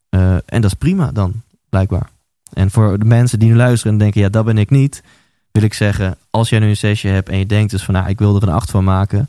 Eh, 0.09 0.33
en 0.35 0.61
dat 0.61 0.65
is 0.65 0.75
prima 0.75 1.13
dan, 1.13 1.43
blijkbaar. 1.69 2.11
En 2.53 2.71
voor 2.71 2.99
de 2.99 3.05
mensen 3.05 3.39
die 3.39 3.49
nu 3.49 3.57
luisteren 3.57 3.93
en 3.93 3.99
denken, 3.99 4.21
ja, 4.21 4.29
dat 4.29 4.45
ben 4.45 4.59
ik 4.59 4.71
niet, 4.71 5.03
wil 5.51 5.63
ik 5.63 5.75
zeggen, 5.75 6.17
als 6.31 6.49
jij 6.49 6.59
nu 6.59 6.69
een 6.69 6.77
zesje 6.77 7.09
hebt 7.09 7.29
en 7.29 7.39
je 7.39 7.47
denkt 7.47 7.71
dus 7.71 7.83
van, 7.83 7.95
nou, 7.95 8.09
ik 8.09 8.19
wil 8.19 8.37
er 8.37 8.43
een 8.43 8.49
acht 8.49 8.71
van 8.71 8.85
maken, 8.85 9.29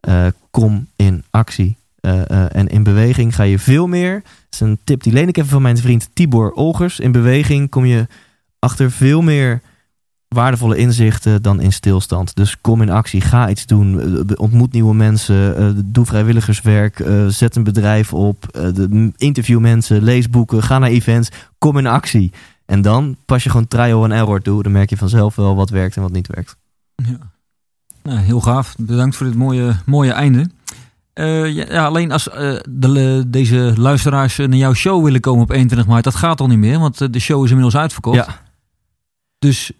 eh, 0.00 0.26
kom 0.50 0.88
in 0.96 1.24
actie. 1.30 1.76
Uh, 2.00 2.54
en 2.56 2.66
in 2.66 2.82
beweging 2.82 3.34
ga 3.34 3.42
je 3.42 3.58
veel 3.58 3.86
meer. 3.86 4.22
Dat 4.22 4.32
is 4.50 4.60
een 4.60 4.78
tip 4.84 5.02
die 5.02 5.12
leen 5.12 5.28
ik 5.28 5.36
even 5.36 5.50
van 5.50 5.62
mijn 5.62 5.76
vriend 5.76 6.08
Tibor 6.12 6.52
Olgers. 6.52 7.00
In 7.00 7.12
beweging 7.12 7.68
kom 7.68 7.84
je 7.84 8.06
achter 8.58 8.90
veel 8.90 9.22
meer 9.22 9.60
waardevolle 10.28 10.76
inzichten 10.76 11.42
dan 11.42 11.60
in 11.60 11.72
stilstand. 11.72 12.34
Dus 12.34 12.60
kom 12.60 12.82
in 12.82 12.90
actie, 12.90 13.20
ga 13.20 13.48
iets 13.48 13.66
doen, 13.66 14.22
ontmoet 14.36 14.72
nieuwe 14.72 14.94
mensen, 14.94 15.62
uh, 15.62 15.82
doe 15.84 16.06
vrijwilligerswerk, 16.06 16.98
uh, 16.98 17.26
zet 17.26 17.56
een 17.56 17.64
bedrijf 17.64 18.12
op, 18.12 18.58
interview 19.16 19.60
mensen, 19.60 20.02
lees 20.02 20.30
boeken, 20.30 20.62
ga 20.62 20.78
naar 20.78 20.90
events, 20.90 21.28
kom 21.58 21.78
in 21.78 21.86
actie. 21.86 22.32
En 22.66 22.82
dan 22.82 23.16
pas 23.24 23.42
je 23.42 23.50
gewoon 23.50 23.68
trial 23.68 24.04
en 24.04 24.12
error 24.12 24.42
toe. 24.42 24.62
Dan 24.62 24.72
merk 24.72 24.90
je 24.90 24.96
vanzelf 24.96 25.34
wel 25.34 25.56
wat 25.56 25.70
werkt 25.70 25.96
en 25.96 26.02
wat 26.02 26.12
niet 26.12 26.26
werkt. 26.26 26.56
Ja. 26.94 27.18
Nou, 28.02 28.18
heel 28.18 28.40
gaaf. 28.40 28.74
Bedankt 28.78 29.16
voor 29.16 29.26
dit 29.26 29.34
mooie, 29.34 29.76
mooie 29.84 30.12
einde. 30.12 30.50
Eh, 31.12 31.54
ja, 31.54 31.86
alleen 31.86 32.12
als 32.12 32.28
eh, 32.28 32.56
de, 32.68 33.24
deze 33.26 33.72
luisteraars 33.76 34.36
naar 34.36 34.54
jouw 34.54 34.74
show 34.74 35.04
willen 35.04 35.20
komen 35.20 35.42
op 35.42 35.50
21 35.50 35.88
maart, 35.88 36.04
dat 36.04 36.14
gaat 36.14 36.40
al 36.40 36.46
niet 36.46 36.58
meer, 36.58 36.78
want 36.78 37.00
eh, 37.00 37.08
de 37.10 37.18
show 37.18 37.44
is 37.44 37.50
inmiddels 37.50 37.76
uitverkocht. 37.76 38.16
Ja. 38.16 38.42
Dus 39.38 39.72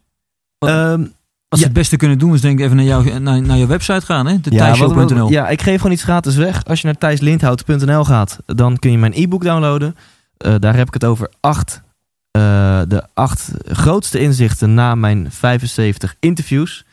wat, 0.59 0.71
Ehm, 0.71 1.03
ze 1.49 1.59
ja. 1.59 1.65
het 1.65 1.73
beste 1.73 1.97
kunnen 1.97 2.19
doen, 2.19 2.35
is 2.35 2.41
denk 2.41 2.59
ik 2.59 2.65
even 2.65 2.77
naar, 2.77 2.85
jou, 2.85 3.19
naar, 3.19 3.43
naar 3.43 3.57
je 3.57 3.67
website 3.67 4.07
gaan, 4.07 4.27
hè? 4.27 4.41
De 4.41 4.51
Ja, 4.51 4.75
Ja, 5.31 5.49
ik 5.49 5.63
geef 5.63 5.77
gewoon 5.77 5.93
iets 5.93 6.03
gratis 6.03 6.37
weg. 6.37 6.65
Als 6.65 6.81
je 6.81 6.87
naar 6.87 6.99
thijslindhout.nl 6.99 8.05
gaat, 8.05 8.39
dan 8.47 8.77
kun 8.79 8.91
je 8.91 8.99
mijn 8.99 9.13
e-book 9.15 9.45
downloaden. 9.45 9.97
Eh, 10.37 10.55
daar 10.59 10.77
heb 10.77 10.87
ik 10.87 10.95
het 10.95 11.05
over 11.05 11.31
acht, 11.41 11.83
eh, 12.31 12.41
de 12.89 13.03
acht 13.15 13.51
grootste 13.67 14.19
inzichten 14.19 14.75
na 14.75 14.95
mijn 14.95 15.31
75 15.31 16.17
interviews. 16.21 16.85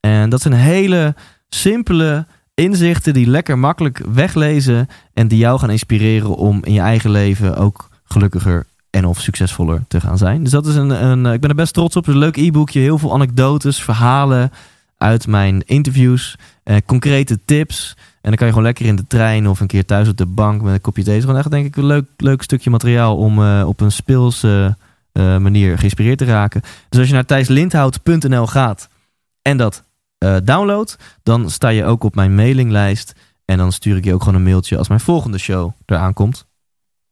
En 0.00 0.30
dat 0.30 0.42
zijn 0.42 0.54
hele 0.54 1.14
simpele 1.48 2.26
inzichten 2.54 3.14
die 3.14 3.26
lekker 3.26 3.58
makkelijk 3.58 4.02
weglezen 4.12 4.88
en 5.14 5.28
die 5.28 5.38
jou 5.38 5.58
gaan 5.58 5.70
inspireren 5.70 6.36
om 6.36 6.64
in 6.64 6.72
je 6.72 6.80
eigen 6.80 7.10
leven 7.10 7.56
ook 7.56 7.88
gelukkiger 8.04 8.66
en 8.90 9.06
of 9.06 9.20
succesvoller 9.20 9.84
te 9.88 10.00
gaan 10.00 10.18
zijn. 10.18 10.42
Dus 10.42 10.52
dat 10.52 10.66
is 10.66 10.74
een, 10.74 11.04
een 11.04 11.32
ik 11.32 11.40
ben 11.40 11.50
er 11.50 11.56
best 11.56 11.74
trots 11.74 11.96
op. 11.96 12.06
Een 12.06 12.18
leuk 12.18 12.36
e-boekje, 12.36 12.80
heel 12.80 12.98
veel 12.98 13.12
anekdotes, 13.12 13.82
verhalen 13.82 14.50
uit 14.96 15.26
mijn 15.26 15.62
interviews, 15.66 16.36
eh, 16.62 16.76
concrete 16.86 17.38
tips. 17.44 17.94
En 17.96 18.28
dan 18.28 18.34
kan 18.34 18.46
je 18.46 18.52
gewoon 18.52 18.66
lekker 18.66 18.86
in 18.86 18.96
de 18.96 19.06
trein 19.06 19.48
of 19.48 19.60
een 19.60 19.66
keer 19.66 19.84
thuis 19.84 20.08
op 20.08 20.16
de 20.16 20.26
bank 20.26 20.62
met 20.62 20.72
een 20.72 20.80
kopje 20.80 21.02
thee. 21.02 21.20
Gewoon 21.20 21.36
echt 21.36 21.50
denk 21.50 21.66
ik 21.66 21.76
een 21.76 21.86
leuk, 21.86 22.06
leuk 22.16 22.42
stukje 22.42 22.70
materiaal 22.70 23.16
om 23.16 23.42
eh, 23.42 23.64
op 23.66 23.80
een 23.80 23.92
speelse 23.92 24.76
eh, 25.12 25.36
manier 25.36 25.78
geïnspireerd 25.78 26.18
te 26.18 26.24
raken. 26.24 26.60
Dus 26.88 26.98
als 26.98 27.08
je 27.08 27.14
naar 27.14 27.24
thijslindhout.nl 27.24 28.46
gaat 28.46 28.88
en 29.42 29.56
dat 29.56 29.84
eh 30.18 30.36
downloadt, 30.44 30.96
dan 31.22 31.50
sta 31.50 31.68
je 31.68 31.84
ook 31.84 32.04
op 32.04 32.14
mijn 32.14 32.34
mailinglijst. 32.34 33.12
En 33.44 33.58
dan 33.58 33.72
stuur 33.72 33.96
ik 33.96 34.04
je 34.04 34.14
ook 34.14 34.20
gewoon 34.20 34.34
een 34.34 34.42
mailtje 34.42 34.78
als 34.78 34.88
mijn 34.88 35.00
volgende 35.00 35.38
show 35.38 35.72
eraan 35.86 36.12
komt. 36.12 36.46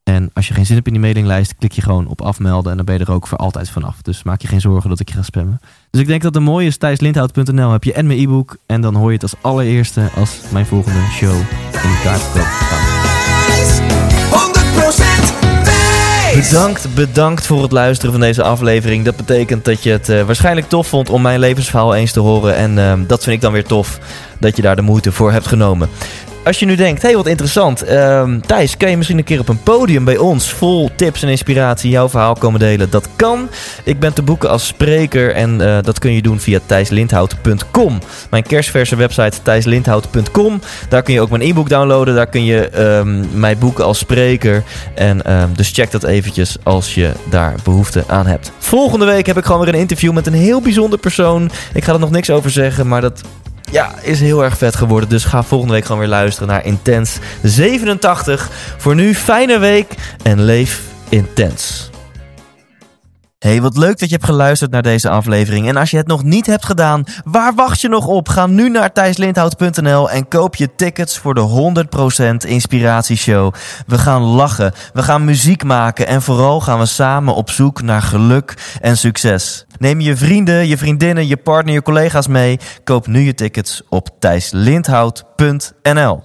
En 0.09 0.31
als 0.33 0.49
je 0.49 0.55
geen 0.55 0.67
zin 0.67 0.75
hebt 0.75 0.87
in 0.87 0.93
die 0.93 1.03
mailinglijst, 1.03 1.55
klik 1.59 1.73
je 1.73 1.83
gewoon 1.83 2.07
op 2.07 2.21
afmelden. 2.23 2.71
En 2.71 2.77
dan 2.77 2.87
ben 2.87 2.99
je 2.99 3.05
er 3.05 3.13
ook 3.13 3.27
voor 3.27 3.39
altijd 3.39 3.71
vanaf. 3.71 4.03
Dus 4.03 4.23
maak 4.23 4.41
je 4.41 4.49
geen 4.49 4.61
zorgen 4.61 4.91
dat 4.91 5.01
ik 5.01 5.09
je 5.09 5.15
ga 5.15 5.23
spammen. 5.23 5.61
Dus 5.91 6.01
ik 6.01 6.07
denk 6.07 6.23
dat 6.23 6.33
de 6.33 6.41
mooie 6.41 6.67
is 6.67 6.77
thijslindhout.nl 6.77 7.73
heb 7.73 7.85
je 7.85 7.93
en 7.93 8.07
mijn 8.07 8.19
e-book. 8.19 8.57
En 8.67 8.81
dan 8.81 8.95
hoor 8.95 9.07
je 9.07 9.13
het 9.13 9.23
als 9.23 9.35
allereerste 9.41 10.09
als 10.17 10.41
mijn 10.53 10.67
volgende 10.67 10.99
show 11.13 11.35
in 11.73 11.91
de. 12.03 12.45
100% 15.45 15.65
Thijs! 15.65 16.49
Bedankt, 16.49 16.95
bedankt 16.95 17.47
voor 17.47 17.63
het 17.63 17.73
luisteren 17.73 18.13
van 18.13 18.21
deze 18.21 18.43
aflevering. 18.43 19.05
Dat 19.05 19.17
betekent 19.17 19.65
dat 19.65 19.83
je 19.83 19.91
het 19.91 20.09
eh, 20.09 20.23
waarschijnlijk 20.23 20.69
tof 20.69 20.87
vond 20.87 21.11
om 21.11 21.23
mijn 21.23 21.39
levensverhaal 21.39 21.95
eens 21.95 22.13
te 22.13 22.21
horen. 22.21 22.57
En 22.57 22.79
ehm, 22.79 23.07
dat 23.07 23.23
vind 23.23 23.37
ik 23.37 23.43
dan 23.43 23.53
weer 23.53 23.65
tof 23.65 23.99
dat 24.41 24.57
je 24.57 24.63
daar 24.63 24.77
de 24.77 24.83
moeite 24.83 25.13
voor 25.13 25.33
hebt 25.33 25.47
genomen. 25.47 25.89
Als 26.49 26.59
je 26.59 26.67
nu 26.67 26.75
denkt, 26.75 27.03
hé 27.03 27.09
hey, 27.09 27.17
wat 27.17 27.27
interessant. 27.27 27.83
ehm, 27.83 28.41
Thijs, 28.41 28.77
kan 28.77 28.91
je 28.91 28.97
misschien 28.97 29.19
een 29.19 29.25
keer 29.25 29.41
op 29.41 29.49
een 29.49 29.63
podium 29.63 30.05
bij 30.05 30.17
ons 30.17 30.53
vol 30.53 30.91
tips 30.97 31.23
en 31.23 31.29
inspiratie 31.29 31.91
jouw 31.91 32.09
verhaal 32.09 32.35
komen 32.35 32.61
delen? 32.61 32.91
Dat 32.91 33.09
kan. 33.17 33.49
Ik 33.85 33.99
ben 33.99 34.13
te 34.13 34.23
boeken 34.23 34.51
als 34.51 34.67
spreker 34.67 35.35
en 35.35 35.61
eh, 35.61 35.83
dat 35.83 35.99
kun 35.99 36.13
je 36.13 36.23
doen 36.23 36.41
via 36.41 36.59
thijslindhout.com. 36.67 37.99
Mijn 38.31 38.43
kerstverse 38.43 38.97
website 38.97 39.43
thijslindhout.com. 39.43 40.61
Daar 40.89 41.03
kun 41.03 41.15
je 41.15 41.21
ook 41.21 41.31
mijn 41.31 41.43
e-book 41.43 41.69
downloaden. 41.69 42.15
Daar 42.15 42.29
kun 42.29 42.45
je 42.45 42.69
ehm, 42.69 43.41
mij 43.41 43.59
boeken 43.59 43.85
als 43.85 43.99
spreker. 43.99 44.63
En 44.95 45.25
ehm, 45.25 45.49
dus 45.53 45.71
check 45.71 45.91
dat 45.91 46.05
eventjes 46.05 46.57
als 46.63 46.95
je 46.95 47.13
daar 47.31 47.55
behoefte 47.65 48.05
aan 48.07 48.27
hebt. 48.27 48.53
Volgende 48.59 49.05
week 49.05 49.27
heb 49.27 49.37
ik 49.37 49.45
gewoon 49.45 49.65
weer 49.65 49.75
een 49.75 49.81
interview 49.81 50.13
met 50.13 50.27
een 50.27 50.33
heel 50.33 50.61
bijzonder 50.61 50.99
persoon. 50.99 51.51
Ik 51.75 51.85
ga 51.85 51.93
er 51.93 51.99
nog 51.99 52.11
niks 52.11 52.31
over 52.31 52.51
zeggen, 52.51 52.89
maar 52.89 53.01
dat 53.01 53.23
ja, 53.71 53.95
is 54.03 54.21
heel 54.21 54.45
erg 54.45 54.59
vet 54.59 54.77
geworden. 54.77 55.09
Dus 55.09 55.25
ga 55.25 55.43
volgende 55.43 55.75
week 55.75 55.85
gewoon 55.85 56.01
weer 56.01 56.09
luisteren 56.09 56.49
naar 56.49 56.65
Intens 56.65 57.19
87. 57.43 58.49
Voor 58.77 58.95
nu, 58.95 59.15
fijne 59.15 59.59
week 59.59 59.95
en 60.23 60.43
leef 60.43 60.81
intens. 61.09 61.91
Hey, 63.39 63.61
wat 63.61 63.77
leuk 63.77 63.99
dat 63.99 64.09
je 64.09 64.15
hebt 64.15 64.25
geluisterd 64.25 64.71
naar 64.71 64.83
deze 64.83 65.09
aflevering. 65.09 65.69
En 65.69 65.77
als 65.77 65.91
je 65.91 65.97
het 65.97 66.07
nog 66.07 66.23
niet 66.23 66.47
hebt 66.47 66.65
gedaan, 66.65 67.05
waar 67.25 67.55
wacht 67.55 67.81
je 67.81 67.89
nog 67.89 68.07
op? 68.07 68.29
Ga 68.29 68.47
nu 68.47 68.69
naar 68.69 68.93
thijslindhout.nl 68.93 70.11
en 70.11 70.29
koop 70.29 70.55
je 70.55 70.75
tickets 70.75 71.19
voor 71.19 71.35
de 71.35 71.85
100% 72.45 72.49
Inspiratieshow. 72.49 73.55
We 73.87 73.99
gaan 73.99 74.23
lachen, 74.23 74.73
we 74.93 75.03
gaan 75.03 75.25
muziek 75.25 75.65
maken 75.65 76.07
en 76.07 76.23
vooral 76.23 76.61
gaan 76.61 76.79
we 76.79 76.87
samen 76.87 77.35
op 77.35 77.51
zoek 77.51 77.83
naar 77.83 78.03
geluk 78.03 78.55
en 78.81 78.97
succes. 78.97 79.67
Neem 79.79 80.01
je 80.01 80.17
vrienden, 80.17 80.69
je 80.69 80.77
vriendinnen, 80.77 81.27
je 81.27 81.37
partner, 81.37 81.75
je 81.75 81.83
collega's 81.83 82.27
mee. 82.27 82.59
Koop 82.85 83.07
nu 83.07 83.21
je 83.21 83.35
tickets 83.35 83.83
op 83.89 84.09
thijslindhout.nl. 84.19 86.23